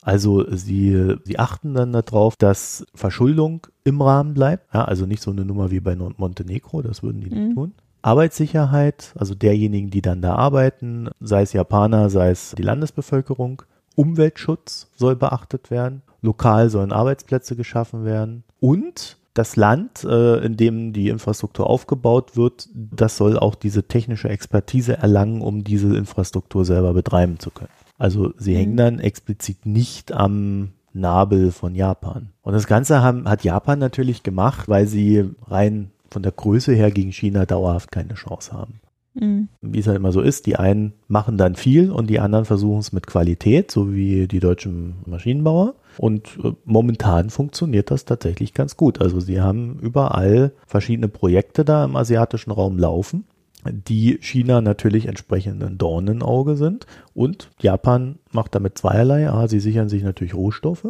Also 0.00 0.44
sie, 0.50 1.18
sie 1.22 1.38
achten 1.38 1.72
dann 1.72 1.92
darauf, 1.92 2.34
dass 2.34 2.84
Verschuldung 2.96 3.68
im 3.84 4.02
Rahmen 4.02 4.34
bleibt. 4.34 4.74
Ja, 4.74 4.86
also 4.86 5.06
nicht 5.06 5.22
so 5.22 5.30
eine 5.30 5.44
Nummer 5.44 5.70
wie 5.70 5.78
bei 5.78 5.94
Montenegro, 5.94 6.82
das 6.82 7.04
würden 7.04 7.20
die 7.20 7.30
mhm. 7.30 7.44
nicht 7.44 7.54
tun. 7.54 7.74
Arbeitssicherheit, 8.02 9.14
also 9.16 9.34
derjenigen, 9.34 9.90
die 9.90 10.02
dann 10.02 10.22
da 10.22 10.34
arbeiten, 10.34 11.08
sei 11.20 11.42
es 11.42 11.52
Japaner, 11.52 12.10
sei 12.10 12.30
es 12.30 12.54
die 12.56 12.62
Landesbevölkerung. 12.62 13.62
Umweltschutz 13.94 14.88
soll 14.96 15.16
beachtet 15.16 15.70
werden. 15.70 16.02
Lokal 16.20 16.70
sollen 16.70 16.92
Arbeitsplätze 16.92 17.56
geschaffen 17.56 18.04
werden. 18.04 18.44
Und 18.60 19.18
das 19.34 19.56
Land, 19.56 20.04
äh, 20.04 20.44
in 20.44 20.56
dem 20.56 20.92
die 20.92 21.08
Infrastruktur 21.08 21.68
aufgebaut 21.68 22.36
wird, 22.36 22.68
das 22.74 23.16
soll 23.16 23.38
auch 23.38 23.54
diese 23.54 23.84
technische 23.84 24.28
Expertise 24.28 24.98
erlangen, 24.98 25.40
um 25.40 25.64
diese 25.64 25.96
Infrastruktur 25.96 26.64
selber 26.64 26.92
betreiben 26.92 27.38
zu 27.38 27.50
können. 27.50 27.70
Also 27.98 28.32
sie 28.36 28.52
mhm. 28.52 28.56
hängen 28.56 28.76
dann 28.76 28.98
explizit 28.98 29.64
nicht 29.64 30.12
am 30.12 30.72
Nabel 30.92 31.52
von 31.52 31.74
Japan. 31.74 32.30
Und 32.42 32.52
das 32.52 32.66
Ganze 32.66 33.02
haben, 33.02 33.28
hat 33.28 33.44
Japan 33.44 33.78
natürlich 33.78 34.22
gemacht, 34.22 34.68
weil 34.68 34.86
sie 34.86 35.30
rein 35.46 35.90
von 36.12 36.22
der 36.22 36.32
Größe 36.32 36.72
her 36.72 36.90
gegen 36.90 37.12
China 37.12 37.46
dauerhaft 37.46 37.90
keine 37.90 38.14
Chance 38.14 38.52
haben. 38.52 38.80
Mhm. 39.14 39.48
Wie 39.60 39.78
es 39.78 39.86
halt 39.86 39.96
immer 39.96 40.12
so 40.12 40.20
ist, 40.20 40.46
die 40.46 40.56
einen 40.56 40.94
machen 41.08 41.36
dann 41.36 41.54
viel 41.54 41.90
und 41.90 42.08
die 42.08 42.20
anderen 42.20 42.44
versuchen 42.44 42.78
es 42.78 42.92
mit 42.92 43.06
Qualität, 43.06 43.70
so 43.70 43.92
wie 43.92 44.26
die 44.26 44.40
deutschen 44.40 44.96
Maschinenbauer. 45.06 45.74
Und 45.98 46.38
äh, 46.42 46.52
momentan 46.64 47.28
funktioniert 47.28 47.90
das 47.90 48.06
tatsächlich 48.06 48.54
ganz 48.54 48.76
gut. 48.76 49.00
Also 49.00 49.20
sie 49.20 49.40
haben 49.40 49.78
überall 49.80 50.52
verschiedene 50.66 51.08
Projekte 51.08 51.64
da 51.64 51.84
im 51.84 51.96
asiatischen 51.96 52.52
Raum 52.52 52.78
laufen, 52.78 53.24
die 53.64 54.18
China 54.20 54.60
natürlich 54.60 55.06
entsprechend 55.06 55.62
ein 55.62 55.78
Dornenauge 55.78 56.56
sind. 56.56 56.86
Und 57.14 57.50
Japan 57.60 58.18
macht 58.32 58.54
damit 58.54 58.78
zweierlei. 58.78 59.30
A, 59.30 59.46
sie 59.46 59.60
sichern 59.60 59.88
sich 59.88 60.02
natürlich 60.02 60.34
Rohstoffe 60.34 60.86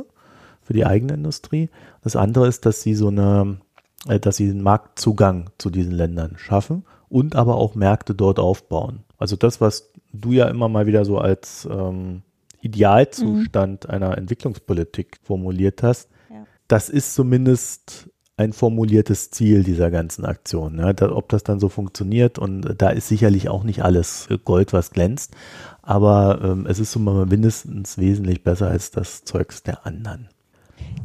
für 0.63 0.73
die 0.73 0.87
eigene 0.87 1.15
Industrie. 1.15 1.69
Das 2.03 2.17
andere 2.17 2.47
ist, 2.47 2.65
dass 2.65 2.83
sie 2.83 2.95
so 2.95 3.09
eine, 3.09 3.59
dass 4.07 4.37
sie 4.37 4.49
den 4.49 4.63
Marktzugang 4.63 5.51
zu 5.59 5.71
diesen 5.71 5.93
Ländern 5.93 6.37
schaffen 6.37 6.85
und 7.09 7.37
aber 7.37 7.57
auch 7.57 7.75
Märkte 7.75 8.15
dort 8.15 8.39
aufbauen. 8.39 9.05
Also 9.19 9.37
das, 9.37 9.61
was 9.61 9.93
du 10.13 10.33
ja 10.33 10.49
immer 10.49 10.69
mal 10.69 10.87
wieder 10.87 11.05
so 11.05 11.19
als 11.19 11.69
ähm, 11.71 12.23
Idealzustand 12.61 13.85
mhm. 13.85 13.91
einer 13.91 14.19
Entwicklungspolitik 14.19 15.19
formuliert 15.23 15.83
hast, 15.83 16.09
ja. 16.31 16.47
das 16.69 16.89
ist 16.89 17.15
zumindest 17.15 18.09
ein 18.37 18.53
formuliertes 18.53 19.31
Ziel 19.31 19.63
dieser 19.63 19.91
ganzen 19.91 20.25
Aktion. 20.25 20.77
Ne? 20.77 20.95
Da, 20.95 21.13
ob 21.13 21.29
das 21.29 21.45
dann 21.45 21.61
so 21.61 21.69
funktioniert 21.69 22.39
und 22.39 22.75
da 22.79 22.89
ist 22.89 23.09
sicherlich 23.09 23.49
auch 23.49 23.63
nicht 23.63 23.85
alles 23.85 24.29
Gold, 24.45 24.73
was 24.73 24.91
glänzt, 24.91 25.35
aber 25.83 26.41
ähm, 26.43 26.67
es 26.67 26.79
ist 26.79 26.93
so 26.93 26.99
mal 26.99 27.27
mindestens 27.27 27.99
wesentlich 27.99 28.43
besser 28.43 28.69
als 28.69 28.91
das 28.91 29.25
Zeugs 29.25 29.63
der 29.63 29.87
anderen. 29.87 30.29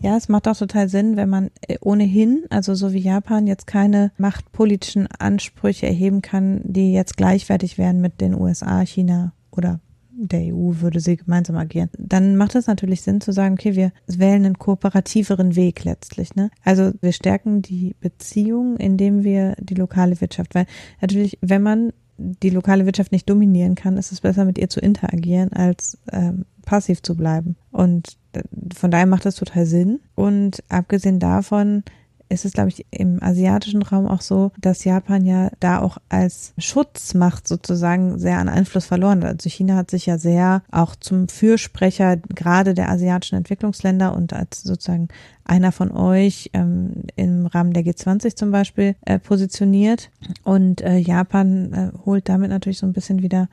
Ja, 0.02 0.16
es 0.16 0.30
macht 0.30 0.48
auch 0.48 0.58
total 0.58 0.90
Sinn, 0.90 1.18
wenn 1.18 1.30
man 1.30 1.50
äh, 1.68 1.78
ohnehin, 1.82 2.46
also 2.50 2.76
so 2.76 2.94
wie 2.94 3.00
Japan, 3.00 3.48
jetzt 3.48 3.66
keine 3.66 4.12
machtpolitischen 4.18 5.08
Ansprüche 5.08 5.88
erheben 5.88 6.22
kann, 6.22 6.62
die 6.64 6.94
jetzt 6.94 7.18
gleichwertig 7.18 7.78
wären 7.78 8.00
mit 8.00 8.22
den 8.22 8.36
USA, 8.36 8.82
China 8.82 9.34
oder 9.52 9.80
der 10.18 10.54
EU 10.54 10.74
würde 10.82 11.00
sie 11.00 11.18
gemeinsam 11.18 11.58
agieren, 11.58 11.90
dann 11.98 12.38
macht 12.38 12.56
es 12.56 12.68
natürlich 12.68 13.02
Sinn 13.02 13.22
zu 13.22 13.32
sagen, 13.32 13.54
okay, 13.54 13.76
wir 13.76 13.92
wählen 14.08 14.46
einen 14.46 14.58
kooperativeren 14.58 15.56
Weg 15.56 15.84
letztlich. 15.84 16.36
Ne? 16.36 16.50
Also 16.64 16.92
wir 17.02 17.12
stärken 17.12 17.62
die 17.62 17.96
Beziehung, 18.00 18.78
indem 18.78 19.24
wir 19.24 19.56
die 19.60 19.76
lokale 19.76 20.20
Wirtschaft, 20.20 20.56
weil 20.56 20.66
natürlich, 21.02 21.38
wenn 21.42 21.62
man 21.62 21.94
die 22.18 22.50
lokale 22.50 22.86
Wirtschaft 22.86 23.12
nicht 23.12 23.30
dominieren 23.30 23.76
kann, 23.76 23.98
ist 23.98 24.12
es 24.12 24.22
besser, 24.22 24.44
mit 24.44 24.58
ihr 24.58 24.70
zu 24.70 24.80
interagieren, 24.80 25.54
als 25.54 26.00
ähm, 26.12 26.46
passiv 26.66 27.04
zu 27.04 27.16
bleiben. 27.16 27.56
Und 27.72 28.18
von 28.76 28.92
daher 28.92 29.06
macht 29.06 29.26
das 29.26 29.36
total 29.36 29.66
Sinn. 29.66 30.00
Und 30.16 30.64
abgesehen 30.70 31.20
davon 31.20 31.84
ist 32.30 32.46
es, 32.46 32.54
glaube 32.54 32.70
ich, 32.70 32.86
im 32.92 33.22
asiatischen 33.24 33.82
Raum 33.82 34.08
auch 34.08 34.22
so, 34.22 34.52
dass 34.60 34.84
Japan 34.84 35.26
ja 35.26 35.50
da 35.60 35.80
auch 35.80 35.98
als 36.10 36.54
Schutzmacht 36.58 37.48
sozusagen 37.48 38.20
sehr 38.20 38.40
an 38.40 38.50
Einfluss 38.50 38.86
verloren 38.86 39.24
hat. 39.24 39.38
Also 39.38 39.50
China 39.50 39.76
hat 39.76 39.92
sich 39.92 40.06
ja 40.06 40.18
sehr 40.18 40.64
auch 40.72 40.96
zum 40.96 41.28
Fürsprecher 41.28 42.18
gerade 42.18 42.74
der 42.74 42.90
asiatischen 42.90 43.36
Entwicklungsländer 43.36 44.16
und 44.16 44.34
als 44.34 44.64
sozusagen 44.64 45.08
einer 45.46 45.72
von 45.72 45.92
euch 45.92 46.50
ähm, 46.54 47.04
im 47.16 47.46
Rahmen 47.46 47.74
der 47.74 47.84
G20 47.84 48.36
zum 48.36 48.52
Beispiel 48.52 48.96
äh, 49.06 49.20
positioniert. 49.20 50.10
Und 50.44 50.82
äh, 50.82 50.98
Japan 50.98 51.74
äh, 51.74 51.92
holt 52.06 52.28
damit 52.28 52.50
natürlich 52.50 52.80
so 52.80 52.86
ein 52.86 52.94
bisschen 52.94 53.22
wieder 53.22 53.48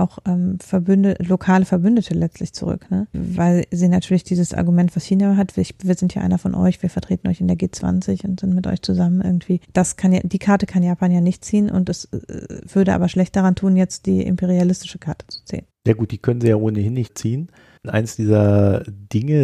auch 0.00 0.18
ähm, 0.26 0.58
Verbünde, 0.60 1.16
lokale 1.20 1.64
Verbündete 1.64 2.14
letztlich 2.14 2.52
zurück, 2.52 2.90
ne? 2.90 3.06
Weil 3.12 3.64
sie 3.70 3.88
natürlich 3.88 4.24
dieses 4.24 4.54
Argument, 4.54 4.94
was 4.96 5.04
China 5.04 5.36
hat, 5.36 5.56
wir, 5.56 5.64
wir 5.82 5.94
sind 5.94 6.14
ja 6.14 6.22
einer 6.22 6.38
von 6.38 6.54
euch, 6.54 6.82
wir 6.82 6.90
vertreten 6.90 7.28
euch 7.28 7.40
in 7.40 7.48
der 7.48 7.56
G20 7.56 8.24
und 8.26 8.40
sind 8.40 8.54
mit 8.54 8.66
euch 8.66 8.82
zusammen 8.82 9.20
irgendwie. 9.20 9.60
Das 9.72 9.96
kann 9.96 10.12
ja, 10.12 10.20
die 10.22 10.38
Karte 10.38 10.66
kann 10.66 10.82
Japan 10.82 11.10
ja 11.10 11.20
nicht 11.20 11.44
ziehen 11.44 11.70
und 11.70 11.88
es 11.88 12.06
äh, 12.06 12.60
würde 12.72 12.94
aber 12.94 13.08
schlecht 13.08 13.36
daran 13.36 13.54
tun, 13.54 13.76
jetzt 13.76 14.06
die 14.06 14.22
imperialistische 14.22 14.98
Karte 14.98 15.26
zu 15.28 15.44
ziehen. 15.44 15.66
Ja 15.86 15.94
gut, 15.94 16.10
die 16.10 16.18
können 16.18 16.40
sie 16.40 16.48
ja 16.48 16.56
ohnehin 16.56 16.92
nicht 16.92 17.16
ziehen. 17.16 17.50
Eins 17.86 18.16
dieser 18.16 18.84
Dinge 18.86 19.34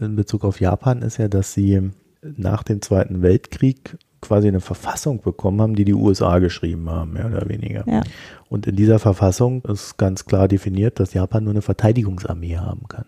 äh, 0.00 0.04
in 0.04 0.16
Bezug 0.16 0.44
auf 0.44 0.60
Japan 0.60 1.02
ist 1.02 1.18
ja, 1.18 1.28
dass 1.28 1.54
sie 1.54 1.90
nach 2.22 2.62
dem 2.62 2.82
Zweiten 2.82 3.22
Weltkrieg 3.22 3.96
quasi 4.20 4.48
eine 4.48 4.60
Verfassung 4.60 5.20
bekommen 5.20 5.60
haben, 5.60 5.74
die 5.74 5.84
die 5.84 5.94
USA 5.94 6.38
geschrieben 6.38 6.90
haben, 6.90 7.12
mehr 7.12 7.26
oder 7.26 7.48
weniger. 7.48 7.84
Ja. 7.86 8.02
Und 8.48 8.66
in 8.66 8.76
dieser 8.76 8.98
Verfassung 8.98 9.62
ist 9.64 9.96
ganz 9.96 10.24
klar 10.24 10.48
definiert, 10.48 11.00
dass 11.00 11.14
Japan 11.14 11.44
nur 11.44 11.52
eine 11.52 11.62
Verteidigungsarmee 11.62 12.56
haben 12.56 12.88
kann. 12.88 13.06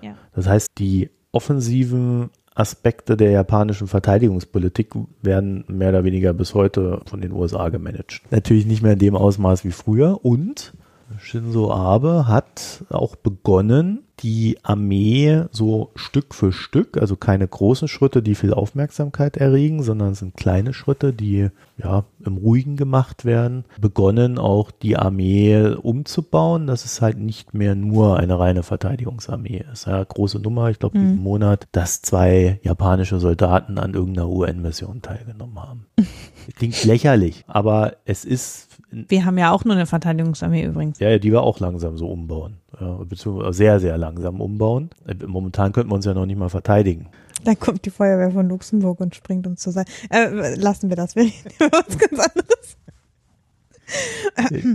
Ja. 0.00 0.14
Das 0.34 0.46
heißt, 0.46 0.68
die 0.78 1.10
offensiven 1.32 2.30
Aspekte 2.54 3.16
der 3.16 3.30
japanischen 3.30 3.86
Verteidigungspolitik 3.86 4.94
werden 5.22 5.64
mehr 5.68 5.90
oder 5.90 6.04
weniger 6.04 6.32
bis 6.32 6.54
heute 6.54 7.02
von 7.04 7.20
den 7.20 7.32
USA 7.32 7.68
gemanagt. 7.68 8.22
Natürlich 8.30 8.64
nicht 8.64 8.82
mehr 8.82 8.94
in 8.94 8.98
dem 8.98 9.14
Ausmaß 9.14 9.64
wie 9.64 9.72
früher 9.72 10.24
und 10.24 10.72
Shinzo 11.18 11.72
Abe 11.72 12.26
hat 12.26 12.84
auch 12.90 13.16
begonnen, 13.16 14.06
die 14.20 14.56
Armee 14.62 15.44
so 15.50 15.90
Stück 15.94 16.34
für 16.34 16.52
Stück, 16.52 16.96
also 16.96 17.16
keine 17.16 17.46
großen 17.46 17.86
Schritte, 17.86 18.22
die 18.22 18.34
viel 18.34 18.54
Aufmerksamkeit 18.54 19.36
erregen, 19.36 19.82
sondern 19.82 20.12
es 20.12 20.20
sind 20.20 20.36
kleine 20.36 20.72
Schritte, 20.72 21.12
die 21.12 21.50
ja 21.76 22.04
im 22.24 22.38
Ruhigen 22.38 22.76
gemacht 22.76 23.26
werden, 23.26 23.64
begonnen 23.78 24.38
auch 24.38 24.70
die 24.70 24.96
Armee 24.96 25.74
umzubauen, 25.74 26.66
dass 26.66 26.86
es 26.86 27.02
halt 27.02 27.18
nicht 27.18 27.52
mehr 27.52 27.74
nur 27.74 28.18
eine 28.18 28.38
reine 28.38 28.62
Verteidigungsarmee 28.62 29.64
ist. 29.70 29.86
Ja, 29.86 30.02
große 30.02 30.38
Nummer, 30.38 30.70
ich 30.70 30.78
glaube, 30.78 30.98
mhm. 30.98 31.02
diesen 31.02 31.22
Monat, 31.22 31.68
dass 31.72 32.00
zwei 32.00 32.58
japanische 32.62 33.20
Soldaten 33.20 33.78
an 33.78 33.92
irgendeiner 33.92 34.30
UN-Mission 34.30 35.02
teilgenommen 35.02 35.60
haben. 35.60 35.86
Klingt 36.56 36.82
lächerlich, 36.84 37.44
aber 37.48 37.96
es 38.06 38.24
ist 38.24 38.65
wir 38.90 39.24
haben 39.24 39.36
ja 39.36 39.50
auch 39.52 39.64
nur 39.64 39.74
eine 39.74 39.86
Verteidigungsarmee 39.86 40.64
übrigens. 40.64 40.98
Ja, 41.00 41.10
ja, 41.10 41.18
die 41.18 41.32
wir 41.32 41.42
auch 41.42 41.58
langsam 41.60 41.98
so 41.98 42.08
umbauen. 42.08 42.58
Ja, 42.80 42.94
beziehungsweise 43.04 43.52
sehr, 43.52 43.80
sehr 43.80 43.98
langsam 43.98 44.40
umbauen. 44.40 44.90
Momentan 45.26 45.72
könnten 45.72 45.90
wir 45.90 45.96
uns 45.96 46.04
ja 46.04 46.14
noch 46.14 46.26
nicht 46.26 46.38
mal 46.38 46.48
verteidigen. 46.48 47.08
Dann 47.44 47.58
kommt 47.58 47.84
die 47.84 47.90
Feuerwehr 47.90 48.30
von 48.30 48.48
Luxemburg 48.48 49.00
und 49.00 49.14
springt 49.14 49.46
uns 49.46 49.60
zur 49.60 49.72
Seite. 49.72 49.90
Äh, 50.10 50.54
lassen 50.56 50.88
wir 50.88 50.96
das, 50.96 51.16
wir 51.16 51.24
reden 51.24 51.50
über 51.58 51.70
was 51.72 51.98
ganz 51.98 52.20
anderes. 52.20 52.76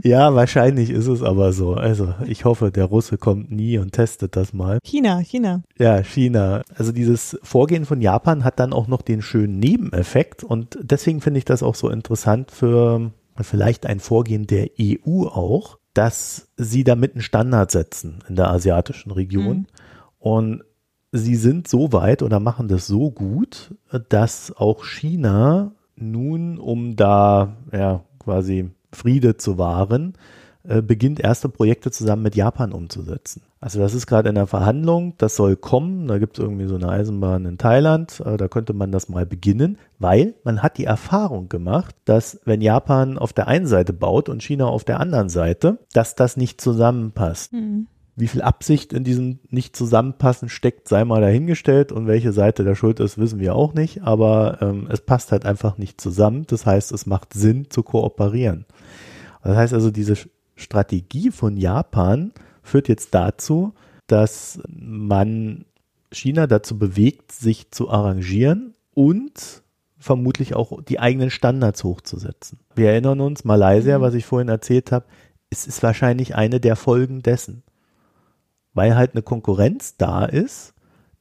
ja, 0.03 0.33
wahrscheinlich 0.33 0.89
ist 0.89 1.07
es 1.07 1.21
aber 1.21 1.53
so. 1.53 1.73
Also 1.73 2.13
ich 2.25 2.45
hoffe, 2.45 2.71
der 2.71 2.85
Russe 2.85 3.17
kommt 3.17 3.51
nie 3.51 3.77
und 3.77 3.91
testet 3.91 4.35
das 4.35 4.53
mal. 4.53 4.79
China, 4.83 5.19
China. 5.19 5.63
Ja, 5.77 6.01
China. 6.03 6.61
Also 6.75 6.91
dieses 6.91 7.37
Vorgehen 7.43 7.85
von 7.85 8.01
Japan 8.01 8.43
hat 8.43 8.59
dann 8.59 8.73
auch 8.73 8.87
noch 8.87 9.01
den 9.01 9.21
schönen 9.21 9.59
Nebeneffekt 9.59 10.43
und 10.43 10.77
deswegen 10.81 11.21
finde 11.21 11.39
ich 11.39 11.45
das 11.45 11.63
auch 11.63 11.75
so 11.75 11.89
interessant 11.89 12.51
für 12.51 13.11
vielleicht 13.43 13.85
ein 13.85 13.99
Vorgehen 13.99 14.47
der 14.47 14.69
EU 14.79 15.25
auch, 15.25 15.77
dass 15.93 16.49
sie 16.57 16.83
damit 16.83 17.13
einen 17.13 17.21
Standard 17.21 17.71
setzen 17.71 18.23
in 18.27 18.35
der 18.35 18.49
asiatischen 18.49 19.11
Region. 19.11 19.57
Mhm. 19.57 19.67
Und 20.19 20.63
sie 21.11 21.35
sind 21.35 21.67
so 21.67 21.91
weit 21.91 22.21
oder 22.21 22.39
machen 22.39 22.67
das 22.67 22.87
so 22.87 23.11
gut, 23.11 23.75
dass 24.09 24.55
auch 24.55 24.85
China 24.85 25.73
nun, 25.95 26.57
um 26.57 26.95
da 26.95 27.57
ja 27.71 28.03
quasi 28.19 28.71
Friede 28.91 29.37
zu 29.37 29.57
wahren, 29.57 30.13
äh, 30.67 30.81
beginnt 30.81 31.19
erste 31.19 31.49
Projekte 31.49 31.89
zusammen 31.89 32.21
mit 32.21 32.35
Japan 32.35 32.71
umzusetzen. 32.71 33.41
Also 33.59 33.79
das 33.79 33.93
ist 33.93 34.05
gerade 34.05 34.29
in 34.29 34.35
der 34.35 34.47
Verhandlung, 34.47 35.15
das 35.17 35.35
soll 35.35 35.55
kommen, 35.55 36.07
da 36.07 36.19
gibt 36.19 36.37
es 36.37 36.43
irgendwie 36.43 36.67
so 36.67 36.75
eine 36.75 36.89
Eisenbahn 36.89 37.45
in 37.45 37.57
Thailand, 37.57 38.21
äh, 38.25 38.37
da 38.37 38.47
könnte 38.47 38.73
man 38.73 38.91
das 38.91 39.09
mal 39.09 39.25
beginnen, 39.25 39.77
weil 39.97 40.35
man 40.43 40.61
hat 40.61 40.77
die 40.77 40.85
Erfahrung 40.85 41.49
gemacht, 41.49 41.95
dass 42.05 42.39
wenn 42.45 42.61
Japan 42.61 43.17
auf 43.17 43.33
der 43.33 43.47
einen 43.47 43.65
Seite 43.65 43.93
baut 43.93 44.29
und 44.29 44.43
China 44.43 44.65
auf 44.65 44.83
der 44.83 44.99
anderen 44.99 45.29
Seite, 45.29 45.79
dass 45.93 46.15
das 46.15 46.37
nicht 46.37 46.61
zusammenpasst. 46.61 47.53
Mhm. 47.53 47.87
Wie 48.15 48.27
viel 48.27 48.41
Absicht 48.41 48.93
in 48.93 49.03
diesem 49.03 49.39
Nicht-Zusammenpassen 49.49 50.49
steckt, 50.49 50.87
sei 50.87 51.05
mal 51.05 51.21
dahingestellt 51.21 51.91
und 51.91 52.07
welche 52.07 52.33
Seite 52.33 52.63
der 52.63 52.75
Schuld 52.75 52.99
ist, 52.99 53.17
wissen 53.17 53.39
wir 53.39 53.55
auch 53.55 53.73
nicht, 53.73 54.03
aber 54.03 54.59
ähm, 54.61 54.87
es 54.91 55.01
passt 55.01 55.31
halt 55.31 55.45
einfach 55.45 55.77
nicht 55.77 55.99
zusammen. 55.99 56.45
Das 56.45 56.65
heißt, 56.65 56.91
es 56.91 57.05
macht 57.05 57.33
Sinn 57.33 57.69
zu 57.69 57.83
kooperieren. 57.83 58.65
Das 59.43 59.55
heißt 59.55 59.73
also, 59.73 59.91
diese 59.91 60.17
Strategie 60.55 61.31
von 61.31 61.57
Japan 61.57 62.31
führt 62.63 62.87
jetzt 62.87 63.13
dazu, 63.13 63.73
dass 64.07 64.59
man 64.67 65.65
China 66.11 66.47
dazu 66.47 66.77
bewegt, 66.77 67.31
sich 67.31 67.71
zu 67.71 67.89
arrangieren 67.89 68.73
und 68.93 69.63
vermutlich 69.97 70.55
auch 70.55 70.81
die 70.81 70.99
eigenen 70.99 71.29
Standards 71.29 71.83
hochzusetzen. 71.83 72.59
Wir 72.75 72.89
erinnern 72.89 73.21
uns, 73.21 73.43
Malaysia, 73.43 73.97
mhm. 73.97 74.01
was 74.01 74.13
ich 74.13 74.25
vorhin 74.25 74.49
erzählt 74.49 74.91
habe, 74.91 75.05
es 75.49 75.67
ist 75.67 75.83
wahrscheinlich 75.83 76.35
eine 76.35 76.59
der 76.59 76.75
Folgen 76.75 77.21
dessen. 77.21 77.63
Weil 78.73 78.95
halt 78.95 79.13
eine 79.13 79.21
Konkurrenz 79.21 79.97
da 79.97 80.25
ist, 80.25 80.73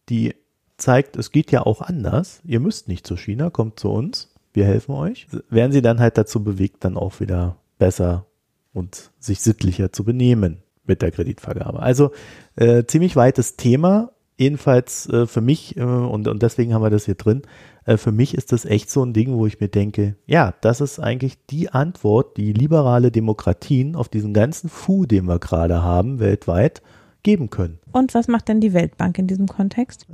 die 0.08 0.34
zeigt, 0.76 1.16
es 1.16 1.30
geht 1.30 1.50
ja 1.52 1.66
auch 1.66 1.82
anders. 1.82 2.40
Ihr 2.44 2.60
müsst 2.60 2.88
nicht 2.88 3.06
zu 3.06 3.16
China, 3.16 3.50
kommt 3.50 3.78
zu 3.78 3.90
uns, 3.90 4.32
wir 4.52 4.64
helfen 4.64 4.94
euch. 4.94 5.26
Werden 5.50 5.72
sie 5.72 5.82
dann 5.82 6.00
halt 6.00 6.16
dazu 6.16 6.42
bewegt, 6.42 6.84
dann 6.84 6.96
auch 6.96 7.20
wieder 7.20 7.56
besser 7.78 8.26
und 8.72 9.10
sich 9.18 9.40
sittlicher 9.40 9.92
zu 9.92 10.04
benehmen 10.04 10.62
mit 10.84 11.02
der 11.02 11.10
Kreditvergabe. 11.10 11.80
Also 11.80 12.10
äh, 12.56 12.84
ziemlich 12.84 13.16
weites 13.16 13.56
Thema, 13.56 14.12
jedenfalls 14.36 15.08
äh, 15.08 15.26
für 15.26 15.40
mich, 15.40 15.76
äh, 15.76 15.82
und, 15.82 16.28
und 16.28 16.42
deswegen 16.42 16.74
haben 16.74 16.82
wir 16.82 16.90
das 16.90 17.04
hier 17.04 17.14
drin, 17.14 17.42
äh, 17.84 17.96
für 17.96 18.12
mich 18.12 18.34
ist 18.34 18.52
das 18.52 18.64
echt 18.64 18.90
so 18.90 19.04
ein 19.04 19.12
Ding, 19.12 19.34
wo 19.34 19.46
ich 19.46 19.60
mir 19.60 19.68
denke, 19.68 20.16
ja, 20.26 20.54
das 20.60 20.80
ist 20.80 20.98
eigentlich 20.98 21.46
die 21.46 21.70
Antwort, 21.70 22.36
die 22.36 22.52
liberale 22.52 23.10
Demokratien 23.10 23.96
auf 23.96 24.08
diesen 24.08 24.34
ganzen 24.34 24.68
Fu, 24.68 25.06
den 25.06 25.26
wir 25.26 25.38
gerade 25.38 25.82
haben, 25.82 26.20
weltweit, 26.20 26.82
geben 27.22 27.50
können. 27.50 27.78
Und 27.92 28.14
was 28.14 28.28
macht 28.28 28.48
denn 28.48 28.60
die 28.60 28.72
Weltbank 28.72 29.18
in 29.18 29.26
diesem 29.26 29.46
Kontext? 29.46 30.06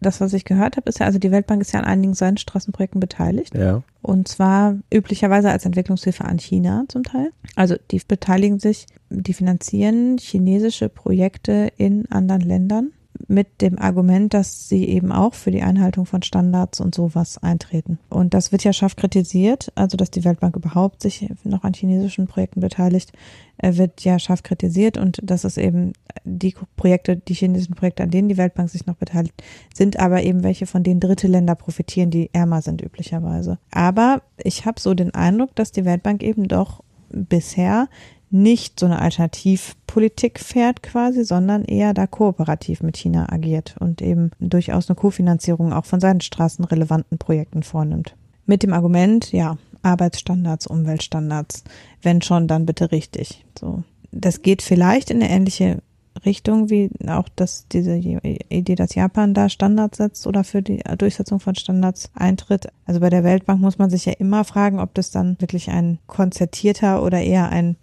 Das, 0.00 0.20
was 0.20 0.32
ich 0.32 0.44
gehört 0.44 0.76
habe, 0.76 0.88
ist 0.88 1.00
ja, 1.00 1.06
also 1.06 1.18
die 1.18 1.30
Weltbank 1.30 1.62
ist 1.62 1.72
ja 1.72 1.80
an 1.80 1.86
einigen 1.86 2.14
Seidenstraßenprojekten 2.14 3.00
beteiligt. 3.00 3.54
Ja. 3.54 3.82
Und 4.02 4.28
zwar 4.28 4.76
üblicherweise 4.92 5.50
als 5.50 5.64
Entwicklungshilfe 5.64 6.24
an 6.24 6.38
China 6.38 6.84
zum 6.88 7.02
Teil. 7.02 7.32
Also 7.54 7.76
die 7.90 8.00
beteiligen 8.06 8.58
sich, 8.58 8.86
die 9.10 9.32
finanzieren 9.32 10.18
chinesische 10.18 10.88
Projekte 10.88 11.72
in 11.76 12.10
anderen 12.10 12.42
Ländern 12.42 12.92
mit 13.28 13.60
dem 13.60 13.78
Argument, 13.78 14.32
dass 14.34 14.68
sie 14.68 14.84
eben 14.88 15.12
auch 15.12 15.34
für 15.34 15.50
die 15.50 15.62
Einhaltung 15.62 16.06
von 16.06 16.22
Standards 16.22 16.80
und 16.80 16.94
sowas 16.94 17.38
eintreten. 17.38 17.98
Und 18.08 18.34
das 18.34 18.52
wird 18.52 18.64
ja 18.64 18.72
scharf 18.72 18.96
kritisiert, 18.96 19.72
also 19.74 19.96
dass 19.96 20.10
die 20.10 20.24
Weltbank 20.24 20.56
überhaupt 20.56 21.02
sich 21.02 21.28
noch 21.44 21.64
an 21.64 21.74
chinesischen 21.74 22.26
Projekten 22.26 22.60
beteiligt, 22.60 23.12
äh, 23.58 23.76
wird 23.76 24.02
ja 24.02 24.18
scharf 24.18 24.42
kritisiert 24.42 24.96
und 24.98 25.20
das 25.22 25.44
ist 25.44 25.58
eben 25.58 25.92
die 26.24 26.54
Projekte, 26.76 27.16
die 27.16 27.34
chinesischen 27.34 27.74
Projekte, 27.74 28.02
an 28.02 28.10
denen 28.10 28.28
die 28.28 28.36
Weltbank 28.36 28.70
sich 28.70 28.86
noch 28.86 28.96
beteiligt, 28.96 29.42
sind 29.74 29.98
aber 29.98 30.22
eben 30.22 30.42
welche, 30.42 30.66
von 30.66 30.82
denen 30.82 31.00
dritte 31.00 31.28
Länder 31.28 31.54
profitieren, 31.54 32.10
die 32.10 32.30
ärmer 32.32 32.62
sind 32.62 32.82
üblicherweise. 32.82 33.58
Aber 33.70 34.22
ich 34.42 34.66
habe 34.66 34.80
so 34.80 34.94
den 34.94 35.14
Eindruck, 35.14 35.54
dass 35.54 35.72
die 35.72 35.84
Weltbank 35.84 36.22
eben 36.22 36.48
doch 36.48 36.82
bisher 37.10 37.88
nicht 38.30 38.80
so 38.80 38.86
eine 38.86 39.00
Alternativpolitik 39.00 40.40
fährt 40.40 40.82
quasi, 40.82 41.24
sondern 41.24 41.64
eher 41.64 41.94
da 41.94 42.06
kooperativ 42.06 42.82
mit 42.82 42.96
China 42.96 43.32
agiert 43.32 43.76
und 43.78 44.02
eben 44.02 44.30
durchaus 44.40 44.88
eine 44.88 44.96
Kofinanzierung 44.96 45.72
auch 45.72 45.84
von 45.84 46.00
seinen 46.00 46.20
straßenrelevanten 46.20 47.18
Projekten 47.18 47.62
vornimmt. 47.62 48.14
Mit 48.46 48.62
dem 48.62 48.72
Argument, 48.72 49.32
ja, 49.32 49.58
Arbeitsstandards, 49.82 50.66
Umweltstandards, 50.66 51.64
wenn 52.02 52.22
schon, 52.22 52.48
dann 52.48 52.66
bitte 52.66 52.90
richtig. 52.90 53.44
So. 53.58 53.82
Das 54.10 54.42
geht 54.42 54.62
vielleicht 54.62 55.10
in 55.10 55.22
eine 55.22 55.30
ähnliche 55.30 55.82
Richtung 56.24 56.70
wie 56.70 56.90
auch 57.06 57.28
das, 57.36 57.66
diese 57.68 57.96
Idee, 57.96 58.74
dass 58.74 58.94
Japan 58.94 59.34
da 59.34 59.48
Standards 59.48 59.98
setzt 59.98 60.26
oder 60.26 60.44
für 60.44 60.62
die 60.62 60.82
Durchsetzung 60.98 61.40
von 61.40 61.54
Standards 61.54 62.10
eintritt. 62.14 62.68
Also 62.86 63.00
bei 63.00 63.10
der 63.10 63.24
Weltbank 63.24 63.60
muss 63.60 63.78
man 63.78 63.90
sich 63.90 64.06
ja 64.06 64.12
immer 64.14 64.44
fragen, 64.44 64.80
ob 64.80 64.94
das 64.94 65.10
dann 65.10 65.36
wirklich 65.40 65.70
ein 65.70 65.98
konzertierter 66.06 67.02
oder 67.02 67.20
eher 67.20 67.50
ein 67.50 67.76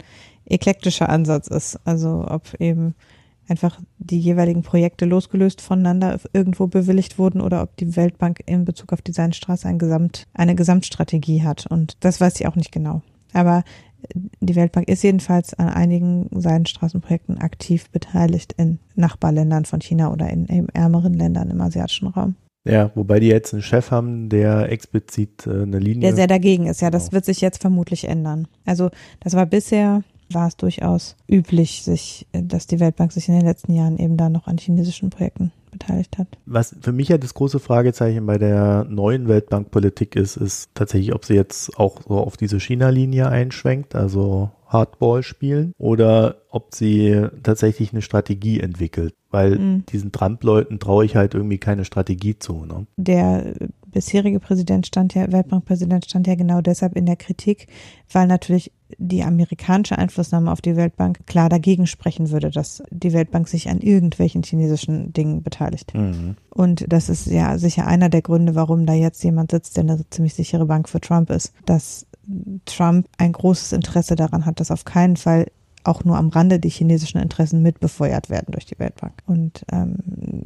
eklektischer 0.45 1.09
Ansatz 1.09 1.47
ist. 1.47 1.79
Also 1.85 2.25
ob 2.27 2.53
eben 2.59 2.95
einfach 3.47 3.79
die 3.97 4.19
jeweiligen 4.19 4.61
Projekte 4.61 5.05
losgelöst 5.05 5.61
voneinander 5.61 6.19
irgendwo 6.31 6.67
bewilligt 6.67 7.19
wurden 7.19 7.41
oder 7.41 7.61
ob 7.61 7.75
die 7.77 7.95
Weltbank 7.95 8.41
in 8.45 8.65
Bezug 8.65 8.93
auf 8.93 9.01
die 9.01 9.11
Seidenstraße 9.11 9.67
ein 9.67 9.79
Gesamt, 9.79 10.25
eine 10.33 10.55
Gesamtstrategie 10.55 11.43
hat. 11.43 11.67
Und 11.67 11.97
das 12.01 12.21
weiß 12.21 12.39
ich 12.39 12.47
auch 12.47 12.55
nicht 12.55 12.71
genau. 12.71 13.01
Aber 13.33 13.63
die 14.41 14.55
Weltbank 14.55 14.87
ist 14.89 15.03
jedenfalls 15.03 15.53
an 15.53 15.69
einigen 15.69 16.29
Seidenstraßenprojekten 16.31 17.37
aktiv 17.37 17.89
beteiligt 17.89 18.53
in 18.53 18.79
Nachbarländern 18.95 19.65
von 19.65 19.81
China 19.81 20.11
oder 20.11 20.29
in 20.29 20.47
eben 20.47 20.69
ärmeren 20.69 21.13
Ländern 21.13 21.49
im 21.49 21.61
asiatischen 21.61 22.07
Raum. 22.07 22.35
Ja, 22.65 22.91
wobei 22.95 23.19
die 23.19 23.27
jetzt 23.27 23.53
einen 23.53 23.61
Chef 23.61 23.91
haben, 23.91 24.29
der 24.29 24.71
explizit 24.71 25.47
äh, 25.47 25.63
eine 25.63 25.79
Linie. 25.79 26.01
Der 26.01 26.15
sehr 26.15 26.27
dagegen 26.27 26.67
ist, 26.67 26.81
ja, 26.81 26.89
das 26.89 27.05
genau. 27.05 27.13
wird 27.13 27.25
sich 27.25 27.41
jetzt 27.41 27.61
vermutlich 27.61 28.07
ändern. 28.07 28.47
Also 28.65 28.89
das 29.19 29.33
war 29.33 29.45
bisher 29.45 30.03
war 30.33 30.47
es 30.47 30.57
durchaus 30.57 31.15
üblich, 31.27 31.83
sich, 31.83 32.27
dass 32.31 32.67
die 32.67 32.79
Weltbank 32.79 33.11
sich 33.11 33.27
in 33.27 33.35
den 33.35 33.45
letzten 33.45 33.73
Jahren 33.73 33.97
eben 33.97 34.17
da 34.17 34.29
noch 34.29 34.47
an 34.47 34.57
chinesischen 34.57 35.09
Projekten 35.09 35.51
beteiligt 35.73 36.17
hat. 36.17 36.27
Was 36.45 36.75
für 36.79 36.93
mich 36.93 37.09
ja 37.09 37.17
das 37.17 37.33
große 37.33 37.59
Fragezeichen 37.59 38.25
bei 38.25 38.37
der 38.37 38.85
neuen 38.85 39.27
Weltbankpolitik 39.27 40.15
ist, 40.15 40.37
ist 40.37 40.69
tatsächlich, 40.73 41.13
ob 41.13 41.25
sie 41.25 41.33
jetzt 41.33 41.77
auch 41.77 42.01
so 42.07 42.17
auf 42.19 42.37
diese 42.37 42.59
China-Linie 42.59 43.27
einschwenkt, 43.27 43.95
also 43.95 44.51
Hardball 44.67 45.23
spielen, 45.23 45.73
oder 45.77 46.37
ob 46.49 46.73
sie 46.73 47.27
tatsächlich 47.43 47.91
eine 47.91 48.01
Strategie 48.01 48.59
entwickelt. 48.59 49.13
Weil 49.29 49.59
mhm. 49.59 49.85
diesen 49.87 50.11
Trump-Leuten 50.11 50.79
traue 50.79 51.05
ich 51.05 51.15
halt 51.15 51.33
irgendwie 51.33 51.57
keine 51.57 51.85
Strategie 51.85 52.37
zu. 52.37 52.65
Ne? 52.65 52.85
Der 52.97 53.53
bisherige 53.93 54.39
Präsident 54.39 54.87
stand 54.87 55.13
ja, 55.13 55.31
Weltbankpräsident 55.31 56.05
stand 56.05 56.27
ja 56.27 56.35
genau 56.35 56.61
deshalb 56.61 56.95
in 56.95 57.05
der 57.05 57.15
Kritik, 57.15 57.67
weil 58.11 58.27
natürlich 58.27 58.71
die 58.97 59.23
amerikanische 59.23 59.97
Einflussnahme 59.97 60.51
auf 60.51 60.61
die 60.61 60.75
Weltbank 60.75 61.25
klar 61.25 61.49
dagegen 61.49 61.87
sprechen 61.87 62.29
würde, 62.31 62.51
dass 62.51 62.83
die 62.91 63.13
Weltbank 63.13 63.47
sich 63.47 63.69
an 63.69 63.79
irgendwelchen 63.79 64.43
chinesischen 64.43 65.13
Dingen 65.13 65.41
beteiligt. 65.41 65.93
Mhm. 65.93 66.35
Und 66.49 66.85
das 66.91 67.09
ist 67.09 67.27
ja 67.27 67.57
sicher 67.57 67.87
einer 67.87 68.09
der 68.09 68.21
Gründe, 68.21 68.55
warum 68.55 68.85
da 68.85 68.93
jetzt 68.93 69.23
jemand 69.23 69.51
sitzt, 69.51 69.77
der 69.77 69.83
eine 69.83 70.09
ziemlich 70.09 70.33
sichere 70.33 70.65
Bank 70.65 70.89
für 70.89 71.01
Trump 71.01 71.29
ist, 71.29 71.53
dass 71.65 72.05
Trump 72.65 73.07
ein 73.17 73.31
großes 73.31 73.73
Interesse 73.73 74.15
daran 74.15 74.45
hat, 74.45 74.59
dass 74.59 74.71
auf 74.71 74.85
keinen 74.85 75.17
Fall 75.17 75.47
auch 75.83 76.03
nur 76.03 76.17
am 76.17 76.29
Rande 76.29 76.59
die 76.59 76.69
chinesischen 76.69 77.19
Interessen 77.19 77.61
mitbefeuert 77.61 78.29
werden 78.29 78.51
durch 78.51 78.65
die 78.65 78.79
Weltbank. 78.79 79.13
Und 79.25 79.65
ähm, 79.71 79.97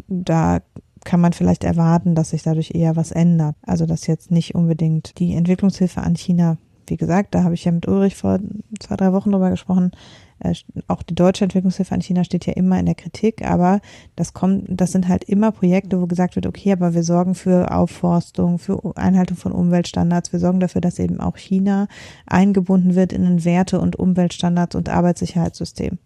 da 0.07 0.61
kann 1.03 1.21
man 1.21 1.33
vielleicht 1.33 1.63
erwarten, 1.63 2.15
dass 2.15 2.31
sich 2.31 2.43
dadurch 2.43 2.71
eher 2.73 2.95
was 2.95 3.11
ändert. 3.11 3.55
Also 3.61 3.85
dass 3.85 4.07
jetzt 4.07 4.31
nicht 4.31 4.55
unbedingt 4.55 5.19
die 5.19 5.35
Entwicklungshilfe 5.35 6.01
an 6.01 6.15
China 6.15 6.57
wie 6.89 6.97
gesagt, 6.97 7.35
da 7.35 7.43
habe 7.43 7.53
ich 7.53 7.65
ja 7.65 7.71
mit 7.71 7.87
Ulrich 7.87 8.15
vor 8.15 8.39
zwei, 8.79 8.95
drei 8.95 9.13
Wochen 9.13 9.31
drüber 9.31 9.49
gesprochen. 9.49 9.91
Äh, 10.39 10.53
auch 10.87 11.03
die 11.03 11.15
deutsche 11.15 11.43
Entwicklungshilfe 11.43 11.93
an 11.93 12.01
China 12.01 12.23
steht 12.23 12.45
ja 12.45 12.53
immer 12.53 12.79
in 12.79 12.85
der 12.85 12.95
Kritik, 12.95 13.45
aber 13.45 13.81
das 14.15 14.33
kommt, 14.33 14.65
das 14.69 14.91
sind 14.91 15.07
halt 15.07 15.23
immer 15.23 15.51
Projekte, 15.51 15.99
wo 16.01 16.07
gesagt 16.07 16.35
wird, 16.35 16.45
okay, 16.45 16.71
aber 16.71 16.93
wir 16.93 17.03
sorgen 17.03 17.35
für 17.35 17.71
Aufforstung, 17.71 18.59
für 18.59 18.79
Einhaltung 18.95 19.37
von 19.37 19.51
Umweltstandards, 19.51 20.31
wir 20.31 20.39
sorgen 20.39 20.59
dafür, 20.59 20.81
dass 20.81 20.99
eben 20.99 21.19
auch 21.19 21.37
China 21.37 21.87
eingebunden 22.25 22.95
wird 22.95 23.13
in 23.13 23.25
ein 23.25 23.45
Werte- 23.45 23.79
und 23.79 23.97
Umweltstandards 23.97 24.75
und 24.75 24.89
Arbeitssicherheitssystem. 24.89 25.97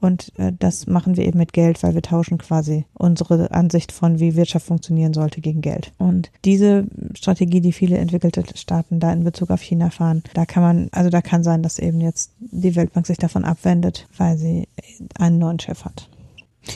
Und 0.00 0.32
äh, 0.38 0.52
das 0.58 0.86
machen 0.86 1.16
wir 1.16 1.24
eben 1.24 1.38
mit 1.38 1.52
Geld, 1.52 1.82
weil 1.82 1.94
wir 1.94 2.02
tauschen 2.02 2.38
quasi 2.38 2.84
unsere 2.94 3.50
Ansicht 3.52 3.92
von, 3.92 4.20
wie 4.20 4.36
Wirtschaft 4.36 4.66
funktionieren 4.66 5.14
sollte, 5.14 5.40
gegen 5.40 5.60
Geld. 5.60 5.92
Und 5.98 6.30
diese 6.44 6.86
Strategie, 7.14 7.60
die 7.60 7.72
viele 7.72 7.98
entwickelte 7.98 8.44
Staaten 8.56 9.00
da 9.00 9.12
in 9.12 9.24
Bezug 9.24 9.50
auf 9.50 9.62
China 9.62 9.90
fahren, 9.90 10.22
da 10.34 10.44
kann 10.44 10.62
man, 10.62 10.88
also 10.92 11.10
da 11.10 11.22
kann 11.22 11.42
sein, 11.42 11.62
dass 11.62 11.78
eben 11.78 12.00
jetzt 12.00 12.32
die 12.38 12.76
Weltbank 12.76 13.06
sich 13.06 13.18
davon 13.18 13.44
abwendet, 13.44 14.06
weil 14.16 14.36
sie 14.36 14.68
einen 15.18 15.38
neuen 15.38 15.58
Chef 15.58 15.84
hat. 15.84 16.08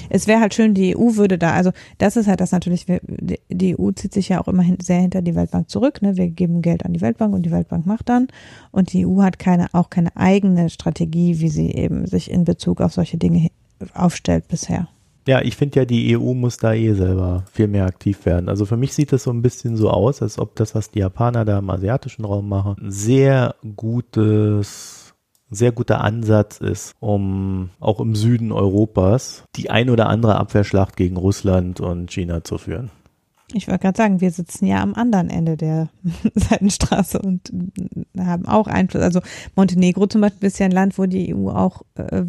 Es 0.08 0.26
wäre 0.26 0.40
halt 0.40 0.54
schön, 0.54 0.74
die 0.74 0.96
EU 0.96 1.16
würde 1.16 1.38
da, 1.38 1.52
also 1.52 1.70
das 1.98 2.16
ist 2.16 2.26
halt 2.26 2.40
das 2.40 2.52
natürlich, 2.52 2.86
die 2.86 3.78
EU 3.78 3.90
zieht 3.92 4.12
sich 4.12 4.28
ja 4.28 4.40
auch 4.40 4.48
immer 4.48 4.64
sehr 4.82 5.00
hinter 5.00 5.22
die 5.22 5.34
Weltbank 5.34 5.70
zurück. 5.70 6.02
Ne? 6.02 6.16
Wir 6.16 6.28
geben 6.28 6.62
Geld 6.62 6.84
an 6.84 6.92
die 6.92 7.00
Weltbank 7.00 7.34
und 7.34 7.42
die 7.42 7.50
Weltbank 7.50 7.86
macht 7.86 8.08
dann. 8.08 8.28
Und 8.70 8.92
die 8.92 9.06
EU 9.06 9.22
hat 9.22 9.38
keine, 9.38 9.68
auch 9.72 9.90
keine 9.90 10.14
eigene 10.16 10.70
Strategie, 10.70 11.40
wie 11.40 11.48
sie 11.48 11.70
eben 11.72 12.06
sich 12.06 12.30
in 12.30 12.44
Bezug 12.44 12.80
auf 12.80 12.92
solche 12.92 13.18
Dinge 13.18 13.50
aufstellt 13.94 14.48
bisher. 14.48 14.88
Ja, 15.26 15.42
ich 15.42 15.56
finde 15.56 15.80
ja, 15.80 15.84
die 15.84 16.16
EU 16.16 16.34
muss 16.34 16.56
da 16.56 16.72
eh 16.72 16.94
selber 16.94 17.44
viel 17.52 17.68
mehr 17.68 17.84
aktiv 17.84 18.24
werden. 18.24 18.48
Also 18.48 18.64
für 18.64 18.76
mich 18.76 18.94
sieht 18.94 19.12
das 19.12 19.24
so 19.24 19.30
ein 19.30 19.42
bisschen 19.42 19.76
so 19.76 19.90
aus, 19.90 20.22
als 20.22 20.38
ob 20.38 20.56
das, 20.56 20.74
was 20.74 20.90
die 20.90 21.00
Japaner 21.00 21.44
da 21.44 21.58
im 21.58 21.70
asiatischen 21.70 22.24
Raum 22.24 22.48
machen, 22.48 22.76
ein 22.80 22.90
sehr 22.90 23.54
gutes 23.76 24.99
sehr 25.50 25.72
guter 25.72 26.00
Ansatz 26.00 26.58
ist, 26.58 26.94
um 27.00 27.70
auch 27.80 28.00
im 28.00 28.14
Süden 28.14 28.52
Europas 28.52 29.44
die 29.56 29.70
ein 29.70 29.90
oder 29.90 30.08
andere 30.08 30.36
Abwehrschlacht 30.36 30.96
gegen 30.96 31.16
Russland 31.16 31.80
und 31.80 32.10
China 32.10 32.44
zu 32.44 32.58
führen. 32.58 32.90
Ich 33.52 33.66
wollte 33.66 33.80
gerade 33.80 33.96
sagen, 33.96 34.20
wir 34.20 34.30
sitzen 34.30 34.66
ja 34.66 34.80
am 34.80 34.94
anderen 34.94 35.28
Ende 35.28 35.56
der 35.56 35.88
Seitenstraße 36.34 37.20
und 37.20 37.52
haben 38.16 38.46
auch 38.46 38.68
Einfluss. 38.68 39.02
Also 39.02 39.20
Montenegro 39.56 40.06
zum 40.06 40.20
Beispiel 40.20 40.46
ist 40.46 40.58
ja 40.58 40.66
ein 40.66 40.72
Land, 40.72 40.98
wo 40.98 41.06
die 41.06 41.34
EU 41.34 41.48
auch 41.50 41.82
äh, 41.96 42.24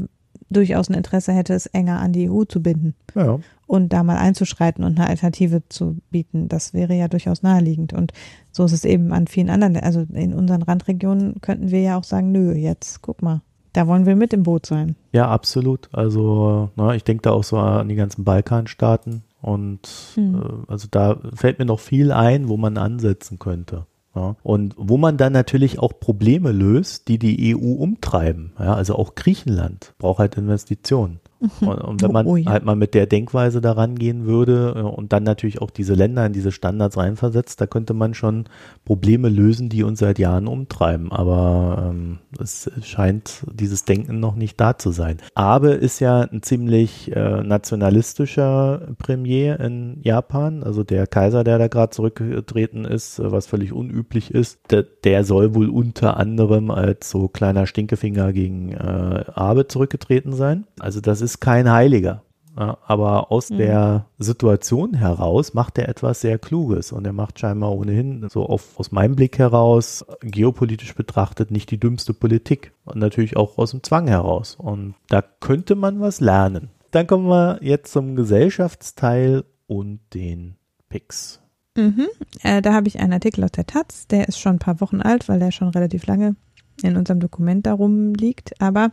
durchaus 0.52 0.89
ein 0.89 0.95
Interesse 0.95 1.34
hätte, 1.34 1.54
es 1.54 1.66
enger 1.68 1.99
an 1.99 2.14
die 2.14 2.30
EU 2.30 2.43
zu 2.43 2.62
binden. 2.62 2.93
Ja. 3.16 3.39
Und 3.68 3.93
da 3.93 4.04
mal 4.04 4.18
einzuschreiten 4.18 4.84
und 4.84 4.99
eine 4.99 5.08
Alternative 5.08 5.64
zu 5.70 5.97
bieten, 6.10 6.49
das 6.49 6.74
wäre 6.74 6.93
ja 6.93 7.08
durchaus 7.08 7.41
naheliegend. 7.41 7.93
Und 7.93 8.12
so 8.52 8.66
ist 8.66 8.74
es 8.74 8.86
eben 8.86 9.14
an 9.14 9.28
vielen 9.28 9.49
anderen, 9.49 9.78
also 9.78 10.06
in 10.14 10.34
unseren 10.34 10.62
Randregionen 10.62 11.39
könnten 11.41 11.72
wir 11.72 11.82
ja 11.82 11.97
auch 11.97 12.04
sagen, 12.04 12.32
nö, 12.32 12.54
jetzt 12.54 13.02
guck 13.02 13.22
mal, 13.22 13.41
da 13.74 13.88
wollen 13.88 14.06
wir 14.06 14.16
mit 14.16 14.34
im 14.34 14.43
Boot 14.43 14.66
sein. 14.66 14.95
Ja, 15.14 15.30
absolut. 15.30 15.89
Also, 15.93 16.70
na, 16.76 16.93
ich 16.95 17.06
denke 17.06 17.22
da 17.22 17.32
auch 17.32 17.43
so 17.43 17.58
an 17.58 17.88
die 17.88 17.95
ganzen 17.95 18.26
Balkanstaaten 18.26 19.24
und 19.41 19.88
hm. 20.16 20.36
äh, 20.36 20.72
also 20.72 20.88
da 20.91 21.18
fällt 21.34 21.60
mir 21.60 21.66
noch 21.66 21.80
viel 21.80 22.12
ein, 22.12 22.49
wo 22.49 22.58
man 22.58 22.78
ansetzen 22.78 23.39
könnte. 23.39 23.86
Ja, 24.14 24.36
und 24.43 24.74
wo 24.78 24.97
man 24.97 25.18
dann 25.18 25.32
natürlich 25.32 25.80
auch 25.80 25.93
Probleme 25.99 26.51
löst, 26.51 27.07
die 27.07 27.18
die 27.18 27.55
EU 27.55 27.74
umtreiben. 27.76 28.53
Ja, 28.59 28.74
also 28.74 28.95
auch 28.95 29.16
Griechenland 29.16 29.93
braucht 29.97 30.20
halt 30.20 30.38
Investitionen. 30.38 31.22
Mhm. 31.41 31.67
Und, 31.67 31.81
und, 31.81 32.01
wenn 32.01 32.11
man 32.11 32.25
oh, 32.27 32.31
oh, 32.31 32.35
ja. 32.37 32.51
halt 32.51 32.65
mal 32.65 32.75
mit 32.75 32.93
der 32.93 33.07
Denkweise 33.07 33.61
daran 33.61 33.95
gehen 33.95 34.25
würde 34.25 34.73
äh, 34.75 34.81
und 34.81 35.11
dann 35.11 35.23
natürlich 35.23 35.61
auch 35.61 35.71
diese 35.71 35.95
Länder 35.95 36.25
in 36.25 36.33
diese 36.33 36.51
Standards 36.51 36.97
reinversetzt, 36.97 37.59
da 37.59 37.67
könnte 37.67 37.93
man 37.93 38.13
schon 38.13 38.45
Probleme 38.85 39.29
lösen, 39.29 39.69
die 39.69 39.83
uns 39.83 39.99
seit 39.99 40.19
Jahren 40.19 40.47
umtreiben. 40.47 41.11
Aber 41.11 41.89
ähm, 41.89 42.19
es 42.39 42.69
scheint 42.83 43.45
dieses 43.51 43.85
Denken 43.85 44.19
noch 44.19 44.35
nicht 44.35 44.59
da 44.59 44.77
zu 44.77 44.91
sein. 44.91 45.17
Abe 45.35 45.71
ist 45.71 45.99
ja 45.99 46.21
ein 46.21 46.43
ziemlich 46.43 47.15
äh, 47.15 47.41
nationalistischer 47.43 48.89
Premier 48.97 49.59
in 49.59 49.99
Japan, 50.01 50.63
also 50.63 50.83
der 50.83 51.07
Kaiser, 51.07 51.43
der 51.43 51.57
da 51.57 51.67
gerade 51.67 51.91
zurückgetreten 51.91 52.85
ist, 52.85 53.19
äh, 53.19 53.31
was 53.31 53.47
völlig 53.47 53.73
unüblich 53.73 54.31
ist, 54.31 54.59
der, 54.69 54.83
der, 54.83 55.23
soll 55.23 55.55
wohl 55.55 55.69
unter 55.69 56.17
anderem 56.17 56.71
als 56.71 57.09
so 57.09 57.27
kleiner 57.27 57.67
Stinkefinger 57.67 58.33
gegen 58.33 58.71
äh, 58.71 59.23
Abe 59.33 59.67
zurückgetreten 59.67 60.33
sein. 60.33 60.65
Also 60.79 60.99
das 60.99 61.21
ist 61.21 61.30
ist 61.32 61.39
kein 61.41 61.71
Heiliger. 61.71 62.23
Ja, 62.57 62.77
aber 62.86 63.32
aus 63.32 63.49
mhm. 63.49 63.57
der 63.59 64.05
Situation 64.19 64.93
heraus 64.93 65.53
macht 65.53 65.77
er 65.77 65.88
etwas 65.88 66.19
sehr 66.19 66.38
Kluges 66.38 66.91
und 66.91 67.05
er 67.07 67.13
macht 67.13 67.39
scheinbar 67.39 67.71
ohnehin, 67.71 68.27
so 68.29 68.45
auf, 68.45 68.77
aus 68.77 68.91
meinem 68.91 69.15
Blick 69.15 69.39
heraus, 69.39 70.05
geopolitisch 70.21 70.93
betrachtet, 70.93 71.49
nicht 71.49 71.71
die 71.71 71.79
dümmste 71.79 72.13
Politik. 72.13 72.73
Und 72.84 72.97
natürlich 72.97 73.38
auch 73.38 73.57
aus 73.57 73.71
dem 73.71 73.84
Zwang 73.84 74.07
heraus. 74.07 74.55
Und 74.55 74.95
da 75.07 75.21
könnte 75.21 75.75
man 75.75 76.01
was 76.01 76.19
lernen. 76.19 76.69
Dann 76.91 77.07
kommen 77.07 77.27
wir 77.27 77.59
jetzt 77.61 77.93
zum 77.93 78.17
Gesellschaftsteil 78.17 79.45
und 79.67 80.01
den 80.13 80.55
Picks. 80.89 81.41
Mhm. 81.77 82.07
Äh, 82.43 82.61
da 82.61 82.73
habe 82.73 82.89
ich 82.89 82.99
einen 82.99 83.13
Artikel 83.13 83.45
aus 83.45 83.53
der 83.53 83.65
Taz, 83.65 84.07
der 84.07 84.27
ist 84.27 84.39
schon 84.39 84.55
ein 84.57 84.59
paar 84.59 84.82
Wochen 84.82 85.01
alt, 85.01 85.29
weil 85.29 85.39
der 85.39 85.51
schon 85.51 85.69
relativ 85.69 86.05
lange 86.05 86.36
in 86.84 86.97
unserem 86.97 87.19
Dokument 87.19 87.65
darum 87.65 88.13
liegt. 88.13 88.59
Aber 88.61 88.91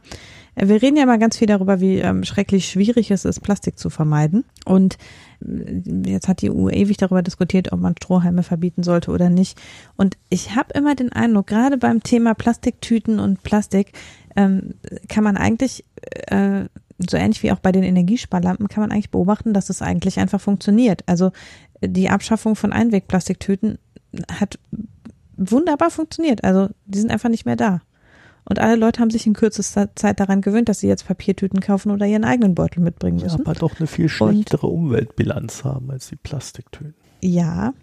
wir 0.60 0.82
reden 0.82 0.96
ja 0.96 1.06
mal 1.06 1.18
ganz 1.18 1.36
viel 1.36 1.46
darüber, 1.46 1.80
wie 1.80 1.98
ähm, 1.98 2.24
schrecklich 2.24 2.68
schwierig 2.68 3.10
es 3.10 3.24
ist, 3.24 3.40
Plastik 3.40 3.78
zu 3.78 3.90
vermeiden. 3.90 4.44
Und 4.64 4.98
äh, 5.44 5.82
jetzt 6.06 6.28
hat 6.28 6.42
die 6.42 6.50
EU 6.50 6.68
ewig 6.68 6.96
darüber 6.96 7.22
diskutiert, 7.22 7.72
ob 7.72 7.80
man 7.80 7.94
Strohhalme 7.96 8.42
verbieten 8.42 8.82
sollte 8.82 9.10
oder 9.10 9.30
nicht. 9.30 9.60
Und 9.96 10.16
ich 10.30 10.54
habe 10.56 10.72
immer 10.74 10.94
den 10.94 11.12
Eindruck, 11.12 11.48
gerade 11.48 11.78
beim 11.78 12.02
Thema 12.02 12.34
Plastiktüten 12.34 13.18
und 13.18 13.42
Plastik 13.42 13.92
ähm, 14.36 14.74
kann 15.08 15.24
man 15.24 15.36
eigentlich 15.36 15.84
äh, 16.26 16.64
so 16.98 17.16
ähnlich 17.16 17.42
wie 17.42 17.52
auch 17.52 17.60
bei 17.60 17.72
den 17.72 17.84
Energiesparlampen 17.84 18.68
kann 18.68 18.82
man 18.82 18.90
eigentlich 18.90 19.10
beobachten, 19.10 19.54
dass 19.54 19.70
es 19.70 19.82
eigentlich 19.82 20.18
einfach 20.18 20.40
funktioniert. 20.40 21.04
Also 21.06 21.30
die 21.80 22.10
Abschaffung 22.10 22.56
von 22.56 22.72
Einwegplastiktüten 22.72 23.78
hat 24.40 24.58
wunderbar 25.36 25.90
funktioniert. 25.90 26.42
Also 26.42 26.68
die 26.86 26.98
sind 26.98 27.10
einfach 27.10 27.28
nicht 27.28 27.46
mehr 27.46 27.56
da. 27.56 27.80
Und 28.48 28.58
alle 28.58 28.76
Leute 28.76 29.00
haben 29.00 29.10
sich 29.10 29.26
in 29.26 29.34
kürzester 29.34 29.94
Zeit 29.94 30.20
daran 30.20 30.40
gewöhnt, 30.40 30.68
dass 30.68 30.80
sie 30.80 30.88
jetzt 30.88 31.06
Papiertüten 31.06 31.60
kaufen 31.60 31.90
oder 31.90 32.06
ihren 32.06 32.24
eigenen 32.24 32.54
Beutel 32.54 32.80
mitbringen 32.80 33.20
müssen. 33.20 33.38
Ja, 33.38 33.44
aber 33.44 33.54
doch 33.54 33.78
eine 33.78 33.86
viel 33.86 34.08
schlechtere 34.08 34.66
Und, 34.66 34.84
Umweltbilanz 34.84 35.64
haben 35.64 35.90
als 35.90 36.08
die 36.08 36.16
Plastiktüten. 36.16 36.94
Ja. 37.20 37.74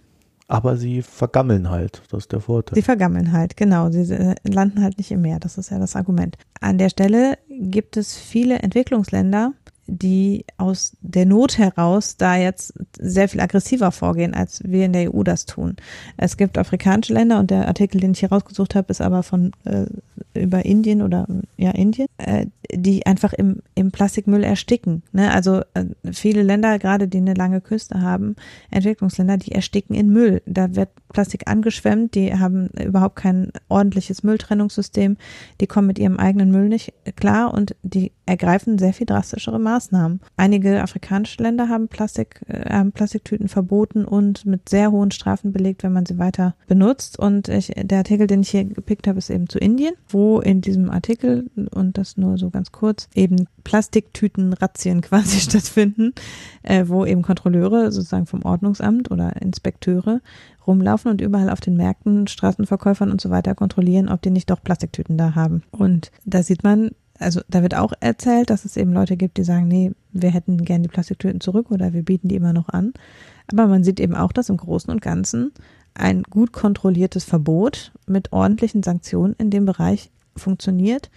Aber 0.47 0.77
sie 0.77 1.01
vergammeln 1.01 1.69
halt, 1.69 2.01
das 2.09 2.23
ist 2.23 2.31
der 2.31 2.39
Vorteil. 2.39 2.75
Sie 2.75 2.81
vergammeln 2.81 3.31
halt, 3.31 3.57
genau. 3.57 3.91
Sie 3.91 4.35
landen 4.43 4.81
halt 4.81 4.97
nicht 4.97 5.11
im 5.11 5.21
Meer, 5.21 5.39
das 5.39 5.57
ist 5.57 5.69
ja 5.71 5.79
das 5.79 5.95
Argument. 5.95 6.37
An 6.61 6.77
der 6.77 6.89
Stelle 6.89 7.37
gibt 7.49 7.97
es 7.97 8.15
viele 8.15 8.59
Entwicklungsländer, 8.59 9.53
die 9.87 10.45
aus 10.57 10.93
der 11.01 11.25
Not 11.25 11.57
heraus 11.57 12.17
da 12.17 12.35
jetzt 12.35 12.73
sehr 12.97 13.29
viel 13.29 13.39
aggressiver 13.39 13.91
vorgehen, 13.91 14.33
als 14.33 14.61
wir 14.63 14.85
in 14.85 14.93
der 14.93 15.13
EU 15.13 15.23
das 15.23 15.45
tun. 15.45 15.75
Es 16.17 16.37
gibt 16.37 16.57
afrikanische 16.57 17.13
Länder 17.13 17.39
und 17.39 17.51
der 17.51 17.67
Artikel, 17.67 18.01
den 18.01 18.11
ich 18.11 18.19
hier 18.19 18.31
rausgesucht 18.31 18.75
habe, 18.75 18.87
ist 18.89 19.01
aber 19.01 19.21
von 19.21 19.51
äh, 19.65 19.85
über 20.33 20.65
Indien 20.65 21.01
oder 21.01 21.27
ja 21.57 21.71
Indien, 21.71 22.07
äh, 22.17 22.47
die 22.73 23.05
einfach 23.05 23.33
im, 23.33 23.61
im 23.75 23.91
Plastikmüll 23.91 24.43
ersticken. 24.43 25.03
Ne? 25.11 25.31
Also 25.31 25.61
äh, 25.75 25.85
viele 26.11 26.41
Länder, 26.41 26.79
gerade 26.79 27.07
die 27.07 27.17
eine 27.17 27.35
lange 27.35 27.61
Küste 27.61 28.01
haben, 28.01 28.35
Entwicklungsländer, 28.71 29.37
die 29.37 29.51
ersticken 29.51 29.95
in 29.95 30.09
Müll. 30.09 30.41
Da 30.45 30.75
wird 30.75 30.89
Plastik 31.13 31.47
angeschwemmt, 31.47 32.15
die 32.15 32.33
haben 32.33 32.67
überhaupt 32.69 33.17
kein 33.17 33.51
ordentliches 33.69 34.23
Mülltrennungssystem, 34.23 35.17
die 35.61 35.67
kommen 35.67 35.87
mit 35.87 35.99
ihrem 35.99 36.17
eigenen 36.17 36.51
Müll 36.51 36.69
nicht 36.69 36.93
klar 37.15 37.53
und 37.53 37.75
die 37.83 38.11
ergreifen 38.25 38.79
sehr 38.79 38.93
viel 38.93 39.05
drastischere 39.05 39.59
Maßnahmen. 39.59 39.74
Einige 40.37 40.81
afrikanische 40.81 41.41
Länder 41.43 41.69
haben 41.69 41.87
Plastik, 41.87 42.41
äh, 42.47 42.83
Plastiktüten 42.85 43.47
verboten 43.47 44.05
und 44.05 44.45
mit 44.45 44.69
sehr 44.69 44.91
hohen 44.91 45.11
Strafen 45.11 45.51
belegt, 45.51 45.83
wenn 45.83 45.93
man 45.93 46.05
sie 46.05 46.17
weiter 46.17 46.55
benutzt. 46.67 47.19
Und 47.19 47.49
ich, 47.49 47.71
der 47.75 47.99
Artikel, 47.99 48.27
den 48.27 48.41
ich 48.41 48.49
hier 48.49 48.65
gepickt 48.65 49.07
habe, 49.07 49.17
ist 49.17 49.29
eben 49.29 49.49
zu 49.49 49.59
Indien, 49.59 49.95
wo 50.09 50.39
in 50.39 50.61
diesem 50.61 50.89
Artikel, 50.89 51.49
und 51.71 51.97
das 51.97 52.17
nur 52.17 52.37
so 52.37 52.49
ganz 52.49 52.71
kurz, 52.71 53.09
eben 53.13 53.47
Plastiktütenrazzien 53.63 55.01
quasi 55.01 55.39
stattfinden, 55.39 56.13
äh, 56.63 56.85
wo 56.87 57.05
eben 57.05 57.21
Kontrolleure 57.21 57.91
sozusagen 57.91 58.27
vom 58.27 58.43
Ordnungsamt 58.43 59.11
oder 59.11 59.41
Inspekteure 59.41 60.21
rumlaufen 60.65 61.11
und 61.11 61.21
überall 61.21 61.49
auf 61.49 61.61
den 61.61 61.75
Märkten, 61.75 62.27
Straßenverkäufern 62.27 63.11
und 63.11 63.21
so 63.21 63.29
weiter 63.29 63.55
kontrollieren, 63.55 64.09
ob 64.09 64.21
die 64.21 64.31
nicht 64.31 64.49
doch 64.49 64.63
Plastiktüten 64.63 65.17
da 65.17 65.35
haben. 65.35 65.63
Und 65.71 66.11
da 66.25 66.43
sieht 66.43 66.63
man, 66.63 66.91
also 67.19 67.41
da 67.49 67.61
wird 67.61 67.75
auch 67.75 67.93
erzählt, 67.99 68.49
dass 68.49 68.65
es 68.65 68.77
eben 68.77 68.93
Leute 68.93 69.17
gibt, 69.17 69.37
die 69.37 69.43
sagen, 69.43 69.67
nee, 69.67 69.91
wir 70.11 70.31
hätten 70.31 70.63
gern 70.65 70.83
die 70.83 70.89
Plastiktüten 70.89 71.41
zurück 71.41 71.71
oder 71.71 71.93
wir 71.93 72.03
bieten 72.03 72.27
die 72.27 72.35
immer 72.35 72.53
noch 72.53 72.69
an. 72.69 72.93
Aber 73.51 73.67
man 73.67 73.83
sieht 73.83 73.99
eben 73.99 74.15
auch, 74.15 74.31
dass 74.31 74.49
im 74.49 74.57
Großen 74.57 74.91
und 74.91 75.01
Ganzen 75.01 75.51
ein 75.93 76.23
gut 76.23 76.51
kontrolliertes 76.51 77.23
Verbot 77.23 77.91
mit 78.05 78.33
ordentlichen 78.33 78.83
Sanktionen 78.83 79.35
in 79.37 79.49
dem 79.49 79.65
Bereich 79.65 80.11
funktioniert. 80.35 81.09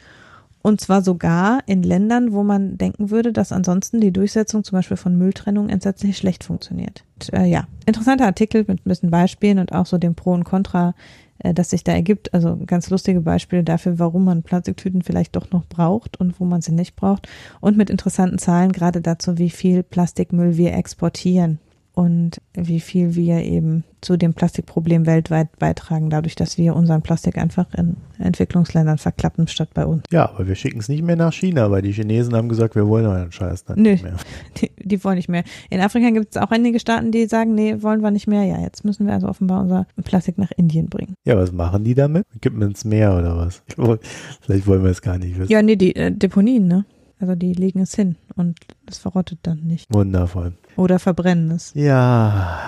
Und 0.60 0.80
zwar 0.80 1.02
sogar 1.02 1.60
in 1.66 1.82
Ländern, 1.82 2.32
wo 2.32 2.42
man 2.42 2.78
denken 2.78 3.10
würde, 3.10 3.32
dass 3.32 3.52
ansonsten 3.52 4.00
die 4.00 4.12
Durchsetzung 4.12 4.64
zum 4.64 4.76
Beispiel 4.76 4.96
von 4.96 5.16
Mülltrennung 5.16 5.68
entsetzlich 5.68 6.16
schlecht 6.16 6.44
funktioniert. 6.44 7.04
Und, 7.14 7.32
äh, 7.32 7.46
ja, 7.46 7.66
interessanter 7.86 8.26
Artikel 8.26 8.64
mit 8.66 8.80
ein 8.80 8.88
bisschen 8.88 9.10
Beispielen 9.10 9.58
und 9.58 9.72
auch 9.72 9.86
so 9.86 9.98
dem 9.98 10.14
Pro 10.14 10.32
und 10.32 10.44
Contra, 10.44 10.94
äh, 11.38 11.54
das 11.54 11.70
sich 11.70 11.84
da 11.84 11.92
ergibt. 11.92 12.34
Also 12.34 12.58
ganz 12.66 12.90
lustige 12.90 13.20
Beispiele 13.20 13.64
dafür, 13.64 13.98
warum 13.98 14.24
man 14.24 14.42
Plastiktüten 14.42 15.02
vielleicht 15.02 15.36
doch 15.36 15.50
noch 15.50 15.66
braucht 15.66 16.18
und 16.20 16.40
wo 16.40 16.44
man 16.44 16.60
sie 16.60 16.72
nicht 16.72 16.96
braucht. 16.96 17.28
Und 17.60 17.76
mit 17.76 17.90
interessanten 17.90 18.38
Zahlen 18.38 18.72
gerade 18.72 19.00
dazu, 19.00 19.38
wie 19.38 19.50
viel 19.50 19.82
Plastikmüll 19.82 20.56
wir 20.56 20.74
exportieren 20.74 21.58
und 21.98 22.40
wie 22.54 22.78
viel 22.78 23.16
wir 23.16 23.42
eben 23.42 23.82
zu 24.00 24.16
dem 24.16 24.32
Plastikproblem 24.32 25.04
weltweit 25.04 25.58
beitragen, 25.58 26.10
dadurch, 26.10 26.36
dass 26.36 26.56
wir 26.56 26.76
unseren 26.76 27.02
Plastik 27.02 27.36
einfach 27.36 27.66
in 27.74 27.96
Entwicklungsländern 28.20 28.98
verklappen, 28.98 29.48
statt 29.48 29.70
bei 29.74 29.84
uns. 29.84 30.04
Ja, 30.12 30.28
aber 30.28 30.46
wir 30.46 30.54
schicken 30.54 30.78
es 30.78 30.88
nicht 30.88 31.02
mehr 31.02 31.16
nach 31.16 31.32
China, 31.32 31.72
weil 31.72 31.82
die 31.82 31.90
Chinesen 31.90 32.36
haben 32.36 32.48
gesagt, 32.48 32.76
wir 32.76 32.86
wollen 32.86 33.04
euren 33.04 33.32
Scheiß 33.32 33.64
dann 33.64 33.82
Nö, 33.82 33.90
nicht 33.90 34.04
mehr. 34.04 34.14
Die, 34.60 34.70
die 34.78 35.02
wollen 35.02 35.16
nicht 35.16 35.28
mehr. 35.28 35.42
In 35.70 35.80
Afrika 35.80 36.10
gibt 36.10 36.36
es 36.36 36.40
auch 36.40 36.52
einige 36.52 36.78
Staaten, 36.78 37.10
die 37.10 37.26
sagen, 37.26 37.56
nee, 37.56 37.82
wollen 37.82 38.00
wir 38.00 38.12
nicht 38.12 38.28
mehr. 38.28 38.44
Ja, 38.44 38.60
jetzt 38.60 38.84
müssen 38.84 39.04
wir 39.04 39.14
also 39.14 39.26
offenbar 39.26 39.62
unser 39.62 39.88
Plastik 40.04 40.38
nach 40.38 40.52
Indien 40.56 40.86
bringen. 40.86 41.14
Ja, 41.24 41.36
was 41.36 41.50
machen 41.50 41.82
die 41.82 41.96
damit? 41.96 42.24
Kippen 42.40 42.62
ins 42.62 42.84
Meer 42.84 43.16
oder 43.16 43.36
was? 43.36 43.64
Vielleicht 44.42 44.68
wollen 44.68 44.84
wir 44.84 44.92
es 44.92 45.02
gar 45.02 45.18
nicht 45.18 45.36
wissen. 45.36 45.50
Ja, 45.50 45.62
nee, 45.62 45.74
die 45.74 45.96
äh, 45.96 46.12
Deponien, 46.12 46.68
ne? 46.68 46.84
Also 47.20 47.34
die 47.34 47.52
legen 47.52 47.80
es 47.80 47.94
hin 47.94 48.16
und 48.36 48.58
es 48.86 48.98
verrottet 48.98 49.40
dann 49.42 49.60
nicht. 49.60 49.92
Wundervoll. 49.92 50.52
Oder 50.76 50.98
verbrennen 50.98 51.50
es. 51.50 51.72
Ja. 51.74 52.58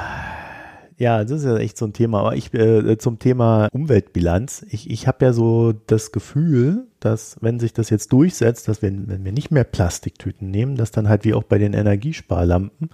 Ja, 0.99 1.25
das 1.25 1.31
ist 1.39 1.45
ja 1.45 1.57
echt 1.57 1.79
so 1.79 1.87
ein 1.87 1.95
Thema. 1.95 2.21
Aber 2.21 2.37
ich 2.37 2.53
äh, 2.53 2.99
zum 2.99 3.19
Thema 3.19 3.69
Umweltbilanz, 3.73 4.67
ich, 4.69 4.91
ich 4.91 5.07
habe 5.07 5.25
ja 5.25 5.33
so 5.33 5.73
das 5.73 6.13
Gefühl, 6.13 6.89
dass 7.01 7.39
wenn 7.41 7.59
sich 7.59 7.73
das 7.73 7.89
jetzt 7.89 8.13
durchsetzt, 8.13 8.69
dass 8.69 8.83
wir, 8.83 8.93
wenn 8.93 9.25
wir 9.25 9.33
nicht 9.33 9.51
mehr 9.51 9.65
Plastiktüten 9.65 10.51
nehmen, 10.51 10.77
dass 10.77 10.91
dann 10.91 11.09
halt 11.09 11.25
wie 11.25 11.33
auch 11.33 11.45
bei 11.45 11.57
den 11.57 11.73
Energiesparlampen 11.73 12.91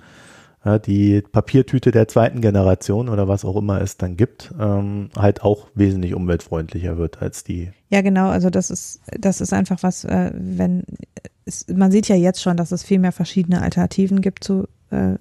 ja, 0.67 0.81
die 0.81 1.23
Papiertüte 1.23 1.93
der 1.93 2.09
zweiten 2.09 2.41
Generation 2.41 3.09
oder 3.09 3.29
was 3.29 3.45
auch 3.45 3.55
immer 3.55 3.81
es 3.81 3.99
dann 3.99 4.17
gibt, 4.17 4.53
ähm, 4.59 5.11
halt 5.17 5.43
auch 5.43 5.69
wesentlich 5.75 6.13
umweltfreundlicher 6.13 6.99
wird 6.99 7.23
als 7.23 7.45
die. 7.45 7.71
Ja, 7.89 8.01
genau. 8.01 8.31
Also 8.31 8.51
das 8.51 8.71
ist 8.71 9.01
das 9.17 9.41
ist 9.41 9.53
einfach 9.53 9.85
was, 9.85 10.05
äh, 10.05 10.33
wenn 10.35 10.83
es, 11.45 11.67
man 11.69 11.93
sieht 11.93 12.09
ja 12.09 12.17
jetzt 12.17 12.43
schon, 12.43 12.57
dass 12.57 12.73
es 12.73 12.83
viel 12.83 12.99
mehr 12.99 13.13
verschiedene 13.13 13.63
Alternativen 13.63 14.21
gibt 14.21 14.43
zu 14.43 14.67
äh, 14.91 15.15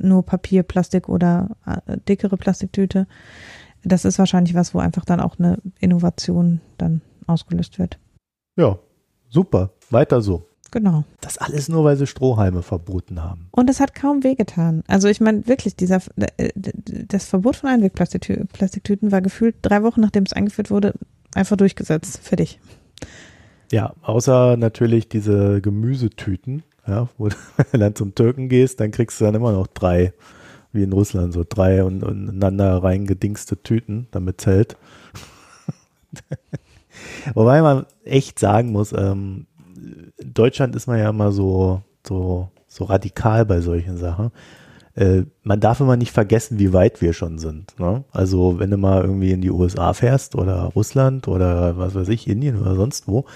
nur 0.00 0.24
Papier, 0.24 0.62
Plastik 0.62 1.10
oder 1.10 1.50
äh, 1.66 1.98
dickere 2.08 2.38
Plastiktüte. 2.38 3.06
Das 3.84 4.06
ist 4.06 4.18
wahrscheinlich 4.18 4.54
was, 4.54 4.72
wo 4.72 4.78
einfach 4.78 5.04
dann 5.04 5.20
auch 5.20 5.38
eine 5.38 5.58
Innovation 5.78 6.62
dann 6.78 7.02
ausgelöst 7.26 7.78
wird. 7.78 7.98
Ja, 8.56 8.78
super. 9.28 9.72
Weiter 9.90 10.22
so. 10.22 10.48
Genau. 10.70 11.04
Das 11.20 11.38
alles 11.38 11.68
nur, 11.68 11.84
weil 11.84 11.96
sie 11.96 12.06
Strohhalme 12.06 12.62
verboten 12.62 13.22
haben. 13.22 13.48
Und 13.50 13.70
es 13.70 13.80
hat 13.80 13.94
kaum 13.94 14.24
wehgetan. 14.24 14.82
Also 14.86 15.08
ich 15.08 15.20
meine 15.20 15.46
wirklich, 15.46 15.76
dieser 15.76 16.00
äh, 16.16 16.50
das 16.54 17.26
Verbot 17.26 17.56
von 17.56 17.70
Einwegplastiktüten 17.70 19.12
war 19.12 19.20
gefühlt 19.20 19.56
drei 19.62 19.82
Wochen, 19.82 20.00
nachdem 20.00 20.24
es 20.24 20.32
eingeführt 20.32 20.70
wurde, 20.70 20.94
einfach 21.34 21.56
durchgesetzt. 21.56 22.18
Fertig. 22.22 22.58
Ja, 23.72 23.94
außer 24.02 24.56
natürlich 24.56 25.08
diese 25.08 25.60
Gemüsetüten, 25.60 26.62
ja, 26.86 27.08
wo 27.18 27.28
du 27.28 27.34
dann 27.72 27.94
zum 27.94 28.14
Türken 28.14 28.48
gehst, 28.48 28.80
dann 28.80 28.90
kriegst 28.90 29.20
du 29.20 29.24
dann 29.24 29.34
immer 29.34 29.52
noch 29.52 29.66
drei, 29.66 30.12
wie 30.72 30.82
in 30.82 30.92
Russland, 30.92 31.32
so 31.32 31.44
drei 31.48 31.84
und, 31.84 32.02
und 32.02 32.28
ineinander 32.28 32.82
reingedingste 32.82 33.62
Tüten, 33.62 34.08
damit 34.10 34.40
es 34.40 34.46
hält. 34.46 34.76
Wobei 37.34 37.60
man 37.62 37.86
echt 38.04 38.38
sagen 38.38 38.72
muss, 38.72 38.92
ähm, 38.92 39.46
in 40.16 40.34
Deutschland 40.34 40.74
ist 40.76 40.86
man 40.86 40.98
ja 40.98 41.10
immer 41.10 41.32
so, 41.32 41.82
so, 42.06 42.48
so 42.66 42.84
radikal 42.84 43.44
bei 43.44 43.60
solchen 43.60 43.96
Sachen. 43.96 44.30
Äh, 44.94 45.24
man 45.42 45.60
darf 45.60 45.80
immer 45.80 45.96
nicht 45.96 46.12
vergessen, 46.12 46.58
wie 46.58 46.72
weit 46.72 47.02
wir 47.02 47.12
schon 47.12 47.38
sind. 47.38 47.78
Ne? 47.78 48.04
Also 48.12 48.58
wenn 48.58 48.70
du 48.70 48.78
mal 48.78 49.02
irgendwie 49.02 49.32
in 49.32 49.42
die 49.42 49.50
USA 49.50 49.92
fährst 49.92 50.34
oder 50.34 50.64
Russland 50.74 51.28
oder 51.28 51.76
was 51.76 51.94
weiß 51.94 52.08
ich, 52.08 52.28
Indien 52.28 52.60
oder 52.60 52.74
sonst 52.74 53.06
wo, 53.06 53.26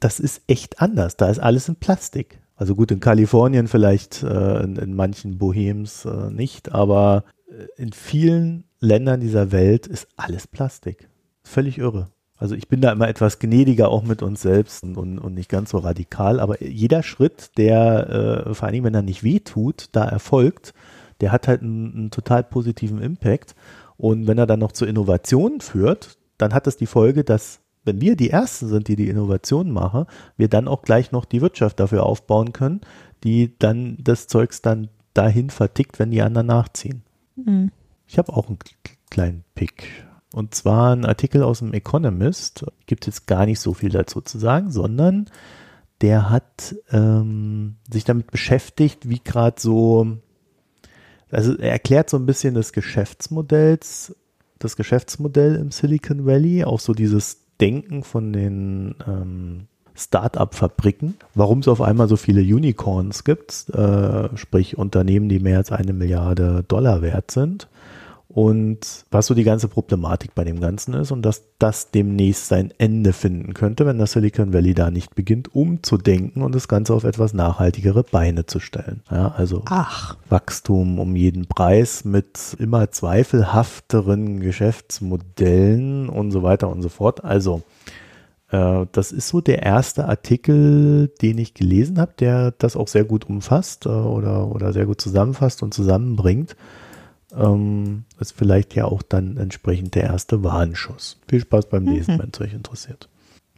das 0.00 0.18
ist 0.18 0.42
echt 0.46 0.80
anders. 0.80 1.16
Da 1.16 1.28
ist 1.28 1.38
alles 1.38 1.68
in 1.68 1.76
Plastik. 1.76 2.40
Also 2.56 2.74
gut, 2.74 2.90
in 2.90 3.00
Kalifornien 3.00 3.68
vielleicht, 3.68 4.22
äh, 4.22 4.62
in, 4.62 4.76
in, 4.76 4.94
manchen 4.94 5.38
Bohems 5.38 6.04
äh, 6.04 6.30
nicht, 6.30 6.72
aber 6.72 7.24
äh, 7.48 7.80
in 7.80 7.92
vielen 7.92 8.64
Ländern 8.80 9.20
dieser 9.20 9.52
Welt 9.52 9.86
ist 9.86 10.08
alles 10.16 10.46
Plastik. 10.46 11.08
Völlig 11.42 11.78
irre. 11.78 12.08
Also 12.42 12.56
ich 12.56 12.66
bin 12.66 12.80
da 12.80 12.90
immer 12.90 13.06
etwas 13.06 13.38
gnädiger 13.38 13.88
auch 13.88 14.02
mit 14.02 14.20
uns 14.20 14.42
selbst 14.42 14.82
und, 14.82 14.96
und 14.96 15.32
nicht 15.32 15.48
ganz 15.48 15.70
so 15.70 15.78
radikal, 15.78 16.40
aber 16.40 16.60
jeder 16.60 17.04
Schritt, 17.04 17.56
der, 17.56 18.46
äh, 18.48 18.54
vor 18.54 18.66
allem 18.66 18.82
wenn 18.82 18.96
er 18.96 19.02
nicht 19.02 19.22
weh 19.22 19.38
tut, 19.38 19.90
da 19.92 20.04
erfolgt, 20.04 20.74
der 21.20 21.30
hat 21.30 21.46
halt 21.46 21.62
einen, 21.62 21.94
einen 21.94 22.10
total 22.10 22.42
positiven 22.42 23.00
Impact. 23.00 23.54
Und 23.96 24.26
wenn 24.26 24.38
er 24.38 24.48
dann 24.48 24.58
noch 24.58 24.72
zur 24.72 24.88
Innovation 24.88 25.60
führt, 25.60 26.18
dann 26.36 26.52
hat 26.52 26.66
das 26.66 26.76
die 26.76 26.86
Folge, 26.86 27.22
dass 27.22 27.60
wenn 27.84 28.00
wir 28.00 28.16
die 28.16 28.30
Ersten 28.30 28.66
sind, 28.66 28.88
die 28.88 28.96
die 28.96 29.08
Innovation 29.08 29.70
machen, 29.70 30.06
wir 30.36 30.48
dann 30.48 30.66
auch 30.66 30.82
gleich 30.82 31.12
noch 31.12 31.24
die 31.24 31.42
Wirtschaft 31.42 31.78
dafür 31.78 32.02
aufbauen 32.02 32.52
können, 32.52 32.80
die 33.22 33.56
dann 33.56 33.98
das 34.00 34.26
Zeugs 34.26 34.62
dann 34.62 34.88
dahin 35.14 35.48
vertickt, 35.48 36.00
wenn 36.00 36.10
die 36.10 36.22
anderen 36.22 36.48
nachziehen. 36.48 37.04
Mhm. 37.36 37.70
Ich 38.08 38.18
habe 38.18 38.32
auch 38.32 38.48
einen 38.48 38.58
kleinen 39.10 39.44
Pick. 39.54 40.06
Und 40.32 40.54
zwar 40.54 40.94
ein 40.94 41.04
Artikel 41.04 41.42
aus 41.42 41.58
dem 41.58 41.74
Economist, 41.74 42.64
gibt 42.86 43.06
jetzt 43.06 43.26
gar 43.26 43.44
nicht 43.46 43.60
so 43.60 43.74
viel 43.74 43.90
dazu 43.90 44.20
zu 44.20 44.38
sagen, 44.38 44.70
sondern 44.70 45.28
der 46.00 46.30
hat 46.30 46.74
ähm, 46.90 47.76
sich 47.90 48.04
damit 48.04 48.30
beschäftigt, 48.30 49.08
wie 49.08 49.20
gerade 49.22 49.60
so, 49.60 50.18
also 51.30 51.56
er 51.56 51.72
erklärt 51.72 52.10
so 52.10 52.16
ein 52.16 52.26
bisschen 52.26 52.54
das 52.54 52.72
Geschäftsmodells, 52.72 54.16
das 54.58 54.76
Geschäftsmodell 54.76 55.56
im 55.56 55.70
Silicon 55.70 56.26
Valley, 56.26 56.64
auch 56.64 56.80
so 56.80 56.94
dieses 56.94 57.38
Denken 57.60 58.02
von 58.02 58.32
den 58.32 58.94
ähm, 59.06 59.66
Start-up-Fabriken, 59.94 61.16
warum 61.34 61.58
es 61.58 61.68
auf 61.68 61.82
einmal 61.82 62.08
so 62.08 62.16
viele 62.16 62.40
Unicorns 62.40 63.24
gibt, 63.24 63.68
äh, 63.70 64.34
sprich 64.36 64.78
Unternehmen, 64.78 65.28
die 65.28 65.38
mehr 65.38 65.58
als 65.58 65.70
eine 65.70 65.92
Milliarde 65.92 66.64
Dollar 66.66 67.02
wert 67.02 67.30
sind 67.30 67.68
und 68.34 69.04
was 69.10 69.26
so 69.26 69.34
die 69.34 69.44
ganze 69.44 69.68
Problematik 69.68 70.34
bei 70.34 70.44
dem 70.44 70.60
Ganzen 70.60 70.94
ist 70.94 71.10
und 71.10 71.22
dass 71.22 71.42
das 71.58 71.90
demnächst 71.90 72.48
sein 72.48 72.72
Ende 72.78 73.12
finden 73.12 73.52
könnte, 73.52 73.84
wenn 73.84 73.98
das 73.98 74.12
Silicon 74.12 74.54
Valley 74.54 74.72
da 74.72 74.90
nicht 74.90 75.14
beginnt, 75.14 75.54
umzudenken 75.54 76.42
und 76.42 76.54
das 76.54 76.66
Ganze 76.66 76.94
auf 76.94 77.04
etwas 77.04 77.34
nachhaltigere 77.34 78.04
Beine 78.04 78.46
zu 78.46 78.58
stellen. 78.58 79.02
Ja, 79.10 79.32
also 79.36 79.62
Ach. 79.66 80.16
Wachstum 80.30 80.98
um 80.98 81.14
jeden 81.14 81.46
Preis 81.46 82.04
mit 82.04 82.56
immer 82.58 82.90
zweifelhafteren 82.90 84.40
Geschäftsmodellen 84.40 86.08
und 86.08 86.30
so 86.30 86.42
weiter 86.42 86.70
und 86.70 86.80
so 86.80 86.88
fort. 86.88 87.22
Also 87.24 87.62
äh, 88.50 88.86
das 88.92 89.12
ist 89.12 89.28
so 89.28 89.42
der 89.42 89.62
erste 89.62 90.08
Artikel, 90.08 91.08
den 91.20 91.36
ich 91.36 91.52
gelesen 91.52 91.98
habe, 91.98 92.12
der 92.18 92.52
das 92.52 92.76
auch 92.76 92.88
sehr 92.88 93.04
gut 93.04 93.28
umfasst 93.28 93.84
äh, 93.84 93.90
oder, 93.90 94.48
oder 94.48 94.72
sehr 94.72 94.86
gut 94.86 95.02
zusammenfasst 95.02 95.62
und 95.62 95.74
zusammenbringt 95.74 96.56
ähm, 97.36 98.04
ist 98.20 98.32
vielleicht 98.32 98.74
ja 98.74 98.84
auch 98.84 99.02
dann 99.02 99.36
entsprechend 99.36 99.94
der 99.94 100.04
erste 100.04 100.42
Warnschuss. 100.42 101.18
Viel 101.28 101.40
Spaß 101.40 101.66
beim 101.66 101.86
Lesen, 101.86 102.14
mhm. 102.14 102.18
wenn 102.20 102.30
es 102.32 102.40
euch 102.40 102.54
interessiert. 102.54 103.08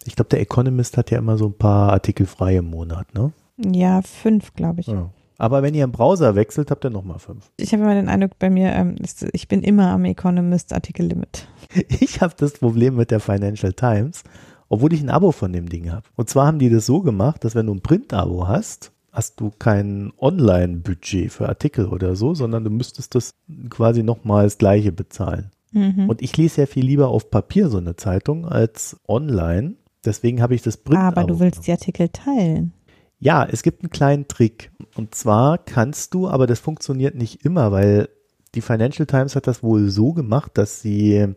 Ich 0.04 0.16
glaube, 0.16 0.28
der 0.28 0.40
Economist 0.40 0.96
hat 0.96 1.10
ja 1.10 1.18
immer 1.18 1.38
so 1.38 1.46
ein 1.46 1.54
paar 1.54 1.92
Artikel 1.92 2.26
frei 2.26 2.56
im 2.56 2.70
Monat, 2.70 3.14
ne? 3.14 3.32
Ja, 3.56 4.02
fünf, 4.02 4.54
glaube 4.54 4.80
ich. 4.80 4.88
Ja. 4.88 5.10
Aber 5.38 5.62
wenn 5.62 5.74
ihr 5.74 5.84
einen 5.84 5.92
Browser 5.92 6.34
wechselt, 6.34 6.70
habt 6.70 6.84
ihr 6.84 6.90
nochmal 6.90 7.18
fünf. 7.18 7.50
Ich 7.56 7.72
habe 7.72 7.82
immer 7.82 7.94
den 7.94 8.08
Eindruck, 8.08 8.38
bei 8.38 8.50
mir, 8.50 8.72
ähm, 8.72 8.96
ich 9.32 9.48
bin 9.48 9.62
immer 9.62 9.88
am 9.88 10.04
Economist 10.04 10.72
Artikellimit. 10.72 11.48
Ich 11.88 12.20
habe 12.20 12.34
das 12.36 12.52
Problem 12.52 12.94
mit 12.94 13.10
der 13.10 13.18
Financial 13.18 13.72
Times, 13.72 14.22
obwohl 14.68 14.92
ich 14.92 15.02
ein 15.02 15.10
Abo 15.10 15.32
von 15.32 15.52
dem 15.52 15.68
Ding 15.68 15.90
habe. 15.90 16.04
Und 16.14 16.28
zwar 16.28 16.46
haben 16.46 16.60
die 16.60 16.70
das 16.70 16.86
so 16.86 17.00
gemacht, 17.00 17.42
dass 17.42 17.56
wenn 17.56 17.66
du 17.66 17.74
ein 17.74 17.80
Print-Abo 17.80 18.46
hast, 18.46 18.92
hast 19.14 19.40
du 19.40 19.52
kein 19.56 20.12
Online-Budget 20.18 21.30
für 21.30 21.48
Artikel 21.48 21.86
oder 21.86 22.16
so, 22.16 22.34
sondern 22.34 22.64
du 22.64 22.70
müsstest 22.70 23.14
das 23.14 23.30
quasi 23.70 24.02
nochmal 24.02 24.44
das 24.44 24.58
gleiche 24.58 24.90
bezahlen. 24.90 25.50
Mhm. 25.70 26.08
Und 26.08 26.20
ich 26.20 26.36
lese 26.36 26.62
ja 26.62 26.66
viel 26.66 26.84
lieber 26.84 27.08
auf 27.08 27.30
Papier 27.30 27.68
so 27.68 27.78
eine 27.78 27.96
Zeitung 27.96 28.44
als 28.44 28.96
online. 29.08 29.74
Deswegen 30.04 30.42
habe 30.42 30.54
ich 30.54 30.62
das 30.62 30.76
Print. 30.76 31.00
Aber 31.00 31.24
du 31.24 31.38
willst 31.38 31.66
die 31.66 31.70
Artikel 31.70 32.08
teilen. 32.08 32.72
Ja, 33.20 33.46
es 33.50 33.62
gibt 33.62 33.82
einen 33.82 33.90
kleinen 33.90 34.28
Trick. 34.28 34.72
Und 34.96 35.14
zwar 35.14 35.58
kannst 35.58 36.12
du, 36.12 36.28
aber 36.28 36.46
das 36.46 36.58
funktioniert 36.58 37.14
nicht 37.14 37.44
immer, 37.44 37.70
weil 37.72 38.08
die 38.54 38.60
Financial 38.60 39.06
Times 39.06 39.36
hat 39.36 39.46
das 39.46 39.62
wohl 39.62 39.88
so 39.90 40.12
gemacht, 40.12 40.52
dass 40.54 40.82
sie 40.82 41.34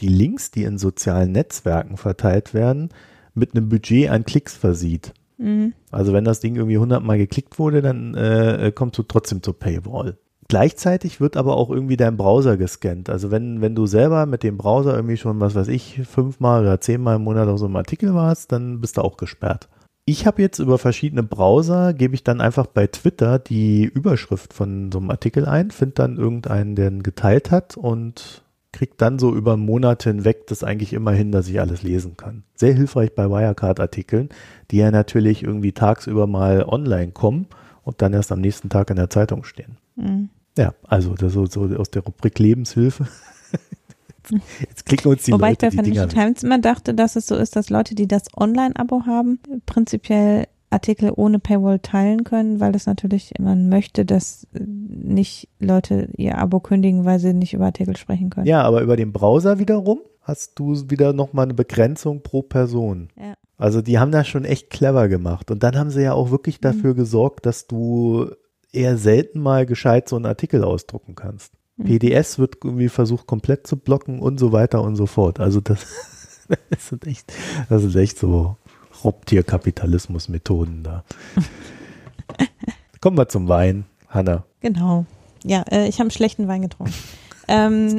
die 0.00 0.08
Links, 0.08 0.50
die 0.50 0.62
in 0.62 0.78
sozialen 0.78 1.32
Netzwerken 1.32 1.96
verteilt 1.96 2.54
werden, 2.54 2.90
mit 3.34 3.54
einem 3.54 3.68
Budget 3.68 4.10
an 4.10 4.24
Klicks 4.24 4.56
versieht. 4.56 5.12
Mhm. 5.38 5.74
Also 5.90 6.12
wenn 6.12 6.24
das 6.24 6.40
Ding 6.40 6.56
irgendwie 6.56 6.76
100 6.76 7.02
Mal 7.02 7.18
geklickt 7.18 7.58
wurde, 7.58 7.82
dann 7.82 8.14
äh, 8.14 8.72
kommst 8.74 8.98
du 8.98 9.02
trotzdem 9.02 9.42
zur 9.42 9.58
Paywall. 9.58 10.18
Gleichzeitig 10.48 11.20
wird 11.20 11.36
aber 11.36 11.56
auch 11.56 11.70
irgendwie 11.70 11.96
dein 11.96 12.16
Browser 12.16 12.56
gescannt. 12.56 13.10
Also 13.10 13.32
wenn, 13.32 13.60
wenn 13.60 13.74
du 13.74 13.86
selber 13.86 14.26
mit 14.26 14.44
dem 14.44 14.56
Browser 14.56 14.94
irgendwie 14.94 15.16
schon, 15.16 15.40
was 15.40 15.56
weiß 15.56 15.68
ich, 15.68 16.02
fünfmal 16.06 16.62
oder 16.62 16.80
zehnmal 16.80 17.16
im 17.16 17.24
Monat 17.24 17.48
auf 17.48 17.58
so 17.58 17.66
einem 17.66 17.76
Artikel 17.76 18.14
warst, 18.14 18.52
dann 18.52 18.80
bist 18.80 18.96
du 18.96 19.02
auch 19.02 19.16
gesperrt. 19.16 19.68
Ich 20.04 20.24
habe 20.24 20.40
jetzt 20.40 20.60
über 20.60 20.78
verschiedene 20.78 21.24
Browser, 21.24 21.92
gebe 21.92 22.14
ich 22.14 22.22
dann 22.22 22.40
einfach 22.40 22.66
bei 22.66 22.86
Twitter 22.86 23.40
die 23.40 23.84
Überschrift 23.84 24.52
von 24.52 24.92
so 24.92 25.00
einem 25.00 25.10
Artikel 25.10 25.46
ein, 25.46 25.72
finde 25.72 25.94
dann 25.94 26.16
irgendeinen, 26.16 26.76
der 26.76 26.92
ihn 26.92 27.02
geteilt 27.02 27.50
hat 27.50 27.76
und 27.76 28.44
kriegt 28.76 29.00
dann 29.00 29.18
so 29.18 29.34
über 29.34 29.56
Monate 29.56 30.10
hinweg 30.10 30.46
das 30.48 30.62
eigentlich 30.62 30.92
immer 30.92 31.12
hin, 31.12 31.32
dass 31.32 31.48
ich 31.48 31.58
alles 31.60 31.82
lesen 31.82 32.18
kann. 32.18 32.42
Sehr 32.56 32.74
hilfreich 32.74 33.14
bei 33.14 33.30
Wirecard-Artikeln, 33.30 34.28
die 34.70 34.76
ja 34.76 34.90
natürlich 34.90 35.42
irgendwie 35.42 35.72
tagsüber 35.72 36.26
mal 36.26 36.62
online 36.62 37.12
kommen 37.12 37.46
und 37.84 38.02
dann 38.02 38.12
erst 38.12 38.32
am 38.32 38.42
nächsten 38.42 38.68
Tag 38.68 38.90
in 38.90 38.96
der 38.96 39.08
Zeitung 39.08 39.44
stehen. 39.44 39.78
Mhm. 39.94 40.28
Ja, 40.58 40.74
also 40.86 41.14
das 41.14 41.32
so, 41.32 41.46
so 41.46 41.62
aus 41.74 41.90
der 41.90 42.02
Rubrik 42.02 42.38
Lebenshilfe. 42.38 43.06
Jetzt 44.60 44.84
klicken 44.84 45.10
uns 45.10 45.22
die 45.22 45.32
Wobei 45.32 45.50
Leute 45.50 45.68
ich 45.68 45.76
bei 45.76 45.82
Financial 45.82 46.08
Times 46.08 46.42
immer 46.42 46.58
dachte, 46.58 46.92
dass 46.92 47.16
es 47.16 47.26
so 47.26 47.34
ist, 47.34 47.56
dass 47.56 47.70
Leute, 47.70 47.94
die 47.94 48.06
das 48.06 48.24
Online-Abo 48.36 49.06
haben, 49.06 49.38
prinzipiell 49.64 50.48
Artikel 50.70 51.12
ohne 51.14 51.38
Paywall 51.38 51.78
teilen 51.78 52.24
können, 52.24 52.60
weil 52.60 52.74
es 52.74 52.86
natürlich, 52.86 53.32
man 53.38 53.68
möchte, 53.68 54.04
dass 54.04 54.46
nicht 54.52 55.48
Leute 55.60 56.08
ihr 56.16 56.38
Abo 56.38 56.60
kündigen, 56.60 57.04
weil 57.04 57.18
sie 57.18 57.32
nicht 57.32 57.54
über 57.54 57.66
Artikel 57.66 57.96
sprechen 57.96 58.30
können. 58.30 58.46
Ja, 58.46 58.62
aber 58.62 58.82
über 58.82 58.96
den 58.96 59.12
Browser 59.12 59.58
wiederum 59.58 60.00
hast 60.22 60.58
du 60.58 60.90
wieder 60.90 61.12
nochmal 61.12 61.44
eine 61.44 61.54
Begrenzung 61.54 62.22
pro 62.22 62.42
Person. 62.42 63.08
Ja. 63.16 63.34
Also 63.56 63.80
die 63.80 63.98
haben 63.98 64.10
das 64.10 64.26
schon 64.26 64.44
echt 64.44 64.70
clever 64.70 65.08
gemacht. 65.08 65.50
Und 65.50 65.62
dann 65.62 65.76
haben 65.76 65.90
sie 65.90 66.02
ja 66.02 66.12
auch 66.12 66.30
wirklich 66.30 66.60
dafür 66.60 66.92
mhm. 66.92 66.96
gesorgt, 66.96 67.46
dass 67.46 67.66
du 67.66 68.30
eher 68.72 68.98
selten 68.98 69.40
mal 69.40 69.66
gescheit 69.66 70.08
so 70.08 70.16
einen 70.16 70.26
Artikel 70.26 70.64
ausdrucken 70.64 71.14
kannst. 71.14 71.52
Mhm. 71.76 71.84
PDS 71.84 72.38
wird 72.38 72.56
irgendwie 72.62 72.88
versucht 72.88 73.26
komplett 73.26 73.66
zu 73.66 73.76
blocken 73.76 74.20
und 74.20 74.38
so 74.38 74.52
weiter 74.52 74.82
und 74.82 74.96
so 74.96 75.06
fort. 75.06 75.40
Also 75.40 75.60
das, 75.60 75.86
das 76.70 76.88
sind 76.88 77.06
echt, 77.06 77.32
das 77.68 77.84
ist 77.84 77.94
echt 77.94 78.18
so 78.18 78.56
Raubtierkapitalismus-Methoden 79.06 80.82
da. 80.82 81.04
Kommen 83.00 83.16
wir 83.16 83.28
zum 83.28 83.48
Wein, 83.48 83.84
Hanna. 84.08 84.44
Genau. 84.60 85.06
Ja, 85.44 85.62
äh, 85.70 85.88
ich 85.88 85.96
habe 85.96 86.04
einen 86.04 86.10
schlechten 86.10 86.48
Wein 86.48 86.62
getrunken. 86.62 86.94
ähm, 87.46 87.98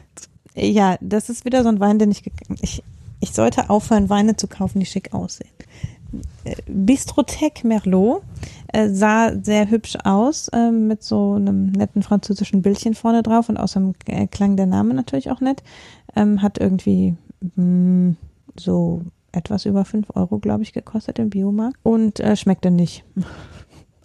ja, 0.54 0.96
das 1.00 1.30
ist 1.30 1.44
wieder 1.44 1.62
so 1.62 1.68
ein 1.68 1.78
Wein, 1.78 1.98
den 1.98 2.10
ich, 2.10 2.24
ich, 2.60 2.82
ich 3.20 3.32
sollte 3.32 3.70
aufhören, 3.70 4.10
Weine 4.10 4.36
zu 4.36 4.48
kaufen, 4.48 4.80
die 4.80 4.86
schick 4.86 5.14
aussehen. 5.14 5.50
Äh, 6.44 6.56
Bistrotec 6.66 7.62
Merlot 7.62 8.22
äh, 8.72 8.88
sah 8.88 9.32
sehr 9.40 9.70
hübsch 9.70 9.96
aus, 10.04 10.48
äh, 10.48 10.70
mit 10.70 11.04
so 11.04 11.34
einem 11.34 11.70
netten 11.70 12.02
französischen 12.02 12.62
Bildchen 12.62 12.94
vorne 12.94 13.22
drauf 13.22 13.48
und 13.48 13.56
außerdem 13.56 13.94
äh, 14.06 14.26
klang 14.26 14.56
der 14.56 14.66
Name 14.66 14.94
natürlich 14.94 15.30
auch 15.30 15.40
nett. 15.40 15.62
Ähm, 16.16 16.42
hat 16.42 16.58
irgendwie 16.58 17.16
mh, 17.54 17.64
mm, 17.64 18.16
so 18.58 19.02
etwas 19.32 19.66
über 19.66 19.84
5 19.84 20.08
Euro, 20.14 20.38
glaube 20.38 20.62
ich, 20.62 20.72
gekostet 20.72 21.18
im 21.18 21.30
Biomarkt 21.30 21.78
und 21.82 22.20
äh, 22.20 22.36
schmeckte 22.36 22.70
nicht. 22.70 23.04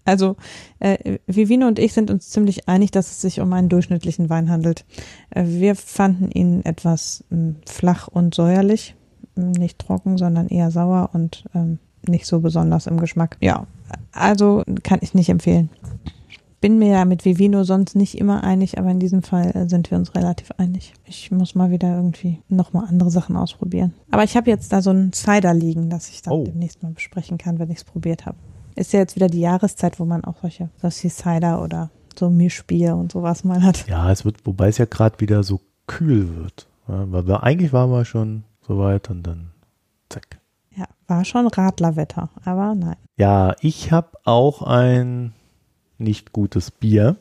Also 0.08 0.36
äh, 0.80 1.18
Vivino 1.26 1.66
und 1.66 1.80
ich 1.80 1.94
sind 1.94 2.12
uns 2.12 2.30
ziemlich 2.30 2.70
einig, 2.70 2.92
dass 2.92 3.10
es 3.10 3.22
sich 3.22 3.40
um 3.40 3.52
einen 3.54 3.70
durchschnittlichen 3.70 4.30
Wein 4.30 4.52
handelt. 4.52 4.86
Äh, 5.32 5.46
wir 5.48 5.76
fanden 5.76 6.30
ihn 6.30 6.64
etwas 6.64 7.24
mh, 7.32 7.38
hm, 7.38 7.56
flach 7.66 8.08
und 8.08 8.36
säuerlich, 8.36 8.94
nicht 9.36 9.80
trocken, 9.80 10.20
sondern 10.20 10.48
eher 10.48 10.70
sauer 10.70 11.10
und 11.14 11.46
ähm, 11.56 11.80
nicht 12.08 12.28
so 12.28 12.40
besonders 12.40 12.86
im 12.86 13.00
Geschmack. 13.00 13.38
Ja, 13.42 13.66
also 14.12 14.64
kann 14.84 15.00
ich 15.02 15.16
nicht 15.16 15.30
empfehlen. 15.30 15.70
Bin 16.66 16.80
mir 16.80 16.94
ja 16.94 17.06
mit 17.06 17.26
Vivino 17.26 17.64
sonst 17.64 17.96
nicht 17.96 18.18
immer 18.18 18.44
einig, 18.44 18.80
aber 18.80 18.90
in 18.90 18.98
diesem 19.00 19.22
Fall 19.22 19.56
äh, 19.56 19.70
sind 19.70 19.92
wir 19.92 20.00
uns 20.00 20.16
relativ 20.16 20.50
einig. 20.58 20.94
Ich 21.04 21.30
muss 21.30 21.54
mal 21.54 21.70
wieder 21.70 21.96
irgendwie 21.96 22.42
nochmal 22.50 22.88
andere 22.88 23.12
Sachen 23.12 23.38
ausprobieren. 23.38 23.94
Aber 24.10 24.24
ich 24.24 24.36
habe 24.36 24.50
jetzt 24.50 24.74
da 24.74 24.82
so 24.82 24.90
ein 24.90 25.14
Cider 25.14 25.54
liegen, 25.54 25.92
das 25.92 26.10
ich 26.10 26.24
dann 26.24 26.34
oh. 26.34 26.44
demnächst 26.44 26.82
mal 26.82 26.92
besprechen 26.92 27.38
kann, 27.38 27.60
wenn 27.60 27.70
ich 27.70 27.78
es 27.78 27.84
probiert 27.84 28.26
habe. 28.26 28.40
Ist 28.76 28.94
ja 28.94 29.00
jetzt 29.00 29.16
wieder 29.16 29.28
die 29.28 29.42
Jahreszeit, 29.42 30.00
wo 30.00 30.06
man 30.06 30.24
auch 30.24 30.42
solche, 30.42 30.72
solche 30.82 31.12
Cider 31.12 31.62
oder 31.62 31.92
so 32.18 32.32
Mischbier 32.32 32.96
und 32.96 33.12
sowas 33.12 33.44
mal 33.44 33.62
hat. 33.62 33.88
Ja, 33.88 34.12
es 34.12 34.26
wird, 34.26 34.44
wobei 34.48 34.70
es 34.70 34.80
ja 34.80 34.86
gerade 34.86 35.20
wieder 35.20 35.44
so 35.44 35.62
kühl 35.86 36.36
wird. 36.36 36.68
Ja, 36.88 37.06
weil 37.12 37.28
wir, 37.28 37.44
eigentlich 37.44 37.74
waren 37.74 37.92
wir 37.92 38.06
schon 38.06 38.44
so 38.68 38.80
weit 38.80 39.12
und 39.12 39.22
dann 39.22 39.52
zack. 40.10 40.40
Ja, 40.76 40.86
war 41.06 41.26
schon 41.26 41.46
Radlerwetter, 41.46 42.32
aber 42.44 42.74
nein. 42.74 42.96
Ja, 43.18 43.56
ich 43.62 43.92
habe 43.92 44.18
auch 44.24 44.64
ein 44.64 45.34
nicht 45.98 46.34
gutes 46.34 46.72
Bier. 46.72 47.18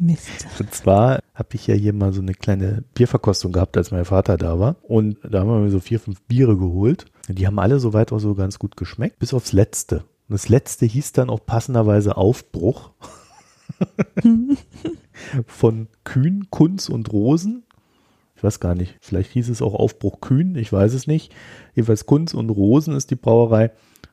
Mist. 0.00 0.46
Und 0.58 0.74
zwar 0.74 1.20
habe 1.34 1.48
ich 1.54 1.66
ja 1.66 1.74
hier 1.74 1.92
mal 1.92 2.12
so 2.12 2.22
eine 2.22 2.34
kleine 2.34 2.84
Bierverkostung 2.94 3.52
gehabt, 3.52 3.76
als 3.76 3.90
mein 3.90 4.04
Vater 4.04 4.36
da 4.36 4.58
war. 4.58 4.76
Und 4.82 5.18
da 5.22 5.40
haben 5.40 5.48
wir 5.48 5.60
mir 5.60 5.70
so 5.70 5.80
vier, 5.80 6.00
fünf 6.00 6.20
Biere 6.22 6.56
geholt. 6.56 7.06
Die 7.28 7.46
haben 7.46 7.58
alle 7.58 7.78
soweit 7.78 8.12
auch 8.12 8.18
so 8.18 8.34
ganz 8.34 8.58
gut 8.58 8.76
geschmeckt, 8.76 9.18
bis 9.18 9.34
aufs 9.34 9.52
letzte. 9.52 9.98
Und 10.28 10.34
das 10.34 10.48
letzte 10.48 10.86
hieß 10.86 11.12
dann 11.12 11.30
auch 11.30 11.44
passenderweise 11.44 12.16
Aufbruch 12.16 12.90
von 15.46 15.88
Kühn, 16.04 16.48
Kunz 16.50 16.88
und 16.88 17.12
Rosen. 17.12 17.64
Ich 18.36 18.42
weiß 18.42 18.58
gar 18.58 18.74
nicht, 18.74 18.96
vielleicht 19.00 19.32
hieß 19.32 19.50
es 19.50 19.60
auch 19.60 19.74
Aufbruch 19.74 20.20
Kühn, 20.22 20.56
ich 20.56 20.72
weiß 20.72 20.94
es 20.94 21.06
nicht. 21.06 21.30
Jedenfalls 21.74 22.06
Kunz 22.06 22.32
und 22.32 22.48
Rosen 22.48 22.94
ist 22.94 23.10
die 23.10 23.16
Brauerei. 23.16 23.70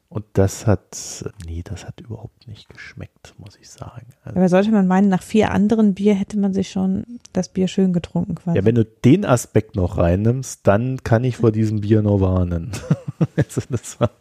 Und 0.10 0.24
das 0.34 0.66
hat, 0.66 1.26
nee, 1.46 1.64
das 1.64 1.86
hat 1.86 2.00
überhaupt 2.00 2.48
nicht 2.48 2.70
geschmeckt, 2.70 3.34
muss 3.38 3.58
ich 3.60 3.70
sagen. 3.70 4.08
Also, 4.24 4.38
Aber 4.38 4.48
sollte 4.48 4.72
man 4.72 4.88
meinen, 4.88 5.10
nach 5.10 5.22
vier 5.22 5.52
anderen 5.52 5.96
Bier 5.96 6.14
hätte 6.14 6.40
man 6.40 6.54
sich 6.54 6.70
schon 6.70 7.20
das 7.34 7.50
Bier 7.50 7.68
schön 7.68 7.92
getrunken 7.92 8.36
quasi. 8.36 8.58
Ja, 8.58 8.64
wenn 8.64 8.76
du 8.76 8.86
den 8.86 9.26
Aspekt 9.26 9.76
noch 9.76 9.98
reinnimmst, 9.98 10.66
dann 10.66 11.04
kann 11.04 11.26
ich 11.26 11.38
vor 11.38 11.52
diesem 11.52 11.82
Bier 11.82 12.02
nur 12.02 12.22
warnen. 12.22 12.72
also 13.36 13.62
das 13.70 14.00
war, 14.00 14.12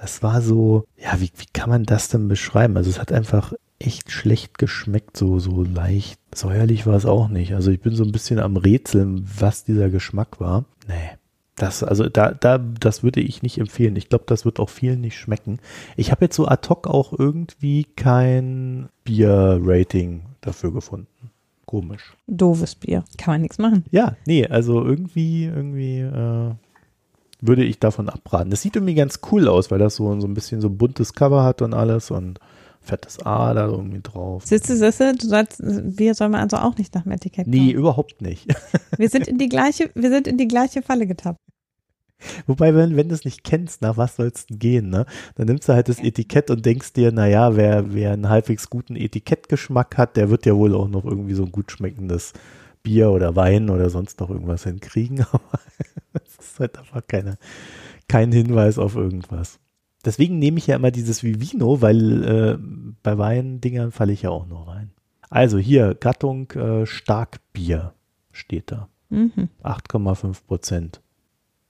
das 0.00 0.22
war 0.22 0.40
so, 0.40 0.84
ja, 0.96 1.20
wie, 1.20 1.32
wie 1.36 1.46
kann 1.52 1.68
man 1.68 1.82
das 1.82 2.08
denn 2.08 2.28
beschreiben? 2.28 2.76
Also 2.76 2.88
es 2.88 3.00
hat 3.00 3.10
einfach 3.10 3.54
echt 3.80 4.12
schlecht 4.12 4.58
geschmeckt, 4.58 5.16
so, 5.16 5.40
so 5.40 5.64
leicht. 5.64 6.20
Säuerlich 6.32 6.86
war 6.86 6.94
es 6.94 7.06
auch 7.06 7.28
nicht. 7.28 7.54
Also 7.54 7.72
ich 7.72 7.80
bin 7.80 7.94
so 7.94 8.04
ein 8.04 8.12
bisschen 8.12 8.38
am 8.38 8.56
Rätseln, 8.56 9.28
was 9.38 9.64
dieser 9.64 9.90
Geschmack 9.90 10.40
war. 10.40 10.64
Nee. 10.86 11.17
Das, 11.58 11.82
also 11.82 12.08
da, 12.08 12.32
da, 12.32 12.58
das 12.58 13.02
würde 13.02 13.20
ich 13.20 13.42
nicht 13.42 13.58
empfehlen. 13.58 13.96
Ich 13.96 14.08
glaube, 14.08 14.24
das 14.26 14.44
wird 14.44 14.60
auch 14.60 14.70
vielen 14.70 15.00
nicht 15.00 15.18
schmecken. 15.18 15.58
Ich 15.96 16.12
habe 16.12 16.24
jetzt 16.24 16.36
so 16.36 16.46
ad 16.46 16.68
hoc 16.68 16.86
auch 16.86 17.12
irgendwie 17.12 17.84
kein 17.96 18.88
Bier-Rating 19.04 20.22
dafür 20.40 20.72
gefunden. 20.72 21.30
Komisch. 21.66 22.14
Doofes 22.28 22.76
Bier. 22.76 23.04
Kann 23.18 23.34
man 23.34 23.42
nichts 23.42 23.58
machen. 23.58 23.84
Ja, 23.90 24.16
nee, 24.24 24.46
also 24.46 24.84
irgendwie, 24.84 25.44
irgendwie 25.44 25.98
äh, 25.98 26.54
würde 27.40 27.64
ich 27.64 27.78
davon 27.78 28.08
abraten. 28.08 28.50
Das 28.50 28.62
sieht 28.62 28.76
irgendwie 28.76 28.94
ganz 28.94 29.20
cool 29.30 29.48
aus, 29.48 29.70
weil 29.70 29.78
das 29.78 29.96
so, 29.96 30.18
so 30.20 30.26
ein 30.26 30.34
bisschen 30.34 30.60
so 30.60 30.70
buntes 30.70 31.12
Cover 31.12 31.42
hat 31.44 31.60
und 31.60 31.74
alles 31.74 32.10
und 32.10 32.38
fettes 32.80 33.24
A 33.24 33.54
da 33.54 33.66
irgendwie 33.66 34.00
drauf. 34.02 34.46
Sitze, 34.46 34.76
sitze, 34.76 35.14
du 35.14 35.26
sollst, 35.26 35.60
wir 35.62 36.14
sollen 36.14 36.34
also 36.34 36.56
auch 36.56 36.76
nicht 36.76 36.94
nach 36.94 37.02
dem 37.02 37.12
Etikett 37.12 37.44
kommen. 37.44 37.56
Nee, 37.56 37.72
überhaupt 37.72 38.22
nicht. 38.22 38.46
Wir 38.96 39.08
sind 39.08 39.28
in 39.28 39.38
die 39.38 39.48
gleiche, 39.48 39.90
wir 39.94 40.10
sind 40.10 40.26
in 40.26 40.38
die 40.38 40.48
gleiche 40.48 40.82
Falle 40.82 41.06
getappt. 41.06 41.38
Wobei, 42.46 42.74
wenn, 42.74 42.96
wenn 42.96 43.08
du 43.08 43.14
es 43.14 43.24
nicht 43.24 43.44
kennst, 43.44 43.80
nach 43.80 43.96
was 43.96 44.16
soll 44.16 44.26
es 44.34 44.46
denn 44.46 44.58
gehen, 44.58 44.90
ne? 44.90 45.06
Dann 45.36 45.46
nimmst 45.46 45.68
du 45.68 45.72
halt 45.72 45.88
das 45.88 46.00
Etikett 46.00 46.50
und 46.50 46.66
denkst 46.66 46.92
dir, 46.92 47.12
naja, 47.12 47.54
wer, 47.56 47.94
wer 47.94 48.12
einen 48.12 48.28
halbwegs 48.28 48.68
guten 48.68 48.96
Etikettgeschmack 48.96 49.96
hat, 49.96 50.16
der 50.16 50.28
wird 50.28 50.44
ja 50.44 50.56
wohl 50.56 50.74
auch 50.74 50.88
noch 50.88 51.04
irgendwie 51.04 51.34
so 51.34 51.44
ein 51.44 51.52
gut 51.52 51.70
schmeckendes 51.70 52.32
Bier 52.82 53.10
oder 53.10 53.36
Wein 53.36 53.70
oder 53.70 53.88
sonst 53.90 54.18
noch 54.20 54.30
irgendwas 54.30 54.64
hinkriegen. 54.64 55.24
Aber 55.32 55.60
es 56.24 56.44
ist 56.44 56.58
halt 56.58 56.78
einfach 56.78 57.06
keine, 57.06 57.38
kein 58.08 58.32
Hinweis 58.32 58.78
auf 58.78 58.96
irgendwas. 58.96 59.60
Deswegen 60.08 60.38
nehme 60.38 60.56
ich 60.56 60.66
ja 60.66 60.76
immer 60.76 60.90
dieses 60.90 61.22
Vivino, 61.22 61.82
weil 61.82 62.24
äh, 62.24 62.58
bei 63.02 63.18
Weindingern 63.18 63.92
falle 63.92 64.14
ich 64.14 64.22
ja 64.22 64.30
auch 64.30 64.46
noch 64.46 64.66
rein. 64.66 64.90
Also 65.28 65.58
hier, 65.58 65.94
Gattung 65.94 66.50
äh, 66.52 66.86
Starkbier 66.86 67.92
steht 68.32 68.72
da. 68.72 68.88
Mhm. 69.10 69.50
8,5 69.62 70.46
Prozent. 70.46 71.02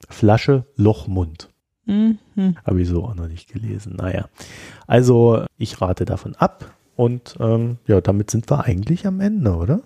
Flasche 0.09 0.67
Lochmund. 0.77 1.51
Mhm. 1.87 2.19
Habe 2.65 2.81
ich 2.81 2.87
so 2.87 3.07
auch 3.07 3.17
noch 3.17 3.27
nicht 3.27 3.53
gelesen. 3.53 3.97
Naja, 3.97 4.29
also 4.87 5.45
ich 5.57 5.81
rate 5.81 6.05
davon 6.05 6.37
ab 6.37 6.73
und 6.95 7.35
ähm, 7.41 7.79
ja, 7.89 8.01
damit 8.01 8.31
sind 8.31 8.49
wir 8.49 8.63
eigentlich 8.67 9.05
am 9.05 9.19
Ende, 9.19 9.57
oder? 9.57 9.83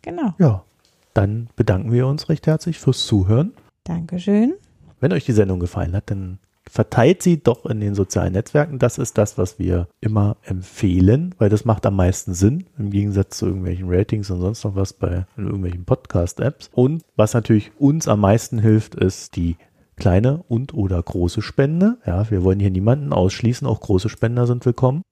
Genau. 0.00 0.34
Ja, 0.40 0.64
dann 1.14 1.48
bedanken 1.54 1.92
wir 1.92 2.08
uns 2.08 2.28
recht 2.28 2.48
herzlich 2.48 2.80
fürs 2.80 3.06
Zuhören. 3.06 3.52
Dankeschön. 3.84 4.54
Wenn 4.98 5.12
euch 5.12 5.24
die 5.24 5.30
Sendung 5.30 5.60
gefallen 5.60 5.94
hat, 5.94 6.10
dann 6.10 6.40
verteilt 6.72 7.22
sie 7.22 7.42
doch 7.42 7.66
in 7.66 7.80
den 7.80 7.94
sozialen 7.94 8.32
Netzwerken. 8.32 8.78
Das 8.78 8.96
ist 8.96 9.18
das, 9.18 9.36
was 9.36 9.58
wir 9.58 9.88
immer 10.00 10.38
empfehlen, 10.42 11.34
weil 11.36 11.50
das 11.50 11.66
macht 11.66 11.84
am 11.84 11.96
meisten 11.96 12.32
Sinn, 12.32 12.64
im 12.78 12.88
Gegensatz 12.88 13.36
zu 13.36 13.46
irgendwelchen 13.46 13.90
Ratings 13.90 14.30
und 14.30 14.40
sonst 14.40 14.64
noch 14.64 14.74
was 14.74 14.94
bei 14.94 15.26
irgendwelchen 15.36 15.84
Podcast-Apps. 15.84 16.70
Und 16.72 17.02
was 17.14 17.34
natürlich 17.34 17.72
uns 17.78 18.08
am 18.08 18.20
meisten 18.20 18.58
hilft, 18.58 18.94
ist 18.94 19.36
die 19.36 19.56
kleine 19.96 20.44
und 20.48 20.72
oder 20.72 21.02
große 21.02 21.42
Spende. 21.42 21.98
Ja, 22.06 22.30
wir 22.30 22.42
wollen 22.42 22.58
hier 22.58 22.70
niemanden 22.70 23.12
ausschließen, 23.12 23.66
auch 23.66 23.80
große 23.80 24.08
Spender 24.08 24.46
sind 24.46 24.64
willkommen. 24.64 25.02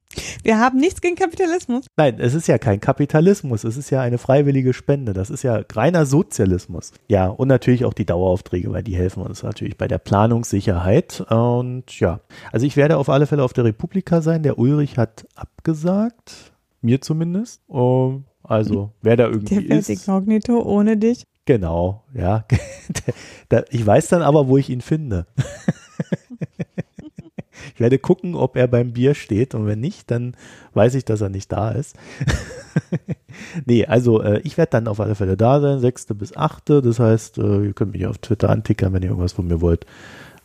Wir 0.42 0.58
haben 0.58 0.78
nichts 0.78 1.00
gegen 1.00 1.14
Kapitalismus. 1.14 1.86
Nein, 1.96 2.18
es 2.18 2.34
ist 2.34 2.48
ja 2.48 2.58
kein 2.58 2.80
Kapitalismus, 2.80 3.64
es 3.64 3.76
ist 3.76 3.90
ja 3.90 4.00
eine 4.00 4.18
freiwillige 4.18 4.72
Spende. 4.72 5.12
Das 5.12 5.30
ist 5.30 5.42
ja 5.42 5.62
reiner 5.72 6.06
Sozialismus. 6.06 6.92
Ja, 7.08 7.28
und 7.28 7.48
natürlich 7.48 7.84
auch 7.84 7.94
die 7.94 8.06
Daueraufträge, 8.06 8.72
weil 8.72 8.82
die 8.82 8.96
helfen 8.96 9.22
uns 9.22 9.42
natürlich 9.42 9.76
bei 9.76 9.86
der 9.86 9.98
Planungssicherheit. 9.98 11.20
Und 11.28 11.98
ja, 12.00 12.20
also 12.50 12.66
ich 12.66 12.76
werde 12.76 12.96
auf 12.96 13.08
alle 13.08 13.26
Fälle 13.26 13.44
auf 13.44 13.52
der 13.52 13.64
Republika 13.64 14.20
sein. 14.20 14.42
Der 14.42 14.58
Ulrich 14.58 14.98
hat 14.98 15.26
abgesagt, 15.34 16.52
mir 16.80 17.00
zumindest. 17.00 17.62
Also, 18.42 18.90
wer 19.02 19.16
da 19.16 19.26
irgendwie 19.28 19.66
der 19.66 19.78
ist. 19.78 19.90
Inkognito 19.90 20.61
ohne 20.61 20.96
dich. 20.96 21.24
Genau, 21.44 22.04
ja. 22.14 22.44
ich 23.70 23.86
weiß 23.86 24.08
dann 24.08 24.22
aber, 24.22 24.48
wo 24.48 24.56
ich 24.56 24.70
ihn 24.70 24.80
finde. 24.80 25.26
Ich 27.80 27.82
werde 27.82 27.98
gucken, 27.98 28.34
ob 28.34 28.58
er 28.58 28.68
beim 28.68 28.92
Bier 28.92 29.14
steht 29.14 29.54
und 29.54 29.64
wenn 29.64 29.80
nicht, 29.80 30.11
dann 30.11 30.36
weiß 30.74 30.94
ich, 30.96 31.07
dass 31.07 31.22
er 31.22 31.30
nicht 31.30 31.50
da 31.50 31.70
ist. 31.70 31.96
nee, 33.64 33.86
also 33.86 34.20
äh, 34.20 34.40
ich 34.40 34.58
werde 34.58 34.72
dann 34.72 34.86
auf 34.86 35.00
alle 35.00 35.14
Fälle 35.14 35.38
da 35.38 35.62
sein, 35.62 35.80
6. 35.80 36.08
bis 36.08 36.36
8. 36.36 36.68
Das 36.68 36.98
heißt, 36.98 37.38
äh, 37.38 37.64
ihr 37.64 37.72
könnt 37.72 37.94
mich 37.94 38.07
auf 38.07 38.18
Twitter 38.18 38.50
antickern, 38.50 38.92
wenn 38.92 39.02
ihr 39.02 39.08
irgendwas 39.08 39.32
von 39.32 39.46
mir 39.46 39.62
wollt. 39.62 39.86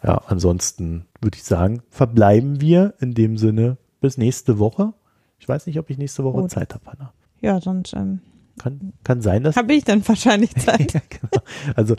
Ja, 0.01 0.21
ansonsten 0.27 1.07
würde 1.19 1.35
ich 1.35 1.43
sagen, 1.43 1.81
verbleiben 1.89 2.61
wir 2.61 2.93
in 3.01 3.13
dem 3.13 3.37
Sinne 3.37 3.75
bis 3.99 4.17
nächste 4.17 4.57
Woche. 4.57 4.93
Ich 5.37 5.49
weiß 5.49 5.67
nicht, 5.67 5.77
ob 5.77 5.89
ich 5.89 5.97
nächste 5.97 6.23
Woche 6.23 6.43
Gut. 6.43 6.51
Zeit 6.51 6.73
habe, 6.73 6.85
Hanna. 6.85 7.11
Ja, 7.41 7.59
sonst 7.59 7.91
ähm, 7.91 8.21
kann, 8.59 8.93
kann 9.03 9.21
sein, 9.21 9.43
dass. 9.43 9.55
Habe 9.55 9.73
ich 9.73 9.83
dann 9.83 10.07
wahrscheinlich 10.07 10.53
Zeit. 10.55 10.93
ja, 10.93 11.01
genau. 11.09 11.43
Also, 11.75 11.95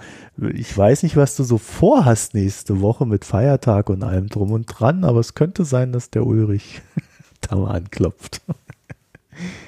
ich 0.52 0.76
weiß 0.76 1.02
nicht, 1.02 1.16
was 1.16 1.36
du 1.36 1.44
so 1.44 1.58
vorhast 1.58 2.34
nächste 2.34 2.80
Woche 2.80 3.06
mit 3.06 3.24
Feiertag 3.24 3.90
und 3.90 4.02
allem 4.02 4.28
drum 4.28 4.52
und 4.52 4.66
dran, 4.66 5.04
aber 5.04 5.20
es 5.20 5.34
könnte 5.34 5.64
sein, 5.64 5.92
dass 5.92 6.10
der 6.10 6.26
Ulrich 6.26 6.82
da 7.40 7.56
mal 7.56 7.74
anklopft. 7.74 8.42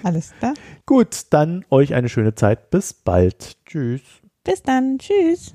Alles 0.02 0.32
klar. 0.38 0.54
Gut, 0.86 1.26
dann 1.30 1.64
euch 1.70 1.94
eine 1.94 2.08
schöne 2.08 2.34
Zeit. 2.34 2.70
Bis 2.70 2.94
bald. 2.94 3.56
Tschüss. 3.66 4.00
Bis 4.44 4.62
dann. 4.62 4.98
Tschüss. 4.98 5.54